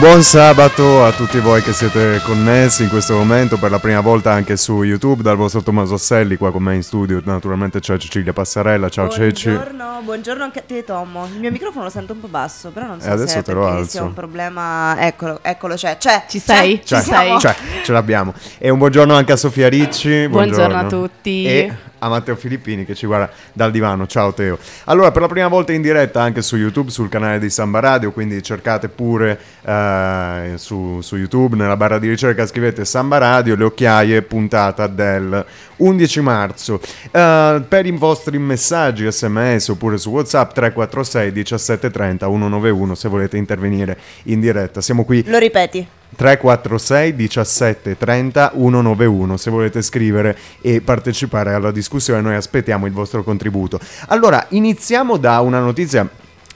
Un 0.00 0.04
buon 0.04 0.22
sabato 0.22 1.04
a 1.04 1.10
tutti 1.10 1.40
voi 1.40 1.60
che 1.60 1.72
siete 1.72 2.20
connessi 2.22 2.84
in 2.84 2.88
questo 2.88 3.16
momento 3.16 3.56
per 3.56 3.72
la 3.72 3.80
prima 3.80 3.98
volta 4.00 4.30
anche 4.30 4.56
su 4.56 4.84
YouTube 4.84 5.24
dal 5.24 5.34
vostro 5.36 5.60
Tommaso 5.60 5.96
Selli 5.96 6.36
qua 6.36 6.52
con 6.52 6.62
me 6.62 6.76
in 6.76 6.84
studio. 6.84 7.20
Naturalmente 7.24 7.80
c'è 7.80 7.98
Cecilia 7.98 8.32
Passarella. 8.32 8.88
Ciao 8.88 9.06
buongiorno, 9.06 9.32
Ceci. 9.32 9.50
Buongiorno, 9.50 10.00
buongiorno 10.04 10.44
anche 10.44 10.58
a 10.60 10.62
te 10.64 10.84
Tommo. 10.84 11.26
Il 11.32 11.40
mio 11.40 11.50
microfono 11.50 11.82
lo 11.82 11.90
sento 11.90 12.12
un 12.12 12.20
po' 12.20 12.28
basso, 12.28 12.70
però 12.70 12.86
non 12.86 13.00
so 13.00 13.08
E 13.08 13.10
adesso 13.10 13.32
se 13.32 13.38
è 13.40 13.42
te 13.42 13.52
lo 13.52 13.62
perché 13.62 13.76
alzo. 13.76 13.90
sia 13.90 14.02
un 14.04 14.14
problema. 14.14 14.96
Eccolo, 15.00 15.40
eccolo, 15.42 15.74
c'è. 15.74 15.96
C'è. 15.98 16.26
Ci 16.28 16.38
sei? 16.38 16.80
C'è, 16.80 17.00
Ci 17.00 17.10
sei? 17.10 17.36
c'è, 17.36 17.56
ce 17.82 17.92
l'abbiamo. 17.92 18.34
E 18.58 18.70
un 18.70 18.78
buongiorno 18.78 19.14
anche 19.14 19.32
a 19.32 19.36
Sofia 19.36 19.68
Ricci. 19.68 20.28
Buongiorno 20.28 20.78
a 20.78 20.84
tutti. 20.84 21.44
E 21.44 21.74
a 21.98 22.08
Matteo 22.08 22.36
Filippini 22.36 22.84
che 22.84 22.94
ci 22.94 23.06
guarda 23.06 23.30
dal 23.52 23.70
divano. 23.70 24.06
Ciao 24.06 24.32
Teo. 24.32 24.58
Allora, 24.84 25.10
per 25.10 25.22
la 25.22 25.28
prima 25.28 25.48
volta 25.48 25.72
in 25.72 25.82
diretta 25.82 26.22
anche 26.22 26.42
su 26.42 26.56
YouTube, 26.56 26.90
sul 26.90 27.08
canale 27.08 27.38
di 27.38 27.50
Samba 27.50 27.80
Radio, 27.80 28.12
quindi 28.12 28.42
cercate 28.42 28.88
pure 28.88 29.38
eh, 29.64 30.52
su, 30.56 31.00
su 31.00 31.16
YouTube, 31.16 31.56
nella 31.56 31.76
barra 31.76 31.98
di 31.98 32.08
ricerca 32.08 32.46
scrivete 32.46 32.84
Samba 32.84 33.18
Radio, 33.18 33.56
le 33.56 33.64
occhiaie, 33.64 34.22
puntata 34.22 34.86
del 34.86 35.44
11 35.76 36.20
marzo. 36.20 36.80
Eh, 37.10 37.62
per 37.68 37.86
i 37.86 37.90
vostri 37.92 38.38
messaggi 38.38 39.10
sms 39.10 39.68
oppure 39.68 39.98
su 39.98 40.10
WhatsApp 40.10 40.52
346 40.52 41.32
1730 41.32 42.26
191 42.26 42.94
se 42.94 43.08
volete 43.08 43.36
intervenire 43.36 43.98
in 44.24 44.40
diretta. 44.40 44.80
Siamo 44.80 45.04
qui 45.04 45.24
Lo 45.26 45.38
ripeti. 45.38 45.86
346 46.16 47.14
17 47.14 47.96
30 47.96 48.52
191 48.54 49.36
se 49.36 49.50
volete 49.50 49.82
scrivere 49.82 50.36
e 50.60 50.80
partecipare 50.80 51.52
alla 51.52 51.70
discussione 51.70 52.20
noi 52.20 52.34
aspettiamo 52.34 52.86
il 52.86 52.92
vostro 52.92 53.22
contributo 53.22 53.78
allora 54.08 54.46
iniziamo 54.48 55.16
da 55.16 55.40
una 55.40 55.60
notizia 55.60 56.08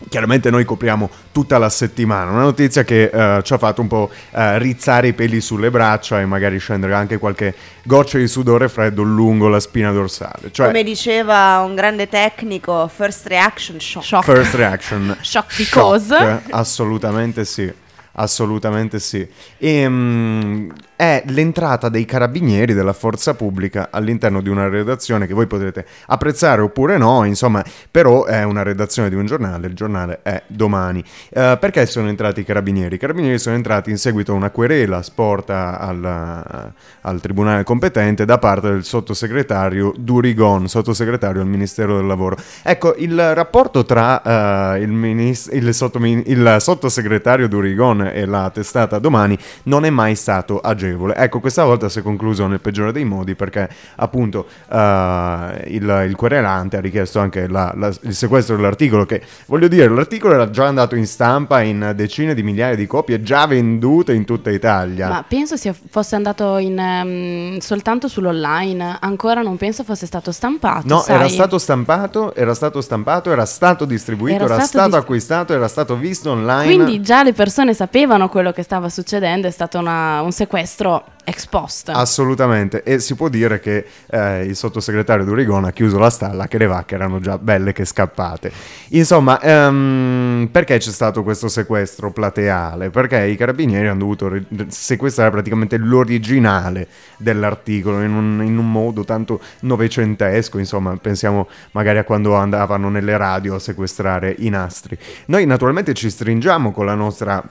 Chiaramente 0.09 0.51
noi 0.51 0.65
copriamo 0.65 1.09
tutta 1.33 1.59
la 1.59 1.69
settimana, 1.69 2.31
una 2.31 2.43
notizia 2.43 2.85
che 2.85 3.05
eh, 3.05 3.43
ci 3.43 3.53
ha 3.53 3.59
fatto 3.59 3.81
un 3.81 3.89
po' 3.89 4.11
eh, 4.33 4.59
rizzare 4.59 5.09
i 5.09 5.13
peli 5.13 5.41
sulle 5.41 5.71
braccia 5.71 6.21
e 6.21 6.27
magari 6.27 6.59
scendere 6.59 6.95
anche 6.95 7.19
qualche 7.19 7.55
goccia 7.85 8.19
di 8.19 8.29
sudore 8.29 8.69
freddo 8.69 9.03
lungo 9.03 9.49
la 9.49 9.61
spina 9.61 9.91
dorsale. 9.93 10.51
Cioè, 10.51 10.67
Come 10.67 10.83
diceva 10.83 11.63
un 11.65 11.75
grande 11.75 12.09
tecnico, 12.09 12.91
first 12.95 13.27
reaction 13.27 13.81
shock. 13.81 14.05
Shock. 14.05 14.25
first 14.25 14.55
reaction. 14.55 15.17
Shock 15.21 15.57
because. 15.57 16.41
assolutamente 16.51 17.45
sì. 17.45 17.73
Assolutamente 18.13 18.99
sì. 18.99 19.27
E, 19.59 19.89
mm, 19.89 20.71
è 21.03 21.25
l'entrata 21.27 21.89
dei 21.89 22.05
carabinieri 22.05 22.75
della 22.75 22.93
forza 22.93 23.35
pubblica 23.35 23.89
all'interno 23.91 24.41
di 24.41 24.49
una 24.49 24.69
redazione 24.69 25.27
che 25.27 25.35
voi 25.35 25.49
potrete 25.49 25.85
apprezzare 26.07 26.63
oppure 26.63 26.97
no, 26.97 27.25
insomma, 27.25 27.65
però 27.91 28.25
è 28.25 28.45
una 28.45 28.63
redazione 28.63 29.09
di 29.09 29.17
un 29.17 29.27
giornale, 29.27 29.67
il 29.67 29.75
giornale 29.75 30.21
è 30.23 30.41
domani. 30.47 31.03
Eh, 31.31 31.57
perché 31.59 31.87
sono 31.87 32.09
entrati 32.09 32.41
i 32.41 32.45
carabinieri? 32.45 32.95
I 32.95 32.99
carabinieri 32.99 33.41
sono 33.41 33.57
entrati 33.57 33.91
in 33.91 33.99
seguito 33.99 34.31
a 34.31 34.37
una 34.37 34.51
querela 34.51 35.03
sporta 35.03 35.81
al, 35.81 36.73
al 37.01 37.21
tribunale 37.21 37.65
competente 37.65 38.25
da 38.25 38.39
parte 38.39 38.71
del 38.71 38.85
sottosegretario 38.85 39.93
Durigon, 39.97 40.69
sottosegretario 40.69 41.41
al 41.41 41.49
Ministero 41.49 41.97
del 41.97 42.07
Lavoro. 42.07 42.37
Ecco, 42.63 42.95
il 42.97 43.35
rapporto 43.35 43.85
tra 43.85 44.75
eh, 44.77 44.83
il, 44.83 44.93
minis- 44.93 45.51
il 45.53 45.75
sottomin- 45.75 46.23
il 46.27 46.59
sottosegretario 46.61 47.49
Durigon 47.49 48.02
e 48.11 48.25
la 48.27 48.51
testata 48.53 48.99
domani 48.99 49.39
non 49.65 49.85
è 49.85 49.91
mai 49.91 50.15
stato 50.15 50.59
agevole. 50.61 51.15
Ecco, 51.15 51.41
questa 51.41 51.65
volta 51.65 51.89
si 51.89 51.99
è 52.01 52.03
concluso 52.03 52.47
nel 52.47 52.61
peggiore 52.61 52.93
dei 52.93 53.05
modi 53.05 53.35
perché 53.35 53.69
appunto 53.97 54.47
eh, 54.71 55.65
il, 55.69 56.05
il 56.09 56.17
querelante 56.17 56.77
ha 56.77 56.81
richiesto 56.81 57.19
anche 57.21 57.47
la- 57.49 57.73
la- 57.77 57.93
il 58.03 58.15
sequestro 58.15 58.57
dell'articolo 58.57 59.05
che, 59.07 59.23
voglio 59.47 59.69
dire, 59.69 59.89
l'articolo 59.89 60.35
era 60.35 60.51
già 60.51 60.67
andato 60.67 60.97
in 60.97 61.07
stampa 61.07 61.61
in 61.63 61.93
decine 61.95 62.35
di 62.35 62.43
migliaia 62.43 62.75
di 62.75 62.87
copie 62.87 63.23
già 63.23 63.47
vendute 63.47 64.13
in 64.13 64.25
tutta 64.25 64.51
Italia. 64.51 65.09
Ma 65.09 65.25
penso 65.27 65.57
sia, 65.57 65.75
fosse 65.91 66.15
andato 66.17 66.57
in, 66.59 66.79
ehm, 66.79 67.59
soltanto 67.59 68.09
sull'online, 68.09 68.99
ancora 69.01 69.43
non 69.43 69.57
penso 69.57 69.85
fosse 69.85 70.07
stato 70.07 70.33
stampato. 70.33 70.87
No, 70.87 71.01
sai? 71.01 71.15
era 71.17 71.29
stato 71.29 71.59
stampato, 71.59 72.35
era 72.35 72.55
stato 72.55 72.81
stampato, 72.81 73.31
era 73.31 73.45
stato 73.47 73.85
distribuito, 73.85 74.35
era, 74.45 74.45
Era 74.45 74.55
stato, 74.55 74.69
stato 74.71 74.89
dis- 74.89 74.99
acquistato, 74.99 75.53
era 75.53 75.69
stato 75.69 75.97
visto 75.97 76.31
online. 76.31 76.75
Quindi 76.75 77.01
già 77.01 77.23
le 77.23 77.33
persone 77.33 77.75
sapevano 77.75 77.91
quello 78.31 78.53
che 78.53 78.63
stava 78.63 78.89
succedendo, 78.89 79.47
è 79.47 79.51
stato 79.51 79.79
una- 79.79 80.23
un 80.23 80.33
sequestro 80.33 81.05
ex 81.25 81.47
post. 81.47 81.91
Assolutamente, 81.91 82.83
e 82.83 82.99
si 83.01 83.15
può 83.15 83.29
dire 83.29 83.61
che 83.61 83.85
eh, 84.07 84.45
il 84.45 84.57
sottosegretario 84.57 85.27
Durigon 85.27 85.65
ha 85.67 85.73
chiuso 85.73 85.99
la 85.99 86.09
stalla, 86.09 86.49
che 86.49 86.57
le 86.57 86.67
vacche 86.67 86.95
erano 86.95 87.21
già 87.21 87.37
belle 87.37 87.75
che 87.75 87.85
scappate. 87.85 88.51
Insomma, 88.89 89.39
ehm, 89.41 90.49
perché 90.51 90.79
c'è 90.79 90.91
stato 90.91 91.23
questo 91.23 91.49
sequestro 91.49 92.11
plateale? 92.11 92.89
Perché 92.89 93.27
i 93.27 93.37
carabinieri 93.37 93.87
hanno 93.89 93.99
dovuto 93.99 94.29
ri- 94.29 94.47
sequestrare 94.69 95.31
praticamente 95.31 95.77
l'originale 95.77 96.89
dell'articolo 97.19 98.01
in 98.01 98.15
un, 98.15 98.43
in 98.43 98.57
un 98.57 98.73
modo 98.73 99.05
tanto 99.05 99.39
novecentesco, 99.61 100.59
insomma, 100.59 100.97
pensiamo 100.97 101.47
magari 101.73 101.99
a 101.99 102.05
quando 102.05 102.35
andavano 102.35 102.89
nelle 102.89 103.19
radio 103.19 103.57
a 103.57 103.59
sequestrare 103.59 104.35
i 104.39 104.49
nastri. 104.49 104.97
Noi 105.27 105.45
naturalmente 105.45 105.93
ci 105.93 106.09
stringiamo 106.09 106.73
con 106.73 106.87
la 106.87 106.95
nostra 106.95 107.43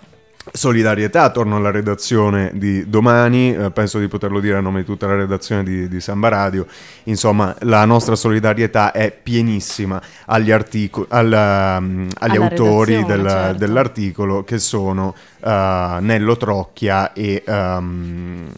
solidarietà 0.52 1.24
attorno 1.24 1.56
alla 1.56 1.72
redazione 1.72 2.52
di 2.54 2.90
domani, 2.90 3.56
eh, 3.56 3.72
penso 3.72 4.00
di 4.00 4.08
poterlo 4.08 4.40
dire 4.40 4.58
a 4.58 4.62
nome 4.62 4.80
di 4.80 4.86
tutta 4.86 5.08
la 5.08 5.16
redazione 5.16 5.64
di, 5.64 5.88
di 5.88 6.00
Samba 6.00 6.30
Radio, 6.30 6.66
insomma 7.04 7.56
la 7.62 7.86
nostra 7.86 8.16
solidarietà 8.16 8.92
è 8.92 9.12
pienissima 9.12 10.02
agli, 10.26 10.52
artico- 10.52 11.06
al, 11.10 11.78
um, 11.80 12.08
agli 12.18 12.36
Alla 12.36 12.46
autori 12.46 13.04
del- 13.06 13.28
certo. 13.28 13.58
dell'articolo 13.58 14.44
che 14.44 14.58
sono 14.58 15.16
uh, 15.40 15.50
Nello 16.00 16.38
Trocchia 16.38 17.14
e... 17.14 17.44
um, 17.46 18.50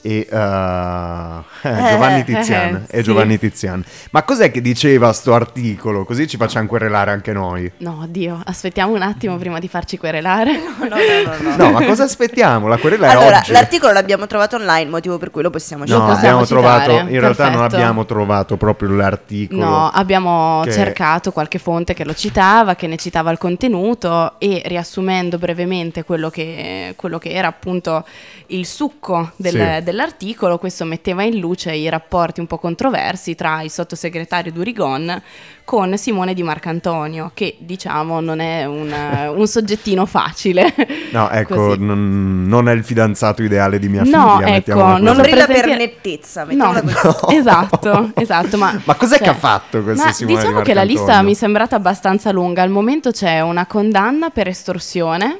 e 0.00 0.26
uh, 0.30 0.34
eh, 1.66 1.88
Giovanni 1.90 2.20
eh, 2.20 2.24
Tizian 2.24 2.74
eh, 2.74 2.84
e 2.88 2.96
sì. 2.98 3.02
Giovanni 3.02 3.38
Tizian. 3.38 3.84
Ma 4.10 4.22
cos'è 4.22 4.50
che 4.50 4.60
diceva 4.60 5.12
sto 5.12 5.34
articolo? 5.34 6.04
Così 6.04 6.26
ci 6.28 6.36
facciamo 6.36 6.66
querelare 6.66 7.10
anche 7.10 7.32
noi. 7.32 7.70
No, 7.78 8.06
Dio, 8.08 8.40
aspettiamo 8.44 8.94
un 8.94 9.02
attimo 9.02 9.36
prima 9.36 9.58
di 9.58 9.68
farci 9.68 9.98
querelare. 9.98 10.56
No, 10.78 10.86
no, 10.86 10.96
no, 10.96 11.56
no. 11.56 11.56
No, 11.56 11.70
ma 11.72 11.84
cosa 11.84 12.04
aspettiamo? 12.04 12.66
La 12.68 12.76
querela 12.78 13.08
è 13.08 13.10
Allora, 13.10 13.38
oggi. 13.38 13.52
l'articolo 13.52 13.92
l'abbiamo 13.92 14.26
trovato 14.26 14.56
online, 14.56 14.88
motivo 14.88 15.18
per 15.18 15.30
cui 15.30 15.42
lo 15.42 15.50
possiamo 15.50 15.84
No, 15.84 15.88
citare. 15.94 16.12
abbiamo 16.12 16.46
trovato, 16.46 16.90
in 16.92 17.20
realtà 17.20 17.44
non 17.44 17.52
perfetto. 17.60 17.74
abbiamo 17.76 18.04
trovato 18.06 18.56
proprio 18.56 18.90
l'articolo. 18.90 19.60
No, 19.64 19.90
abbiamo 19.92 20.62
che- 20.64 20.72
cercato 20.72 21.32
qualche 21.32 21.58
fonte 21.58 21.94
che 21.94 22.04
lo 22.04 22.14
citava, 22.14 22.74
che 22.76 22.86
ne 22.86 22.96
citava 22.96 23.30
il 23.30 23.38
contenuto 23.38 24.34
e 24.38 24.62
riassumendo 24.66 25.36
brevemente 25.38 26.04
quello 26.04 26.30
che, 26.30 26.94
quello 26.96 27.18
che 27.18 27.30
era 27.32 27.48
appunto 27.48 28.04
il 28.48 28.64
succo 28.64 29.32
del- 29.36 29.52
Sì. 29.78 29.84
Dell'articolo, 29.90 30.58
questo 30.58 30.84
metteva 30.84 31.22
in 31.22 31.38
luce 31.38 31.72
i 31.74 31.88
rapporti 31.88 32.40
un 32.40 32.46
po' 32.46 32.58
controversi 32.58 33.34
tra 33.34 33.62
il 33.62 33.70
sottosegretario 33.70 34.52
Durigon 34.52 35.22
con 35.64 35.96
Simone 35.96 36.34
Di 36.34 36.42
Marcantonio, 36.42 37.30
che 37.32 37.56
diciamo 37.58 38.20
non 38.20 38.40
è 38.40 38.66
un, 38.66 38.94
un 39.34 39.46
soggettino 39.46 40.04
facile. 40.06 40.74
No, 41.10 41.30
ecco, 41.30 41.54
Così. 41.54 41.82
non, 41.82 42.44
non 42.46 42.68
è 42.68 42.72
il 42.72 42.84
fidanzato 42.84 43.42
ideale 43.42 43.78
di 43.78 43.88
mia 43.88 44.02
No, 44.04 44.36
figlia. 44.38 44.56
ecco, 44.56 44.74
non 44.98 45.16
lo 45.16 45.22
presenti- 45.22 45.52
per 45.54 45.76
nettezza, 45.76 46.46
No, 46.50 46.72
così. 46.72 47.32
esatto, 47.36 48.10
esatto. 48.14 48.58
Ma, 48.58 48.78
Ma 48.84 48.94
cos'è 48.94 49.16
cioè, 49.16 49.22
che 49.24 49.30
ha 49.30 49.34
fatto 49.34 49.82
questo 49.82 50.04
ma 50.04 50.12
Simone 50.12 50.36
Di 50.36 50.42
Diciamo 50.42 50.62
che 50.62 50.74
la 50.74 50.82
lista 50.82 51.22
mi 51.22 51.32
è 51.32 51.34
sembrata 51.34 51.76
abbastanza 51.76 52.30
lunga. 52.30 52.60
Al 52.60 52.68
momento 52.68 53.10
c'è 53.10 53.40
una 53.40 53.64
condanna 53.64 54.28
per 54.28 54.48
estorsione 54.48 55.38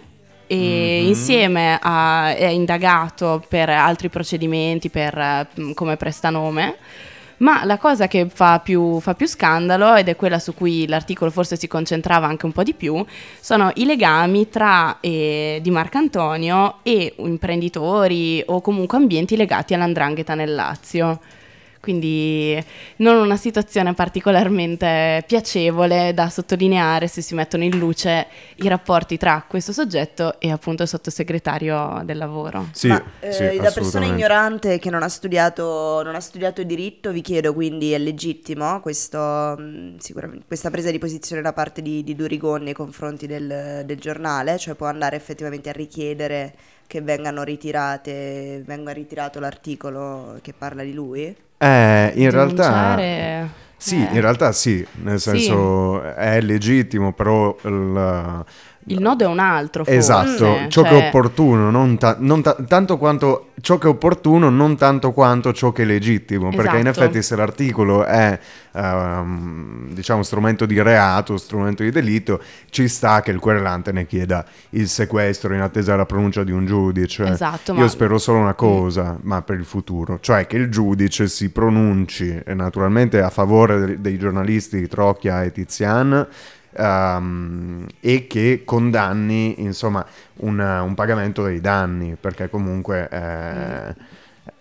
e 0.48 1.00
Mhm. 1.02 1.06
insieme 1.06 1.78
a, 1.80 2.34
è 2.34 2.46
indagato 2.46 3.44
per 3.48 3.68
altri 3.68 4.08
procedimenti 4.08 4.88
per, 4.88 5.16
eh, 5.16 5.46
come 5.74 5.96
prestanome. 5.96 6.76
Ma 7.38 7.64
la 7.64 7.78
cosa 7.78 8.08
che 8.08 8.28
fa 8.28 8.58
più, 8.58 8.98
fa 8.98 9.14
più 9.14 9.28
scandalo, 9.28 9.94
ed 9.94 10.08
è 10.08 10.16
quella 10.16 10.40
su 10.40 10.54
cui 10.54 10.88
l'articolo 10.88 11.30
forse 11.30 11.54
si 11.54 11.68
concentrava 11.68 12.26
anche 12.26 12.46
un 12.46 12.52
po' 12.52 12.64
di 12.64 12.74
più, 12.74 13.04
sono 13.38 13.70
i 13.74 13.84
legami 13.84 14.48
tra 14.48 14.96
eh, 14.98 15.60
Di 15.62 15.70
Marcantonio 15.70 16.78
e 16.82 17.14
imprenditori 17.18 18.42
o 18.44 18.60
comunque 18.60 18.98
ambienti 18.98 19.36
legati 19.36 19.72
all'andrangheta 19.72 20.34
nel 20.34 20.52
Lazio. 20.52 21.20
Quindi 21.88 22.62
non 22.96 23.16
una 23.16 23.38
situazione 23.38 23.94
particolarmente 23.94 25.24
piacevole 25.26 26.12
da 26.12 26.28
sottolineare 26.28 27.08
se 27.08 27.22
si 27.22 27.34
mettono 27.34 27.64
in 27.64 27.78
luce 27.78 28.26
i 28.56 28.68
rapporti 28.68 29.16
tra 29.16 29.42
questo 29.48 29.72
soggetto 29.72 30.38
e 30.38 30.50
appunto 30.50 30.82
il 30.82 30.88
sottosegretario 30.90 32.02
del 32.04 32.18
lavoro. 32.18 32.68
Sì, 32.72 32.88
Ma 32.88 33.02
eh, 33.20 33.32
sì, 33.32 33.56
da 33.56 33.70
persona 33.70 34.04
ignorante 34.04 34.78
che 34.78 34.90
non 34.90 35.02
ha 35.02 35.08
studiato, 35.08 36.02
non 36.04 36.14
ha 36.14 36.20
studiato 36.20 36.62
diritto, 36.62 37.10
vi 37.10 37.22
chiedo 37.22 37.54
quindi 37.54 37.92
è 37.92 37.98
legittimo 37.98 38.82
questo, 38.82 39.56
sicuramente, 39.96 40.44
questa 40.46 40.68
presa 40.68 40.90
di 40.90 40.98
posizione 40.98 41.40
da 41.40 41.54
parte 41.54 41.80
di, 41.80 42.04
di 42.04 42.14
Durigon 42.14 42.64
nei 42.64 42.74
confronti 42.74 43.26
del, 43.26 43.82
del 43.86 43.98
giornale? 43.98 44.58
Cioè 44.58 44.74
può 44.74 44.88
andare 44.88 45.16
effettivamente 45.16 45.70
a 45.70 45.72
richiedere 45.72 46.54
che 46.86 47.00
vengano 47.00 47.44
ritirate, 47.44 48.62
venga 48.66 48.92
ritirato 48.92 49.40
l'articolo 49.40 50.38
che 50.42 50.52
parla 50.52 50.82
di 50.82 50.92
lui? 50.92 51.46
Eh, 51.58 52.12
in 52.14 52.30
realtà... 52.30 53.46
Sì, 53.80 53.94
eh. 53.94 54.14
in 54.14 54.20
realtà 54.20 54.50
sì, 54.50 54.84
nel 55.02 55.20
senso 55.20 55.97
è 56.16 56.40
legittimo, 56.40 57.12
però 57.12 57.56
il- 57.64 58.44
Il 58.90 59.00
nodo 59.02 59.24
è 59.24 59.26
un 59.26 59.38
altro, 59.38 59.84
forse. 59.84 59.98
Esatto, 59.98 60.36
ciò 60.68 60.82
cioè- 60.82 60.88
che 60.88 60.98
è 60.98 61.06
opportuno, 61.08 61.70
non, 61.70 61.98
ta- 61.98 62.16
non 62.20 62.40
ta- 62.40 62.56
tanto 62.66 62.96
quanto 62.96 63.50
ciò 63.60 63.76
che 63.76 63.86
è 63.86 63.90
opportuno, 63.90 64.48
non 64.48 64.76
tanto 64.78 65.12
quanto 65.12 65.52
ciò 65.52 65.72
che 65.72 65.82
è 65.82 65.84
legittimo, 65.84 66.48
perché 66.48 66.78
in 66.78 66.86
Esatto. 66.86 67.04
effetti 67.04 67.22
se 67.22 67.36
l'articolo 67.36 68.04
è 68.04 68.38
ehm, 68.72 69.92
diciamo 69.92 70.22
strumento 70.22 70.64
di 70.66 70.80
reato, 70.80 71.36
strumento 71.36 71.82
di 71.82 71.90
delitto, 71.90 72.40
ci 72.70 72.88
sta 72.88 73.20
che 73.20 73.30
il 73.30 73.38
querelante 73.38 73.92
ne 73.92 74.06
chieda 74.06 74.44
il 74.70 74.88
sequestro 74.88 75.52
in 75.54 75.60
attesa 75.60 75.90
della 75.92 76.06
pronuncia 76.06 76.44
di 76.44 76.52
un 76.52 76.64
giudice. 76.66 77.24
Esatto, 77.24 77.72
Io 77.74 77.80
ma- 77.80 77.88
spero 77.88 78.18
solo 78.18 78.38
una 78.38 78.54
cosa, 78.54 79.18
ma 79.22 79.42
per 79.42 79.58
il 79.58 79.64
futuro, 79.64 80.18
cioè 80.20 80.46
che 80.46 80.56
il 80.56 80.70
giudice 80.70 81.28
si 81.28 81.50
pronunci 81.50 82.40
naturalmente 82.54 83.20
a 83.20 83.30
favore 83.30 83.80
de- 83.84 84.00
dei 84.00 84.18
giornalisti 84.18 84.86
Trocchia 84.86 85.42
e 85.42 85.52
Tizian 85.98 86.26
ehm, 86.72 87.86
e 88.00 88.26
che 88.26 88.62
condanni 88.64 89.62
insomma 89.62 90.04
un, 90.36 90.58
un 90.58 90.94
pagamento 90.94 91.44
dei 91.44 91.60
danni 91.60 92.16
perché 92.18 92.48
comunque 92.48 93.08
eh, 93.10 93.94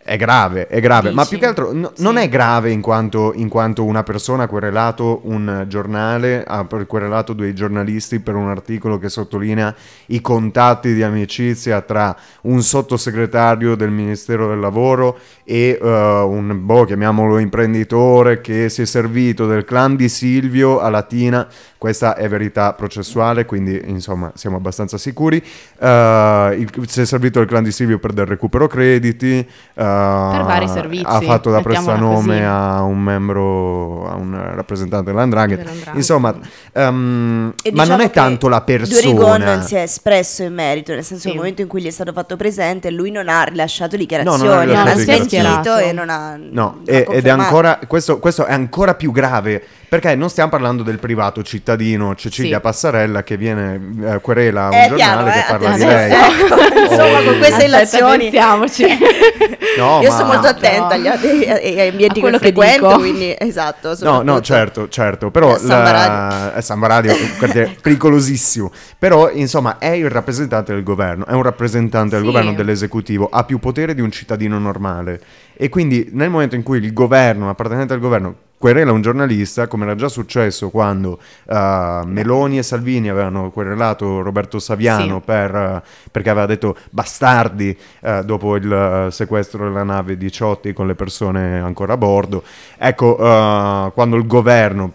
è 0.08 0.16
grave, 0.16 0.68
è 0.68 0.80
grave, 0.80 1.12
ma 1.12 1.24
Dici? 1.24 1.34
più 1.34 1.40
che 1.40 1.46
altro 1.48 1.74
no- 1.74 1.92
Sì. 1.94 2.02
non 2.02 2.16
è 2.18 2.30
grave 2.30 2.72
in 2.72 2.80
quanto, 2.80 3.34
in 3.36 3.50
quanto 3.50 3.84
una 3.84 4.04
persona 4.04 4.44
ha 4.44 4.48
querelato 4.48 5.20
un 5.24 5.66
giornale, 5.68 6.46
ha 6.48 6.66
querelato 6.88 7.34
due 7.34 7.52
giornalisti 7.54 8.22
per 8.22 8.36
un 8.36 8.48
articolo 8.48 8.98
che 9.00 9.10
sottolinea 9.10 9.76
i 10.08 10.22
contatti 10.22 10.94
di 10.94 11.04
amicizia 11.04 11.82
tra 11.82 12.16
un 12.44 12.62
sottosegretario 12.64 13.76
del 13.76 13.90
Ministero 13.90 14.48
del 14.48 14.60
Lavoro 14.62 15.18
e 15.44 15.78
eh, 15.82 15.86
un, 15.88 16.58
boh, 16.66 16.86
chiamiamolo 16.86 17.38
imprenditore 17.40 18.40
che 18.40 18.70
si 18.70 18.84
è 18.84 18.86
servito 18.86 19.46
del 19.46 19.66
clan 19.66 19.98
di 19.98 20.08
Silvio 20.08 20.80
a 20.80 20.90
Latina. 20.90 21.46
Questa 21.78 22.16
è 22.16 22.28
verità 22.28 22.74
processuale, 22.74 23.46
quindi 23.46 23.80
insomma 23.86 24.32
siamo 24.36 24.56
abbastanza 24.56 24.98
sicuri. 24.98 25.38
Eh, 25.80 26.56
il- 26.58 26.88
si 26.88 27.02
è 27.02 27.06
servito 27.06 27.40
del 27.40 27.48
clan 27.48 27.64
di 27.64 27.72
Silvio 27.72 28.00
per 28.00 28.14
del 28.14 28.26
recupero 28.26 28.68
crediti. 28.68 29.46
eh, 29.76 29.96
per 30.32 30.44
vari 30.46 30.68
servizi, 30.68 31.04
Ha 31.06 31.20
fatto 31.22 31.50
da 31.52 31.62
prestanome 31.62 32.16
così. 32.38 32.44
a 32.44 32.82
un 32.84 33.00
membro, 33.00 34.08
a 34.10 34.16
un 34.16 34.52
rappresentante 34.56 35.12
dell'Andrangheta. 35.12 35.62
Dell'Andrangheta. 35.64 35.98
Insomma, 35.98 36.36
ehm, 36.74 37.54
E 37.64 37.72
ma 37.72 37.84
non 37.84 37.98
diciamo 37.98 38.02
è 38.04 38.12
tanto 38.12 38.48
la 38.48 38.64
Durigon 38.66 38.88
persona. 38.88 39.38
non 39.56 39.64
si 39.64 39.76
è 39.76 39.82
espresso 39.82 40.44
in 40.44 40.54
merito, 40.54 40.94
nel 40.94 41.04
senso 41.04 41.22
Sì. 41.24 41.28
nel 41.30 41.38
momento 41.38 41.62
in 41.62 41.68
cui 41.68 41.82
gli 41.82 41.88
è 41.88 41.92
stato 41.92 42.12
fatto 42.14 42.36
presente, 42.36 42.90
lui 42.92 43.12
non 43.12 43.28
ha 43.30 43.44
rilasciato 43.44 43.96
dichiarazioni, 43.98 44.40
No, 44.44 44.46
non 44.46 44.54
ha 44.54 44.58
non, 44.64 44.68
rilasciato 44.68 45.00
ha 45.00 45.28
smentito 45.28 45.78
e 45.78 45.92
non 45.92 46.10
ha 46.10 46.38
No, 46.38 46.80
ha 46.86 46.92
e- 46.92 47.08
ed 47.10 47.26
è 47.26 47.30
ancora, 47.30 47.80
questo, 47.88 48.20
questo 48.20 48.46
è 48.46 48.52
ancora 48.54 48.96
più 48.96 49.12
grave 49.12 49.64
perché 49.90 50.16
non 50.16 50.30
stiamo 50.30 50.50
parlando 50.50 50.84
del 50.84 51.00
privato 51.00 51.42
cittadino 51.44 52.14
Cecilia 52.16 52.58
Sì. 52.58 52.62
Passarella 52.62 53.24
che 53.24 53.38
viene 53.38 53.80
eh, 54.04 54.20
querela 54.22 54.66
a 54.66 54.68
un 54.68 54.74
Eh, 54.74 54.88
giornale 54.90 54.96
piano, 54.96 55.24
che 55.32 55.40
eh, 55.40 55.44
parla 55.48 55.72
di 55.78 55.86
lei. 55.86 56.12
Ecco, 56.12 56.56
insomma, 56.92 57.22
con 57.24 57.38
queste 57.38 57.64
illazioni. 57.66 58.30
No, 59.78 60.00
Io 60.02 60.10
ma- 60.10 60.16
sono 60.16 60.28
molto 60.34 60.48
attenta 60.48 60.96
agli, 60.96 61.06
ai- 61.08 61.48
ai 61.80 61.88
ambienti 61.90 62.18
A 62.18 62.22
quello 62.22 62.38
che 62.40 62.46
frequento, 62.46 62.88
dico. 62.88 63.00
quindi 63.00 63.36
esatto. 63.38 63.96
No, 64.00 64.22
no, 64.24 64.42
certo, 64.42 64.90
certo, 64.90 65.30
però 65.30 65.56
Eh, 65.56 65.60
Samba 65.60 65.92
la- 65.92 66.08
Radio. 66.08 66.58
eh, 66.58 66.62
Samba 66.62 66.88
Radio 66.88 67.12
è 67.12 67.70
pericolosissimo, 67.80 68.72
però 68.98 69.30
insomma 69.32 69.78
è 69.78 69.90
il 69.90 70.10
rappresentante 70.10 70.74
del 70.74 70.82
governo, 70.84 71.26
è 71.28 71.34
un 71.34 71.44
rappresentante 71.44 72.16
del 72.16 72.22
Sì. 72.26 72.32
governo 72.32 72.54
dell'esecutivo, 72.54 73.30
ha 73.32 73.44
più 73.44 73.60
potere 73.60 73.94
di 73.94 74.02
un 74.02 74.12
cittadino 74.12 74.58
normale 74.58 75.22
e 75.56 75.70
quindi 75.70 76.10
nel 76.14 76.30
momento 76.30 76.56
in 76.56 76.64
cui 76.64 76.80
il 76.80 76.94
governo, 76.94 77.44
un 77.44 77.50
appartenente 77.50 77.94
al 77.94 78.00
governo, 78.00 78.36
querela 78.58 78.92
un 78.92 79.02
giornalista, 79.02 79.68
come 79.68 79.84
era 79.86 79.96
già 79.96 80.08
successo 80.10 80.70
quando 80.70 81.20
eh, 81.48 82.02
Meloni 82.06 82.58
e 82.58 82.64
Salvini 82.64 83.08
avevano 83.10 83.52
querelato 83.52 84.22
Roberto 84.22 84.58
Saviano 84.60 85.18
Sì. 85.18 85.22
per, 85.26 85.56
eh, 85.56 85.82
perché 86.12 86.30
aveva 86.30 86.46
detto 86.48 86.76
bastardi 86.90 87.78
eh, 88.02 88.24
dopo 88.26 88.56
il 88.56 88.72
eh, 88.72 89.12
sequestro 89.12 89.66
della 89.68 89.84
nave 89.84 90.18
di 90.18 90.32
Ciotti 90.32 90.74
con 90.74 90.88
le 90.88 90.96
persone 90.96 91.60
ancora 91.60 91.94
a 91.94 91.98
bordo. 91.98 92.44
Ecco, 92.78 93.16
quando 93.18 94.16
il 94.16 94.26
governo, 94.28 94.94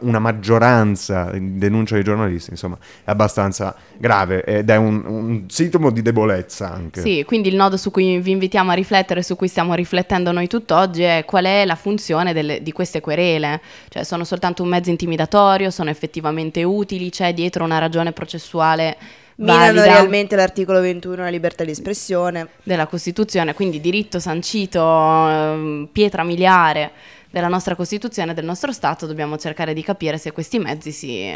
una 0.00 0.18
maggioranza 0.18 1.30
denuncia 1.32 1.96
i 1.98 2.02
giornalisti, 2.04 2.50
insomma, 2.50 2.76
è 3.04 3.10
abbastanza 3.10 3.74
grave 3.98 4.44
ed 4.44 4.70
è 4.70 4.76
un, 4.76 5.02
un 5.06 5.44
sintomo 5.48 5.90
di 5.90 6.02
debolezza 6.02 6.72
anche. 6.72 7.00
Sì, 7.00 7.24
quindi 7.26 7.48
il 7.48 7.56
nodo 7.56 7.76
su 7.76 7.90
cui 7.90 8.18
vi 8.18 8.30
invitiamo 8.30 8.70
a 8.70 8.74
riflettere, 8.74 9.22
su 9.22 9.36
cui 9.36 9.48
stiamo 9.48 9.74
riflettendo 9.74 10.32
noi 10.32 10.46
tutt'oggi, 10.46 11.02
è 11.02 11.24
qual 11.26 11.44
è 11.44 11.64
la 11.64 11.74
funzione 11.76 12.32
delle- 12.32 12.62
di 12.62 12.72
queste 12.72 12.95
querele. 13.00 13.60
Cioè, 13.88 14.04
sono 14.04 14.24
soltanto 14.24 14.62
un 14.62 14.68
mezzo 14.68 14.90
intimidatorio, 14.90 15.70
sono 15.70 15.90
effettivamente 15.90 16.62
utili, 16.62 17.10
c'è 17.10 17.32
dietro 17.34 17.64
una 17.64 17.78
ragione 17.78 18.12
processuale 18.12 18.96
Minano 19.36 19.82
realmente 19.82 20.34
l'articolo 20.34 20.80
21, 20.80 21.16
la 21.16 21.28
libertà 21.28 21.62
di 21.62 21.70
espressione. 21.70 22.48
della 22.62 22.86
Costituzione, 22.86 23.52
quindi 23.54 23.80
diritto 23.80 24.18
sancito, 24.18 24.80
ehm, 24.80 25.88
pietra 25.92 26.24
miliare 26.24 26.90
della 27.30 27.48
nostra 27.48 27.74
Costituzione, 27.74 28.34
del 28.34 28.44
nostro 28.44 28.72
Stato, 28.72 29.06
dobbiamo 29.06 29.36
cercare 29.36 29.74
di 29.74 29.82
capire 29.82 30.18
se 30.18 30.32
questi 30.32 30.58
mezzi 30.58 30.90
si, 30.92 31.32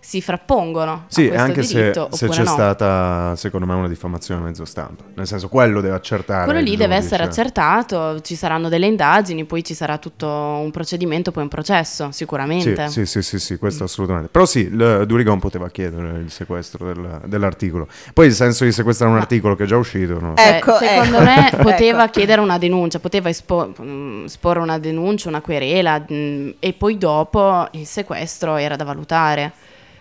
si 0.00 0.22
frappongono 0.22 1.04
Sì, 1.08 1.24
a 1.24 1.28
questo 1.28 1.44
anche 1.46 1.62
se, 1.62 1.74
diritto 1.74 2.08
se 2.12 2.24
oppure 2.24 2.38
c'è 2.40 2.44
no. 2.46 2.52
stata, 2.52 3.36
secondo 3.36 3.66
me, 3.66 3.74
una 3.74 3.88
diffamazione 3.88 4.40
a 4.40 4.44
mezzo 4.44 4.64
stampa. 4.64 5.04
Nel 5.14 5.26
senso, 5.26 5.48
quello 5.48 5.80
deve 5.80 5.94
accertare. 5.94 6.44
Quello 6.44 6.60
lì 6.60 6.76
deve 6.76 6.94
essere 6.96 7.22
accertato, 7.24 8.20
ci 8.20 8.34
saranno 8.34 8.68
delle 8.68 8.86
indagini, 8.86 9.44
poi 9.44 9.62
ci 9.64 9.74
sarà 9.74 9.98
tutto 9.98 10.26
un 10.26 10.70
procedimento, 10.70 11.30
poi 11.32 11.42
un 11.42 11.48
processo, 11.48 12.10
sicuramente. 12.12 12.88
Sì, 12.88 13.04
sì, 13.04 13.22
sì, 13.22 13.22
sì, 13.22 13.38
sì, 13.38 13.56
questo 13.58 13.84
assolutamente. 13.84 14.28
Però 14.30 14.46
sì, 14.46 14.60
il 14.60 15.04
Durigon 15.06 15.38
poteva 15.38 15.68
chiedere 15.70 16.18
il 16.18 16.30
sequestro 16.30 16.86
del- 16.92 17.20
dell'articolo. 17.26 17.88
Poi 18.12 18.26
il 18.26 18.32
senso 18.32 18.64
di 18.64 18.72
sequestrare 18.72 19.10
un 19.10 19.16
Ma- 19.18 19.22
articolo 19.22 19.54
che 19.56 19.64
è 19.64 19.66
già 19.66 19.76
uscito, 19.76 20.18
no? 20.18 20.34
Ecco, 20.36 20.76
secondo 20.76 21.16
ecco, 21.18 21.24
me 21.24 21.48
ecco. 21.52 21.62
poteva 21.62 22.08
chiedere 22.08 22.40
una 22.40 22.58
denuncia, 22.58 22.98
poteva 22.98 23.28
espo- 23.28 23.72
mh, 23.76 24.24
esporre 24.26 24.60
una 24.60 24.78
denuncia, 24.78 25.28
una 25.32 25.40
querela 25.40 25.98
mh, 25.98 26.54
e 26.60 26.72
poi 26.74 26.98
dopo 26.98 27.66
il 27.72 27.86
sequestro 27.86 28.56
era 28.56 28.76
da 28.76 28.84
valutare. 28.84 29.52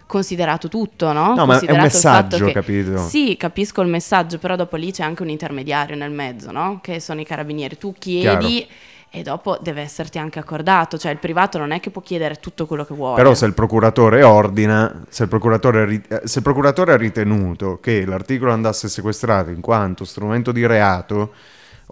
Considerato 0.06 0.68
tutto, 0.68 1.14
no? 1.14 1.34
No, 1.36 1.46
ma 1.46 1.58
è 1.58 1.72
un 1.72 1.80
messaggio, 1.80 2.48
che- 2.48 2.52
capito? 2.52 2.98
Sì, 2.98 3.38
capisco 3.38 3.80
il 3.82 3.88
messaggio, 3.88 4.40
però 4.40 4.58
dopo 4.58 4.76
lì 4.76 4.92
c'è 4.92 5.04
anche 5.04 5.22
un 5.24 5.30
intermediario 5.30 5.96
nel 5.96 6.12
mezzo, 6.12 6.52
no? 6.52 6.80
Che 6.82 7.00
sono 7.00 7.22
i 7.22 7.24
carabinieri. 7.24 7.78
Tu 7.78 7.94
chiedi 7.98 8.68
e 9.14 9.24
dopo 9.24 9.58
deve 9.62 9.82
esserti 9.82 10.20
anche 10.20 10.40
accordato, 10.40 10.98
cioè 10.98 11.12
il 11.12 11.18
privato 11.18 11.58
non 11.58 11.72
è 11.72 11.80
che 11.80 11.92
può 11.92 12.02
chiedere 12.02 12.36
tutto 12.36 12.66
quello 12.66 12.86
che 12.86 12.94
vuole. 12.94 13.16
Però 13.16 13.34
se 13.34 13.46
il 13.46 13.54
procuratore 13.54 14.24
ordina, 14.24 15.04
se 15.08 15.24
il 15.24 15.30
procuratore, 15.30 16.02
eh, 16.08 16.22
se 16.26 16.38
il 16.40 16.44
procuratore 16.44 16.94
ha 16.94 16.98
ritenuto 16.98 17.80
che 17.82 18.06
l'articolo 18.06 18.52
andasse 18.52 18.90
sequestrato 18.90 19.50
in 19.50 19.62
quanto 19.62 20.04
strumento 20.06 20.52
di 20.52 20.66
reato 20.66 21.34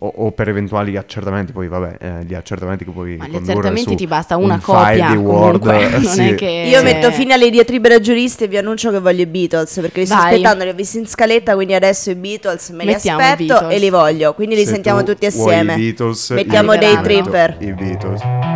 o, 0.02 0.14
o 0.16 0.32
per 0.32 0.48
eventuali 0.48 0.96
accertamenti, 0.96 1.52
poi 1.52 1.68
vabbè, 1.68 1.98
eh, 2.00 2.24
gli 2.26 2.34
accertamenti 2.34 2.86
che 2.86 2.92
puoi 2.92 3.18
Ma 3.18 3.28
gli 3.28 3.36
accertamenti 3.36 3.90
su 3.90 3.96
ti 3.96 4.08
basta 4.08 4.38
un 4.38 4.46
una 4.46 4.60
file 4.60 5.00
copia 5.00 5.10
di 5.10 5.18
Word, 5.18 5.60
comunque, 5.60 5.90
non 6.00 6.04
sì. 6.06 6.30
è 6.30 6.36
che... 6.36 6.66
Io 6.68 6.82
metto 6.84 7.12
fine 7.12 7.34
alle 7.34 7.50
diatribe 7.50 7.90
da 7.90 8.00
giuristi 8.00 8.46
e 8.46 8.48
vi 8.48 8.58
annuncio 8.58 8.92
che 8.92 9.00
voglio 9.00 9.24
i 9.24 9.26
Beatles 9.26 9.78
perché 9.82 10.02
li 10.02 10.06
sto 10.06 10.16
Vai. 10.16 10.34
aspettando, 10.34 10.64
li 10.64 10.70
ho 10.70 10.74
visti 10.74 11.00
in 11.00 11.08
scaletta, 11.08 11.54
quindi 11.56 11.74
adesso 11.74 12.12
i 12.12 12.16
Beatles 12.16 12.70
me 12.70 12.86
li 12.86 12.92
Mettiamo 12.92 13.20
aspetto 13.20 13.68
e 13.68 13.78
li 13.78 13.90
voglio, 13.90 14.34
quindi 14.34 14.56
li 14.56 14.64
Se 14.66 14.72
sentiamo 14.72 15.04
tu 15.04 15.12
tutti 15.12 15.26
assieme. 15.26 15.76
Beatles, 15.76 16.30
Mettiamo 16.30 16.78
dei 16.78 16.96
metto 16.96 17.04
Tripper. 17.04 17.56
I 17.60 17.74
Beatles. 17.74 18.49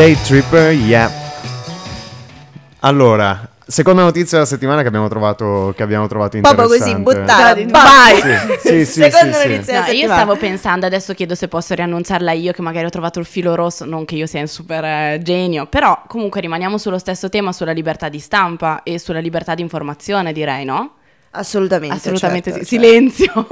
Day 0.00 0.16
Tripper, 0.22 0.72
yeah. 0.72 1.12
Allora, 2.78 3.46
seconda 3.66 4.00
notizia 4.02 4.38
della 4.38 4.48
settimana 4.48 4.80
che 4.80 4.88
abbiamo 4.88 5.08
trovato, 5.08 5.74
che 5.76 5.82
abbiamo 5.82 6.06
trovato 6.06 6.38
Proprio 6.40 6.68
così, 6.68 6.96
buttata, 6.96 7.54
vai! 7.66 8.18
Sì, 8.58 8.58
sì, 8.64 8.84
sì, 8.86 9.00
Seconda 9.02 9.36
sì, 9.36 9.42
sì. 9.42 9.48
notizia 9.48 9.80
No, 9.80 9.84
della 9.84 9.92
io 9.98 10.06
stavo 10.06 10.36
pensando, 10.36 10.86
adesso 10.86 11.12
chiedo 11.12 11.34
se 11.34 11.48
posso 11.48 11.74
riannunciarla 11.74 12.32
io, 12.32 12.52
che 12.52 12.62
magari 12.62 12.86
ho 12.86 12.88
trovato 12.88 13.18
il 13.18 13.26
filo 13.26 13.54
rosso, 13.54 13.84
non 13.84 14.06
che 14.06 14.14
io 14.14 14.24
sia 14.24 14.40
un 14.40 14.46
super 14.46 14.82
eh, 14.82 15.20
genio, 15.22 15.66
però 15.66 16.02
comunque 16.06 16.40
rimaniamo 16.40 16.78
sullo 16.78 16.96
stesso 16.96 17.28
tema, 17.28 17.52
sulla 17.52 17.72
libertà 17.72 18.08
di 18.08 18.20
stampa 18.20 18.82
e 18.82 18.98
sulla 18.98 19.20
libertà 19.20 19.54
di 19.54 19.60
informazione, 19.60 20.32
direi, 20.32 20.64
no? 20.64 20.92
Assolutamente. 21.32 21.94
Assolutamente 21.94 22.50
certo, 22.50 22.64
sì. 22.66 22.76
certo. 22.76 22.86
Silenzio 22.86 23.46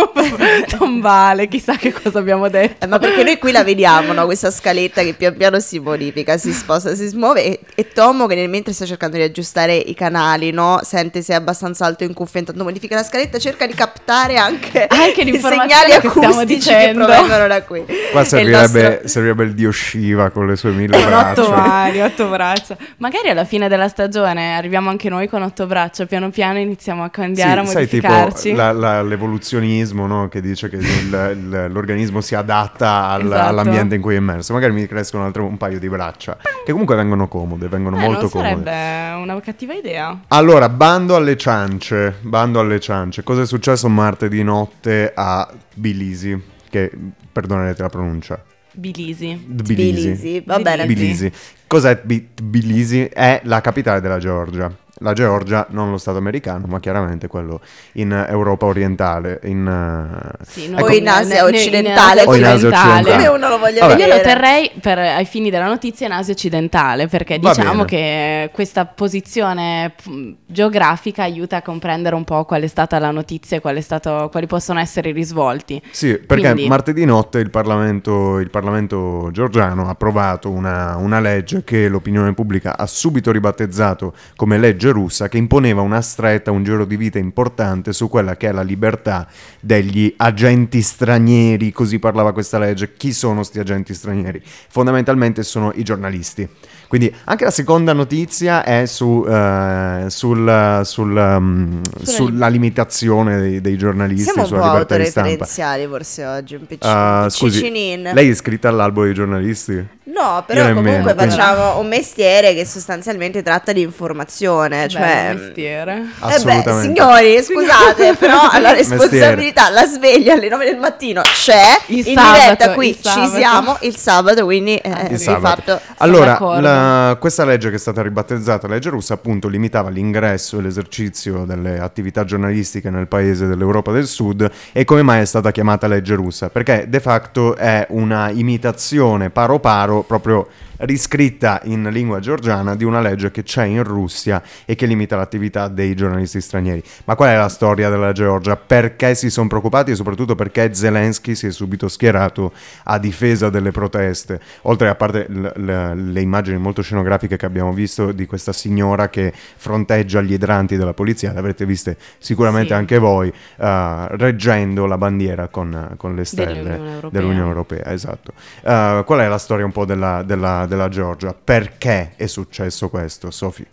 tombale, 0.76 1.47
chissà 1.47 1.76
che 1.76 1.92
cosa 1.92 2.18
abbiamo 2.18 2.49
detto. 2.49 2.85
Eh, 2.85 2.88
ma 2.88 2.99
perché 2.99 3.23
noi 3.23 3.38
qui 3.38 3.52
la 3.52 3.62
vediamo, 3.62 4.12
no? 4.12 4.25
Questa 4.25 4.50
scaletta 4.50 5.02
che 5.02 5.14
pian 5.14 5.37
piano 5.37 5.61
si 5.61 5.78
modifica, 5.78 6.37
si 6.38 6.52
sposta, 6.52 6.94
si 6.97 7.06
smuove 7.06 7.44
e, 7.44 7.61
e 7.75 7.88
Tomo 7.92 8.26
che 8.26 8.35
nel 8.35 8.49
mentre 8.49 8.73
sta 8.73 8.85
cercando 8.85 9.16
di 9.16 9.23
aggiustare 9.23 9.76
i 9.76 9.94
canali, 9.94 10.50
no? 10.50 10.80
Sente 10.82 11.23
se 11.23 11.32
è 11.35 11.37
abbastanza 11.37 11.85
alto 11.87 12.02
in 12.04 12.14
cuffia, 12.14 12.40
intanto 12.40 12.64
modifica 12.64 12.97
la 12.97 13.04
scaletta, 13.04 13.38
cerca 13.38 13.66
di 13.66 13.75
captare 13.75 14.37
anche, 14.37 14.87
Anche 14.88 15.20
i 15.23 15.38
segnali 15.38 15.90
che 16.00 16.08
stiamo 16.08 16.26
acustici 16.40 16.68
che 16.68 16.76
dicendo. 16.76 17.04
provengono 17.04 17.47
da 17.47 17.62
qui. 17.62 17.85
Qua 18.11 18.20
E 18.20 18.23
il 18.23 18.26
servirebbe, 18.28 18.82
nostro- 18.82 19.08
servirebbe 19.08 19.44
il 19.44 19.54
dio 19.54 19.70
Shiva 19.70 20.30
con 20.30 20.47
le 20.49 20.56
sue 20.56 20.70
mille 20.70 21.00
Con 21.00 21.12
otto 21.12 21.47
braccia. 21.49 21.66
mani, 21.66 22.00
otto 22.02 22.26
braccia. 22.28 22.76
Magari 22.97 23.28
alla 23.30 23.44
fine 23.44 23.68
della 23.68 23.88
stagione 23.88 24.56
arriviamo 24.56 24.90
anche 24.90 25.08
noi 25.08 25.28
con 25.28 25.42
otto 25.42 25.66
braccia, 25.66 26.06
piano 26.06 26.30
piano 26.30 26.58
iniziamo 26.58 27.04
a 27.04 27.08
cambiare, 27.11 27.61
Sì, 27.61 27.66
sai, 27.68 27.88
tipo 27.88 28.28
la- 28.54 28.72
la- 28.72 29.02
l'evoluzionismo 29.02 30.06
no? 30.06 30.28
che 30.28 30.40
dice 30.40 30.68
che 30.68 30.76
il- 30.76 30.84
il- 31.32 31.68
l'organismo 31.70 32.20
si 32.20 32.34
adatta 32.34 33.08
al- 33.08 33.26
Esatto. 33.26 33.46
all'ambiente 33.48 33.94
in 33.94 34.00
cui 34.00 34.14
è 34.14 34.18
immerso. 34.18 34.52
Magari 34.52 34.72
mi 34.72 34.87
crescono 34.87 35.25
altre- 35.25 35.42
un 35.42 35.56
paio 35.56 35.78
di 35.78 35.88
braccia, 35.88 36.37
che 36.64 36.70
comunque 36.72 36.96
vengono 36.96 37.28
comode, 37.28 37.68
vengono 37.68 37.98
Eh, 37.98 38.04
molto 38.04 38.28
comode. 38.28 38.62
sarebbe 38.64 39.22
una 39.22 39.40
cattiva 39.40 39.75
idea. 39.75 40.20
Allora, 40.28 40.68
bando 40.68 41.16
alle 41.16 41.37
ciance, 41.37 42.16
bando 42.20 42.60
alle 42.60 42.80
ciance. 42.80 43.22
Cosa 43.22 43.42
è 43.42 43.46
successo 43.46 43.88
martedì 43.88 44.42
notte 44.42 45.12
a 45.14 45.48
Tbilisi? 45.75 46.40
Che, 46.70 46.90
perdonate 47.32 47.80
la 47.82 47.88
pronuncia. 47.88 48.42
Bilisi. 48.72 49.46
Tbilisi, 49.56 50.42
va 50.46 50.58
bene. 50.58 50.84
Tbilisi. 50.84 51.32
Cos'è 51.66 52.00
Tbi- 52.00 52.28
Tbilisi? 52.34 53.04
È 53.06 53.40
la 53.44 53.60
capitale 53.60 54.00
della 54.00 54.18
Georgia. 54.18 54.70
La 55.00 55.12
Georgia, 55.12 55.67
non 55.71 55.90
lo 55.90 55.97
Stato 55.99 56.19
americano, 56.19 56.67
ma 56.67 56.81
chiaramente 56.81 57.26
quello 57.28 57.61
in 57.93 58.12
Europa 58.28 58.67
orientale, 58.67 59.40
in, 59.45 59.67
eh, 59.67 60.45
Sì, 60.45 60.73
O 60.76 60.88
in 60.90 61.09
Asia 61.09 61.45
occidentale. 61.45 62.23
In 62.23 62.28
Asia 62.45 62.69
occidentale. 62.69 63.11
Come 63.11 63.26
uno 63.28 63.49
lo 63.49 63.59
voglia 63.59 63.87
Vabbè. 63.87 64.00
Io 64.07 64.14
lo 64.14 64.21
terrei 64.21 64.71
per, 64.81 64.99
ai 64.99 65.25
fini 65.25 65.50
della 65.50 65.67
notizia 65.67 66.07
in 66.07 66.12
Asia 66.12 66.33
occidentale 66.33 67.07
perché 67.07 67.38
Va 67.38 67.50
diciamo 67.50 67.85
bene. 67.85 67.87
che 67.87 68.50
questa 68.52 68.87
posizione 68.87 69.95
mh, 70.05 70.31
geografica 70.47 71.23
aiuta 71.23 71.57
a 71.59 71.62
comprendere 71.62 72.14
un 72.14 72.25
po' 72.25 72.45
qual 72.45 72.62
è 72.62 72.67
stata 72.67 72.99
la 72.99 73.11
notizia 73.11 73.57
e 73.57 73.61
qual 73.61 73.76
è 73.76 73.81
stato- 73.81 74.28
quali 74.31 74.47
possono 74.47 74.81
essere 74.81 75.11
i 75.11 75.12
risvolti. 75.12 75.81
Sì, 75.90 76.19
perché 76.19 76.50
Quindi- 76.52 76.69
martedì 76.69 77.05
notte 77.05 77.38
il 77.38 77.50
Parlamento, 77.50 78.38
il 78.38 78.50
Parlamento 78.50 79.31
georgiano 79.33 79.87
ha 79.87 79.90
approvato 79.90 80.50
una, 80.50 80.97
una 80.97 81.21
legge 81.21 81.62
che 81.64 81.88
l'opinione 81.88 82.35
pubblica 82.35 82.76
ha 82.76 82.87
subito 82.87 83.31
ribattezzato 83.31 84.12
come 84.37 84.59
legge 84.59 84.88
russa, 84.92 85.28
che 85.28 85.38
imponeva 85.38 85.80
una 85.80 86.00
stretta, 86.00 86.50
un 86.50 86.64
giro 86.64 86.85
di 86.85 86.97
vita 86.97 87.18
importante 87.18 87.92
su 87.92 88.09
quella 88.09 88.37
che 88.37 88.49
è 88.49 88.52
la 88.52 88.62
libertà 88.62 89.28
degli 89.61 90.12
agenti 90.16 90.83
stranieri, 90.83 91.73
così 91.73 91.99
parlava 91.99 92.33
questa 92.33 92.59
legge. 92.59 92.95
Chi 92.95 93.12
sono 93.12 93.42
sti 93.42 93.59
agenti 93.59 93.95
stranieri? 93.95 94.42
Fondamentalmente 94.45 95.42
sono 95.42 95.73
i 95.75 95.83
giornalisti. 95.83 96.49
Quindi 96.88 97.14
anche 97.25 97.45
la 97.45 97.50
seconda 97.50 97.92
notizia 97.92 98.64
è 98.64 98.87
su, 98.87 99.23
eh, 99.28 100.04
sul- 100.09 100.80
sul, 100.85 101.14
um, 101.16 101.80
Sulla 102.02 102.07
sulla 102.16 102.49
limitazione 102.49 103.38
dei, 103.38 103.61
dei 103.61 103.76
giornalisti, 103.76 104.23
Siamo 104.25 104.42
un 104.42 104.47
sulla 104.49 104.66
libertà 104.73 104.97
di 104.97 105.04
stampa. 105.04 105.28
autoreferenziali 105.28 105.87
forse 105.87 106.25
oggi, 106.25 106.54
un 106.54 106.66
pic- 106.66 106.85
Ah, 106.87 107.21
un 107.25 107.30
scusi, 107.30 107.61
piccinin. 107.61 108.11
lei 108.14 108.28
è 108.28 108.30
iscritta 108.30 108.68
all'albo 108.71 109.04
dei 109.04 109.12
giornalisti? 109.12 109.97
No, 110.09 110.42
però 110.47 110.73
comunque 110.73 111.14
quindi- 111.14 111.30
facciamo 111.35 111.78
un 111.78 111.87
mestiere 111.87 112.54
che 112.54 112.64
sostanzialmente 112.66 113.42
tratta 113.42 113.73
di 113.73 113.83
informazione, 113.83 114.88
cioè... 114.88 115.00
Beh, 115.35 115.35
mestiere. 115.40 115.92
Eh 115.92 116.00
beh, 116.26 116.35
Assolutamente. 116.35 116.80
signori, 116.83 117.42
scusate, 117.42 118.14
però 118.18 118.40
la 118.61 118.73
responsabilità, 118.73 119.68
la 119.71 119.85
sveglia 119.85 120.33
alle 120.33 120.49
9 120.49 120.64
del 120.64 120.78
mattino 120.78 121.21
c'è, 121.23 121.62
Il 121.87 121.99
in 122.09 122.16
sabato, 122.16 122.33
diretta 122.40 122.73
qui 122.73 122.95
ci 122.95 123.00
sabato. 123.02 123.37
siamo 123.37 123.76
il 123.83 123.97
sabato, 123.97 124.45
quindi 124.45 124.76
eh, 124.76 124.88
Il 124.88 125.07
di 125.09 125.12
Il 125.14 125.18
sabato. 125.21 125.62
fatto... 125.62 125.80
Allora, 125.99 126.38
la- 126.61 126.77
questa 127.18 127.44
legge 127.44 127.70
che 127.70 127.76
è 127.76 127.78
stata 127.78 128.02
ribattezzata 128.02 128.66
legge 128.68 128.90
russa, 128.90 129.14
appunto, 129.14 129.49
limitava 129.49 129.88
l'ingresso 129.88 130.58
e 130.58 130.62
l'esercizio 130.62 131.44
delle 131.44 131.78
attività 131.78 132.25
giornalistiche 132.25 132.90
nel 132.90 133.08
paese 133.08 133.47
dell'Europa 133.47 133.92
del 133.92 134.06
Sud. 134.06 134.50
E 134.73 134.85
come 134.85 135.02
mai 135.02 135.20
è 135.20 135.25
stata 135.25 135.50
chiamata 135.50 135.87
legge 135.87 136.14
russa? 136.14 136.49
Perché 136.49 136.87
de 136.88 137.00
facto 137.00 137.56
è 137.56 137.87
una 137.90 138.30
imitazione 138.30 139.30
paro 139.30 139.58
paro, 139.61 140.02
proprio 140.02 140.49
riscritta 140.78 141.61
in 141.64 141.88
lingua 141.90 142.20
georgiana, 142.20 142.75
di 142.75 142.85
una 142.85 143.00
legge 143.00 143.30
che 143.30 143.42
c'è 143.42 143.64
in 143.64 143.82
Russia 143.82 144.42
e 144.64 144.75
che 144.75 144.87
limita 144.87 145.16
l'attività 145.16 145.68
dei 145.68 145.94
giornalisti 145.94 146.40
stranieri. 146.40 146.82
Ma 147.04 147.16
qual 147.16 147.30
è 147.30 147.37
la 147.37 147.49
storia 147.49 147.88
della 147.88 148.12
Georgia? 148.12 148.56
Perché 148.56 149.14
si 149.14 149.30
sono 149.30 149.49
preoccupati 149.49 149.90
e 149.90 149.94
soprattutto 149.94 150.35
perché 150.35 150.73
Zelensky 150.75 151.35
si 151.35 151.47
è 151.47 151.50
subito 151.50 151.88
schierato 151.88 152.52
a 152.85 152.99
difesa 152.99 153.50
delle 153.50 153.70
proteste? 153.70 154.40
Oltre 154.62 154.88
a 154.88 154.94
parte 154.94 155.26
l- 155.28 155.52
l- 155.56 156.12
le 156.12 156.20
immagini 156.20 156.58
molto 156.68 156.82
scenografiche 156.82 157.37
che 157.37 157.46
abbiamo 157.46 157.72
visto 157.72 158.12
di 158.12 158.26
questa 158.26 158.52
signora 158.52 159.08
che 159.08 159.32
fronteggia 159.34 160.20
gli 160.20 160.32
idranti 160.34 160.76
della 160.76 160.92
polizia, 160.92 161.32
le 161.32 161.38
avrete 161.38 161.64
viste 161.64 161.96
sicuramente 162.18 162.68
Sì. 162.68 162.75
anche 162.75 162.98
voi, 162.98 163.28
eh, 163.28 164.06
reggendo 164.16 164.84
la 164.87 164.98
bandiera 164.98 165.48
con, 165.48 165.94
con 165.96 166.14
le 166.14 166.25
stelle 166.25 166.62
Dell'Unione 166.62 166.92
Europea. 166.92 167.10
dell'Unione 167.10 167.48
Europea. 167.48 167.87
Esatto. 167.92 168.32
Eh, 168.62 169.02
qual 169.06 169.20
è 169.20 169.28
la 169.28 169.38
storia 169.38 169.64
un 169.64 169.72
po' 169.72 169.84
della, 169.87 170.22
della- 170.22 170.66
della 170.66 170.88
Georgia? 170.88 171.34
Perché 171.34 172.12
è 172.16 172.26
successo 172.26 172.88
questo, 172.90 173.30
Sofì? 173.30 173.66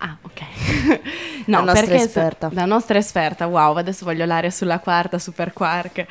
Ah, 0.00 0.16
ok. 0.22 0.40
no, 1.46 1.58
La 1.64 1.64
nostra 1.74 1.94
esperta. 1.96 2.50
la 2.52 2.64
nostra 2.66 2.98
esperta, 2.98 3.46
wow, 3.46 3.76
adesso 3.76 4.04
voglio 4.04 4.24
l'aria 4.26 4.50
sulla 4.50 4.78
quarta, 4.78 5.18
super 5.18 5.52
quark. 5.52 6.06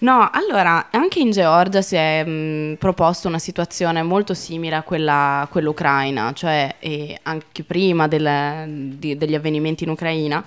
No, 0.00 0.28
allora, 0.32 0.88
anche 0.90 1.20
in 1.20 1.30
Georgia 1.30 1.80
si 1.80 1.94
è 1.94 2.24
mh, 2.24 2.76
proposto 2.78 3.28
una 3.28 3.38
situazione 3.38 4.02
molto 4.02 4.34
simile 4.34 4.74
a 4.74 4.82
quella, 4.82 5.46
quella 5.52 5.68
ucraina, 5.70 6.32
cioè 6.32 6.74
eh, 6.80 7.16
anche 7.22 7.62
prima 7.62 8.08
del- 8.08 8.96
di- 8.98 9.16
degli 9.16 9.36
avvenimenti 9.36 9.84
in 9.84 9.90
Ucraina. 9.90 10.44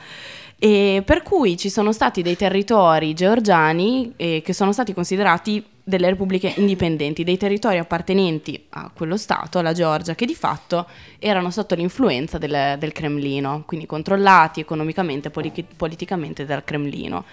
E 0.64 1.02
per 1.06 1.24
cui 1.24 1.58
ci 1.58 1.70
sono 1.70 1.92
stati 1.92 2.22
dei 2.22 2.36
territori 2.36 3.14
georgiani 3.14 4.14
eh, 4.18 4.42
che 4.46 4.54
sono 4.54 4.72
stati 4.74 4.94
considerati 4.94 5.64
delle 5.84 6.10
repubbliche 6.10 6.54
indipendenti, 6.58 7.24
dei 7.24 7.38
territori 7.38 7.78
appartenenti 7.78 8.66
a 8.70 8.92
quello 8.94 9.18
Stato, 9.18 9.60
alla 9.60 9.74
Georgia, 9.74 10.16
che 10.16 10.26
di 10.26 10.36
fatto 10.36 10.88
erano 11.20 11.50
sotto 11.50 11.76
l'influenza 11.76 12.38
del, 12.38 12.76
del 12.78 12.92
Cremlino, 12.92 13.64
quindi 13.66 13.86
controllati 13.86 14.60
economicamente 14.60 15.30
e 15.30 15.32
poli- 15.32 15.66
politicamente 15.76 16.46
dal 16.46 16.64
Cremlino. 16.64 17.26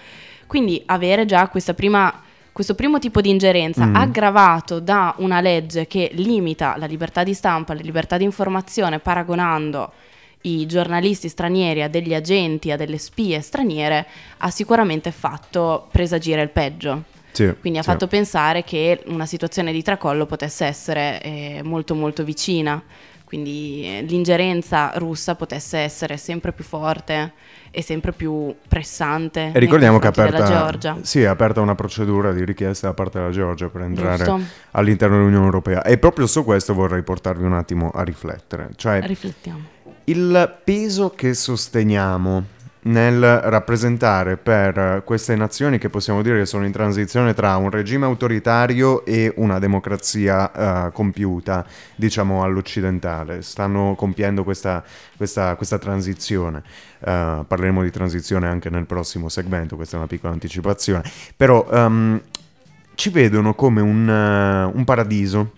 Quindi 0.47 0.81
avere 0.87 1.25
già 1.25 1.47
questa 1.47 1.75
prima, 1.75 2.21
questo 2.51 2.73
primo 2.73 2.97
tipo 2.97 3.21
di 3.21 3.29
ingerenza 3.29 3.85
Mm. 3.85 3.95
aggravato 3.95 4.79
da 4.79 5.13
una 5.17 5.41
legge 5.41 5.85
che 5.85 6.09
limita 6.13 6.75
la 6.77 6.87
libertà 6.87 7.23
di 7.23 7.35
stampa, 7.35 7.75
la 7.75 7.81
libertà 7.81 8.17
di 8.17 8.23
informazione, 8.23 8.97
paragonando 8.99 9.91
i 10.43 10.65
giornalisti 10.65 11.29
stranieri 11.29 11.83
a 11.83 11.89
degli 11.89 12.13
agenti, 12.15 12.71
a 12.71 12.77
delle 12.77 12.97
spie 12.97 13.41
straniere, 13.41 14.07
ha 14.37 14.49
sicuramente 14.49 15.11
fatto 15.11 15.87
presagire 15.91 16.41
il 16.41 16.49
peggio. 16.49 17.03
Sì, 17.31 17.53
Quindi 17.59 17.79
ha 17.79 17.83
sì. 17.83 17.89
fatto 17.89 18.07
pensare 18.07 18.63
che 18.63 19.03
una 19.07 19.25
situazione 19.25 19.71
di 19.71 19.81
tracollo 19.81 20.25
potesse 20.25 20.65
essere 20.65 21.21
eh, 21.21 21.61
molto 21.63 21.95
molto 21.95 22.23
vicina. 22.23 22.81
Quindi 23.29 23.83
eh, 23.83 24.01
l'ingerenza 24.01 24.91
russa 24.95 25.35
potesse 25.35 25.77
essere 25.77 26.17
sempre 26.17 26.51
più 26.51 26.63
forte 26.63 27.33
e 27.69 27.83
sempre 27.83 28.11
più 28.11 28.55
pressante. 28.67 29.51
E 29.53 29.59
ricordiamo 29.59 29.99
che 29.99 30.07
è 30.07 30.09
aperta, 30.09 30.97
sì, 31.01 31.21
è 31.21 31.25
aperta 31.25 31.61
una 31.61 31.75
procedura 31.75 32.33
di 32.33 32.43
richiesta 32.43 32.87
da 32.87 32.95
parte 32.95 33.19
della 33.19 33.29
Georgia 33.29 33.69
per 33.69 33.81
entrare 33.81 34.25
Giusto. 34.25 34.41
all'interno 34.71 35.17
dell'Unione 35.17 35.45
Europea. 35.45 35.83
E 35.83 35.99
proprio 35.99 36.25
su 36.25 36.43
questo 36.43 36.73
vorrei 36.73 37.03
portarvi 37.03 37.43
un 37.43 37.53
attimo 37.53 37.91
a 37.91 38.01
riflettere. 38.01 38.71
Cioè, 38.75 39.01
Riflettiamo. 39.03 39.59
il 40.05 40.57
peso 40.63 41.11
che 41.11 41.35
sosteniamo 41.35 42.43
nel 42.81 43.39
rappresentare 43.41 44.37
per 44.37 45.01
queste 45.03 45.35
nazioni 45.35 45.77
che 45.77 45.89
possiamo 45.89 46.21
dire 46.21 46.39
che 46.39 46.45
sono 46.45 46.65
in 46.65 46.71
transizione 46.71 47.33
tra 47.33 47.57
un 47.57 47.69
regime 47.69 48.05
autoritario 48.05 49.03
e 49.05 49.33
una 49.35 49.59
democrazia 49.59 50.87
eh, 50.87 50.91
compiuta, 50.91 51.65
diciamo 51.95 52.43
all'occidentale, 52.43 53.41
stanno 53.41 53.95
compiendo 53.97 54.43
questa, 54.43 54.83
questa- 55.17 55.55
questa 55.55 55.77
transizione. 55.77 56.63
Eh, 56.99 57.43
parleremo 57.45 57.83
di 57.83 57.91
transizione 57.91 58.47
anche 58.47 58.69
nel 58.69 58.85
prossimo 58.85 59.27
segmento, 59.27 59.75
questa 59.75 59.95
è 59.95 59.99
una 59.99 60.07
piccola 60.07 60.31
anticipazione, 60.33 61.03
però 61.35 61.67
ehm, 61.69 62.21
ci 62.95 63.09
vedono 63.09 63.55
come 63.55 63.81
un, 63.81 64.09
eh, 64.09 64.71
un 64.73 64.83
paradiso 64.85 65.53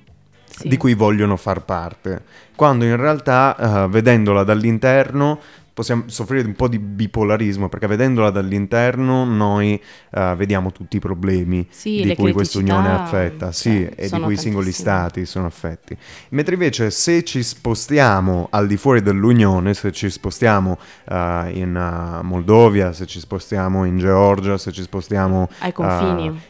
di 0.63 0.77
cui 0.77 0.93
vogliono 0.93 1.37
far 1.37 1.63
parte, 1.63 2.23
quando 2.55 2.85
in 2.85 2.95
realtà, 2.95 3.55
eh, 3.57 3.87
vedendola 3.87 4.43
dall'interno, 4.43 5.39
possiamo 5.73 6.03
soffrire 6.07 6.45
un 6.47 6.53
po' 6.55 6.67
di 6.67 6.79
bipolarismo 6.79 7.69
perché 7.69 7.87
vedendola 7.87 8.29
dall'interno 8.29 9.23
noi 9.23 9.81
eh, 10.11 10.33
vediamo 10.37 10.71
tutti 10.71 10.97
i 10.97 10.99
problemi 10.99 11.65
Sì, 11.69 12.01
di 12.01 12.15
cui 12.15 12.31
questa 12.31 12.59
unione 12.59 12.89
è 12.89 12.91
affetta, 12.91 13.51
sì, 13.51 13.69
cioè, 13.81 13.93
e 13.95 14.09
di 14.09 14.19
cui 14.19 14.33
i 14.33 14.37
singoli 14.37 14.71
stati 14.71 15.25
sono 15.25 15.45
affetti. 15.47 15.97
Mentre 16.29 16.53
invece 16.53 16.91
se 16.91 17.23
ci 17.23 17.43
spostiamo 17.43 18.47
al 18.51 18.67
di 18.67 18.77
fuori 18.77 19.01
dell'Unione, 19.01 19.73
se 19.73 19.91
ci 19.91 20.09
spostiamo 20.09 20.77
eh, 21.09 21.51
in 21.53 21.75
eh, 21.75 22.23
Moldovia, 22.23 22.93
se 22.93 23.05
ci 23.05 23.19
spostiamo 23.19 23.85
in 23.85 23.97
Georgia, 23.97 24.57
se 24.57 24.71
ci 24.71 24.81
spostiamo 24.81 25.49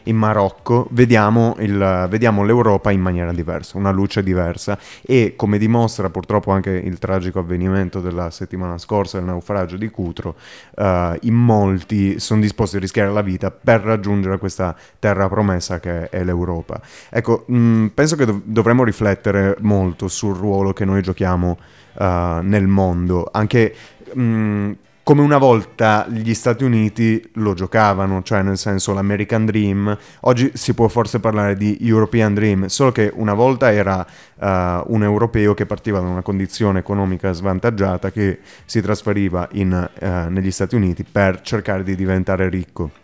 in 0.04 0.16
Marocco, 0.16 0.88
vediamo, 0.90 1.56
il- 1.58 2.06
vediamo 2.08 2.44
l'Europa 2.44 2.90
in 2.90 3.00
maniera 3.00 3.32
diversa, 3.32 3.78
una 3.78 3.90
luce 3.90 4.22
diversa. 4.22 4.78
E 5.02 5.34
come 5.36 5.58
dimostra 5.58 6.10
purtroppo 6.10 6.50
anche 6.50 6.70
il 6.70 6.98
tragico 6.98 7.38
avvenimento 7.40 8.00
della 8.00 8.30
settimana 8.30 8.78
scorsa, 8.78 9.11
il 9.18 9.24
naufragio 9.24 9.76
di 9.76 9.88
Cutro, 9.88 10.36
eh, 10.74 11.18
in 11.22 11.34
molti 11.34 12.18
sono 12.18 12.40
disposti 12.40 12.76
a 12.76 12.80
rischiare 12.80 13.10
la 13.10 13.22
vita 13.22 13.50
per 13.50 13.80
raggiungere 13.80 14.38
questa 14.38 14.74
terra 14.98 15.28
promessa 15.28 15.80
che 15.80 16.08
è 16.08 16.24
l'Europa. 16.24 16.80
Ecco, 17.10 17.44
mh, 17.46 17.86
penso 17.94 18.16
che 18.16 18.24
dov- 18.24 18.42
dovremmo 18.44 18.84
riflettere 18.84 19.56
molto 19.60 20.08
sul 20.08 20.36
ruolo 20.36 20.72
che 20.72 20.84
noi 20.84 21.02
giochiamo 21.02 21.58
eh, 21.98 22.40
nel 22.42 22.66
mondo, 22.66 23.28
anche 23.30 23.74
mh, 24.14 24.72
come 25.02 25.20
una 25.20 25.38
volta 25.38 26.06
gli 26.08 26.32
Stati 26.32 26.64
Uniti 26.64 27.30
lo 27.34 27.54
giocavano, 27.54 28.22
cioè 28.22 28.42
nel 28.42 28.56
senso 28.56 28.92
l'American 28.92 29.44
Dream, 29.44 29.96
oggi 30.20 30.52
si 30.54 30.74
può 30.74 30.86
forse 30.88 31.18
parlare 31.18 31.56
di 31.56 31.78
European 31.80 32.34
Dream, 32.34 32.66
solo 32.66 32.92
che 32.92 33.10
una 33.12 33.34
volta 33.34 33.72
era 33.72 34.06
eh, 34.06 34.82
un 34.86 35.02
europeo 35.02 35.54
che 35.54 35.66
partiva 35.66 35.98
da 35.98 36.06
una 36.06 36.22
condizione 36.22 36.78
economica 36.78 37.32
svantaggiata 37.32 38.10
che 38.10 38.38
si 38.64 38.80
trasferiva 38.80 39.48
in, 39.52 39.90
eh, 39.98 40.26
negli 40.28 40.50
Stati 40.50 40.76
Uniti 40.76 41.04
per 41.04 41.40
cercare 41.40 41.82
di 41.82 41.96
diventare 41.96 42.48
ricco. 42.48 43.01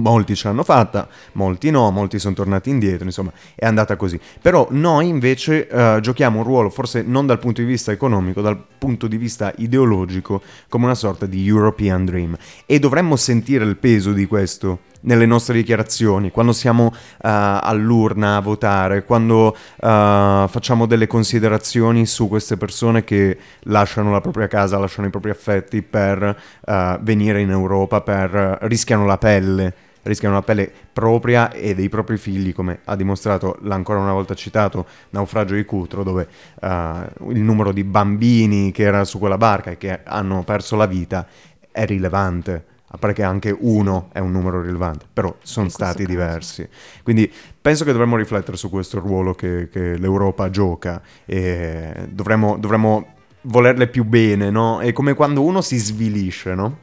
Molti 0.00 0.36
ce 0.36 0.48
l'hanno 0.48 0.62
fatta, 0.64 1.08
molti 1.32 1.70
no, 1.70 1.90
molti 1.90 2.18
sono 2.18 2.34
tornati 2.34 2.70
indietro, 2.70 3.04
insomma, 3.04 3.32
è 3.54 3.66
andata 3.66 3.96
così. 3.96 4.18
Però 4.40 4.66
noi 4.70 5.08
invece 5.08 5.68
eh, 5.68 5.98
giochiamo 6.00 6.38
un 6.38 6.44
ruolo, 6.44 6.70
forse 6.70 7.02
non 7.02 7.26
dal 7.26 7.38
punto 7.38 7.60
di 7.60 7.66
vista 7.66 7.92
economico, 7.92 8.40
dal 8.40 8.58
punto 8.78 9.06
di 9.06 9.16
vista 9.16 9.52
ideologico, 9.56 10.42
come 10.68 10.84
una 10.84 10.94
sorta 10.94 11.26
di 11.26 11.46
European 11.46 12.04
Dream. 12.04 12.36
E 12.64 12.78
dovremmo 12.78 13.16
sentire 13.16 13.64
il 13.64 13.76
peso 13.76 14.12
di 14.12 14.26
questo 14.26 14.80
nelle 15.00 15.26
nostre 15.26 15.54
dichiarazioni, 15.54 16.30
quando 16.30 16.52
siamo 16.52 16.92
eh, 16.92 16.98
all'urna 17.22 18.36
a 18.36 18.40
votare, 18.40 19.04
quando 19.04 19.54
eh, 19.54 20.44
facciamo 20.48 20.86
delle 20.86 21.06
considerazioni 21.06 22.06
su 22.06 22.28
queste 22.28 22.56
persone 22.56 23.04
che 23.04 23.38
lasciano 23.64 24.10
la 24.10 24.20
propria 24.20 24.48
casa, 24.48 24.78
lasciano 24.78 25.06
i 25.06 25.10
propri 25.10 25.30
affetti 25.30 25.82
per 25.82 26.22
eh, 26.66 26.98
venire 27.02 27.40
in 27.40 27.50
Europa, 27.50 28.00
per 28.00 28.58
rischiano 28.62 29.06
la 29.06 29.18
pelle, 29.18 29.74
rischiano 30.08 30.34
la 30.34 30.42
pelle 30.42 30.70
propria 30.92 31.52
e 31.52 31.74
dei 31.74 31.88
propri 31.88 32.16
figli, 32.16 32.52
come 32.52 32.80
ha 32.84 32.96
dimostrato 32.96 33.58
l'ancora 33.62 33.98
una 34.00 34.12
volta 34.12 34.34
citato 34.34 34.86
naufragio 35.10 35.54
di 35.54 35.64
Cutro, 35.64 36.02
dove 36.02 36.26
eh, 36.60 37.08
il 37.28 37.40
numero 37.40 37.72
di 37.72 37.84
bambini 37.84 38.72
che 38.72 38.82
era 38.82 39.04
su 39.04 39.18
quella 39.18 39.36
barca 39.36 39.70
e 39.70 39.76
che 39.76 40.00
hanno 40.02 40.42
perso 40.42 40.76
la 40.76 40.86
vita 40.86 41.26
è 41.70 41.84
rilevante. 41.84 42.64
A 42.90 42.96
parte 42.96 43.16
che 43.16 43.22
anche 43.22 43.54
uno 43.54 44.08
è 44.14 44.18
un 44.18 44.30
numero 44.30 44.62
rilevante, 44.62 45.04
però 45.12 45.36
sono 45.42 45.68
stati 45.68 45.98
caso. 45.98 46.08
diversi. 46.08 46.68
Quindi 47.02 47.30
penso 47.60 47.84
che 47.84 47.92
dovremmo 47.92 48.16
riflettere 48.16 48.56
su 48.56 48.70
questo 48.70 48.98
ruolo 48.98 49.34
che, 49.34 49.68
che 49.70 49.98
l'Europa 49.98 50.48
gioca 50.48 51.02
e 51.26 52.06
dovremmo, 52.08 52.56
dovremmo 52.56 53.16
volerle 53.42 53.88
più 53.88 54.04
bene, 54.04 54.48
no? 54.48 54.80
È 54.80 54.90
come 54.94 55.12
quando 55.12 55.42
uno 55.42 55.60
si 55.60 55.76
svilisce, 55.76 56.54
no? 56.54 56.78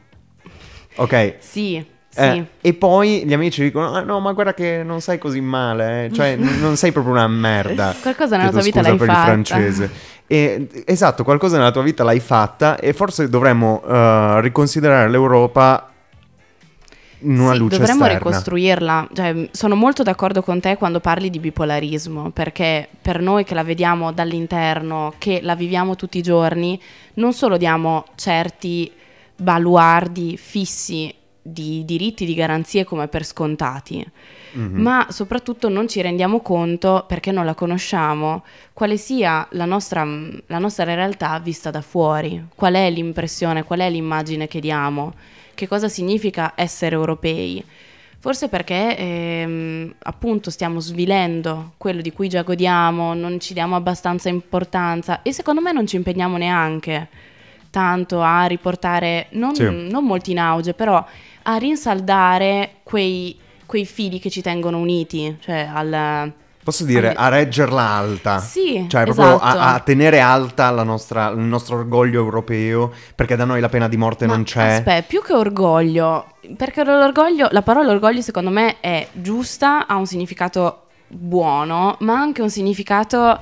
Ok. 0.94 1.38
Sì, 1.40 1.84
sì. 2.16 2.22
Eh, 2.22 2.46
e 2.60 2.74
poi 2.74 3.24
gli 3.26 3.32
amici 3.32 3.62
dicono: 3.62 3.92
ah, 3.92 4.00
No, 4.00 4.20
ma 4.20 4.32
guarda 4.32 4.54
che 4.54 4.82
non 4.84 5.00
sei 5.00 5.18
così 5.18 5.40
male, 5.40 6.06
eh. 6.06 6.12
cioè 6.12 6.36
n- 6.36 6.58
non 6.60 6.76
sei 6.76 6.92
proprio 6.92 7.12
una 7.14 7.28
merda. 7.28 7.94
Qualcosa 8.00 8.36
nella 8.36 8.50
Chiedo 8.50 8.62
tua 8.62 8.62
vita 8.62 8.80
l'hai 8.82 8.96
per 8.96 9.06
fatta. 9.06 9.18
il 9.20 9.24
francese. 9.46 9.90
E, 10.26 10.68
esatto, 10.86 11.22
qualcosa 11.22 11.56
nella 11.56 11.70
tua 11.70 11.82
vita 11.82 12.02
l'hai 12.02 12.18
fatta 12.20 12.76
e 12.78 12.92
forse 12.92 13.28
dovremmo 13.28 13.82
eh, 13.86 14.40
riconsiderare 14.40 15.08
l'Europa 15.08 15.90
in 17.20 17.38
una 17.38 17.52
Sì, 17.52 17.58
luce 17.58 17.78
dovremmo 17.78 18.04
esterna. 18.04 18.18
ricostruirla. 18.24 19.08
Cioè, 19.12 19.48
sono 19.52 19.74
molto 19.74 20.02
d'accordo 20.02 20.42
con 20.42 20.60
te 20.60 20.76
quando 20.76 21.00
parli 21.00 21.30
di 21.30 21.38
bipolarismo, 21.38 22.30
perché 22.30 22.88
per 23.00 23.20
noi 23.20 23.44
che 23.44 23.54
la 23.54 23.62
vediamo 23.64 24.12
dall'interno, 24.12 25.14
che 25.18 25.40
la 25.42 25.54
viviamo 25.54 25.94
tutti 25.96 26.18
i 26.18 26.22
giorni, 26.22 26.78
non 27.14 27.32
solo 27.32 27.56
diamo 27.56 28.04
certi 28.16 28.90
baluardi 29.36 30.36
fissi 30.36 31.12
di 31.46 31.84
diritti, 31.84 32.24
di 32.26 32.34
garanzie 32.34 32.84
come 32.84 33.08
per 33.08 33.24
scontati, 33.24 34.04
Mhm. 34.52 34.80
ma 34.80 35.06
soprattutto 35.10 35.68
non 35.68 35.86
ci 35.88 36.00
rendiamo 36.00 36.40
conto, 36.40 37.04
perché 37.06 37.30
non 37.30 37.44
la 37.44 37.54
conosciamo, 37.54 38.42
quale 38.72 38.96
sia 38.96 39.46
la 39.50 39.64
nostra, 39.64 40.04
la 40.46 40.58
nostra 40.58 40.84
realtà 40.94 41.38
vista 41.38 41.70
da 41.70 41.82
fuori, 41.82 42.42
qual 42.54 42.74
è 42.74 42.90
l'impressione, 42.90 43.64
qual 43.64 43.80
è 43.80 43.90
l'immagine 43.90 44.48
che 44.48 44.60
diamo, 44.60 45.14
che 45.54 45.68
cosa 45.68 45.88
significa 45.88 46.52
essere 46.56 46.94
europei. 46.94 47.62
Forse 48.18 48.48
perché 48.48 48.96
ehm, 48.96 49.94
appunto 50.02 50.50
stiamo 50.50 50.80
svilendo 50.80 51.72
quello 51.76 52.00
di 52.00 52.12
cui 52.12 52.28
già 52.28 52.42
godiamo, 52.42 53.14
non 53.14 53.38
ci 53.38 53.52
diamo 53.52 53.76
abbastanza 53.76 54.28
importanza 54.28 55.22
e 55.22 55.32
secondo 55.32 55.60
me 55.60 55.70
non 55.70 55.86
ci 55.86 55.94
impegniamo 55.96 56.36
neanche 56.36 57.08
tanto 57.70 58.22
a 58.22 58.46
riportare, 58.46 59.26
non, 59.32 59.54
Sì. 59.54 59.64
non 59.90 60.04
molti 60.04 60.30
in 60.32 60.38
auge, 60.38 60.72
però 60.74 61.04
a 61.48 61.56
rinsaldare 61.56 62.76
quei, 62.82 63.38
quei 63.66 63.86
fili 63.86 64.18
che 64.18 64.30
ci 64.30 64.42
tengono 64.42 64.78
uniti, 64.78 65.36
cioè 65.40 65.68
al... 65.72 66.32
Posso 66.66 66.84
dire 66.84 67.12
a 67.14 67.28
reggerla 67.28 67.80
alta? 67.80 68.40
Sì, 68.40 68.86
Cioè, 68.88 69.04
proprio 69.04 69.38
a- 69.38 69.50
esatto. 69.50 69.58
a, 69.76 69.78
tenere 69.78 70.18
alta 70.18 70.68
la 70.70 70.82
nostra- 70.82 71.28
il 71.28 71.38
nostro 71.38 71.76
orgoglio 71.76 72.20
europeo, 72.20 72.92
perché 73.14 73.36
da 73.36 73.44
noi 73.44 73.60
la 73.60 73.68
pena 73.68 73.86
di 73.86 73.96
morte 73.96 74.26
Ma 74.26 74.34
non 74.34 74.42
c'è. 74.42 74.72
Aspetta, 74.72 75.02
più 75.06 75.22
che 75.22 75.32
orgoglio, 75.32 76.26
perché 76.56 76.82
l'orgoglio, 76.82 77.46
la 77.52 77.62
parola 77.62 77.92
orgoglio 77.92 78.20
secondo 78.20 78.50
me 78.50 78.80
è 78.80 79.06
giusta, 79.12 79.86
ha 79.86 79.94
un 79.94 80.06
significato 80.06 80.86
buono, 81.06 81.96
ma 82.00 82.14
anche 82.14 82.42
un 82.42 82.50
significato 82.50 83.38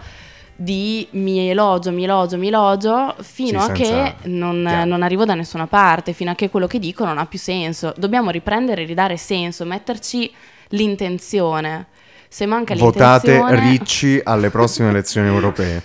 di 0.57 1.07
mi 1.12 1.49
elogio, 1.49 1.90
mi 1.90 2.05
elogio, 2.05 2.37
mi 2.37 2.49
elogio, 2.49 3.14
fino 3.21 3.61
Sì, 3.61 3.71
a 3.71 3.73
che 3.73 4.14
non, 4.25 4.62
non 4.62 5.03
arrivo 5.03 5.25
da 5.25 5.35
nessuna 5.35 5.67
parte, 5.67 6.12
fino 6.12 6.31
a 6.31 6.35
che 6.35 6.51
quello 6.51 6.67
che 6.67 6.79
dico 6.79 7.05
non 7.05 7.19
ha 7.19 7.27
più 7.27 7.38
senso. 7.38 7.93
Dobbiamo 7.97 8.31
riprendere 8.31 8.83
e 8.83 8.87
ridare 8.87 9.17
senso, 9.17 9.64
metterci 9.64 10.33
l'intenzione. 10.69 11.87
Se 12.29 12.47
manca 12.47 12.75
Votate 12.75 13.33
l'intenzione... 13.33 13.71
Ricci 13.71 14.21
alle 14.23 14.51
prossime 14.51 14.88
elezioni 14.88 15.29
europee. 15.29 15.83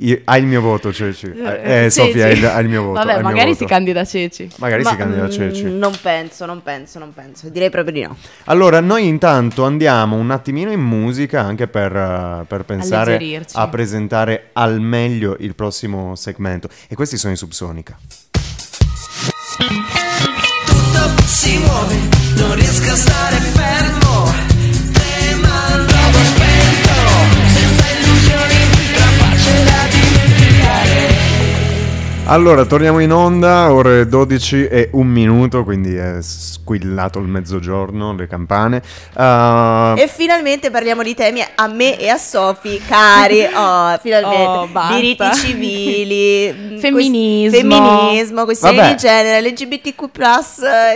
Io- 0.00 0.20
hai 0.24 0.40
il 0.40 0.46
mio 0.46 0.60
voto, 0.60 0.92
Ceci. 0.92 1.26
Eh, 1.26 1.84
Eh, 1.84 1.90
Sofia, 1.90 2.24
hai 2.26 2.30
Ceci. 2.34 2.42
il, 2.44 2.46
hai 2.50 2.62
il 2.64 2.68
mio 2.68 2.82
voto. 2.82 3.04
Vabbè, 3.04 3.22
magari 3.22 3.50
voto. 3.50 3.58
si 3.58 3.64
candida 3.66 4.04
Ceci. 4.04 4.48
Magari 4.58 4.82
Ma, 4.82 4.90
si 4.90 4.96
candida 4.96 5.24
mm, 5.26 5.30
Ceci. 5.30 5.64
Non 5.64 5.92
penso, 6.00 6.46
non 6.46 6.62
penso, 6.62 6.98
non 6.98 7.12
penso. 7.14 7.48
Direi 7.48 7.70
proprio 7.70 7.92
di 7.92 8.02
no. 8.02 8.16
Allora, 8.44 8.80
noi 8.80 9.06
intanto 9.06 9.64
andiamo 9.64 10.16
un 10.16 10.30
attimino 10.30 10.70
in 10.72 10.80
musica 10.80 11.40
anche 11.42 11.66
per, 11.68 11.94
eh, 11.94 12.44
per 12.46 12.64
pensare 12.64 13.42
a 13.52 13.68
presentare 13.68 14.50
al 14.52 14.80
meglio 14.80 15.36
il 15.40 15.54
prossimo 15.54 16.14
segmento. 16.16 16.68
E 16.88 16.94
questi 16.94 17.16
sono 17.16 17.32
i 17.32 17.36
Subsonica. 17.36 17.96
tutto 20.66 21.22
si 21.26 21.58
muove, 21.58 21.96
non 22.36 22.54
riesco 22.54 22.92
a 22.92 22.96
stare 22.96 23.36
fermo. 23.36 24.03
Allora, 32.26 32.64
torniamo 32.64 33.00
in 33.00 33.12
onda, 33.12 33.70
ore 33.70 34.06
12 34.08 34.66
e 34.66 34.88
un 34.92 35.06
minuto, 35.06 35.62
quindi 35.62 35.94
è 35.94 36.16
squillato 36.22 37.18
il 37.18 37.26
mezzogiorno, 37.26 38.14
le 38.14 38.26
campane. 38.26 38.80
Uh, 39.14 39.92
E 39.98 40.08
finalmente 40.12 40.70
parliamo 40.70 41.02
di 41.02 41.14
temi 41.14 41.44
a 41.54 41.66
me 41.68 41.98
e 41.98 42.08
a 42.08 42.16
Sofi, 42.16 42.80
cari. 42.88 43.42
Oh, 43.54 43.98
finalmente. 44.00 44.42
Oh, 44.46 44.66
basta. 44.68 44.94
Diritti 44.94 45.34
civili, 45.34 46.50
mm, 46.52 46.78
Femminismo. 46.80 47.50
quest- 47.50 47.60
femminismo, 47.60 48.44
questioni 48.44 48.76
Vabbè. 48.76 48.88
di 48.88 48.96
genere, 48.96 49.48
LGBTQ, 49.50 50.02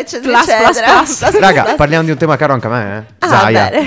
eccetera, 0.01 0.39
Plus, 0.39 0.49
eccetera. 0.49 0.93
plus. 0.97 1.17
Plus, 1.19 1.29
plus, 1.31 1.39
Raga, 1.41 1.63
plus. 1.65 1.75
parliamo 1.77 2.05
di 2.05 2.11
un 2.11 2.17
tema 2.17 2.37
caro 2.37 2.55
anche 2.55 2.67
a 2.67 2.71
me, 2.71 2.97
eh? 2.97 3.27
Ah, 3.27 3.51
bene. 3.53 3.87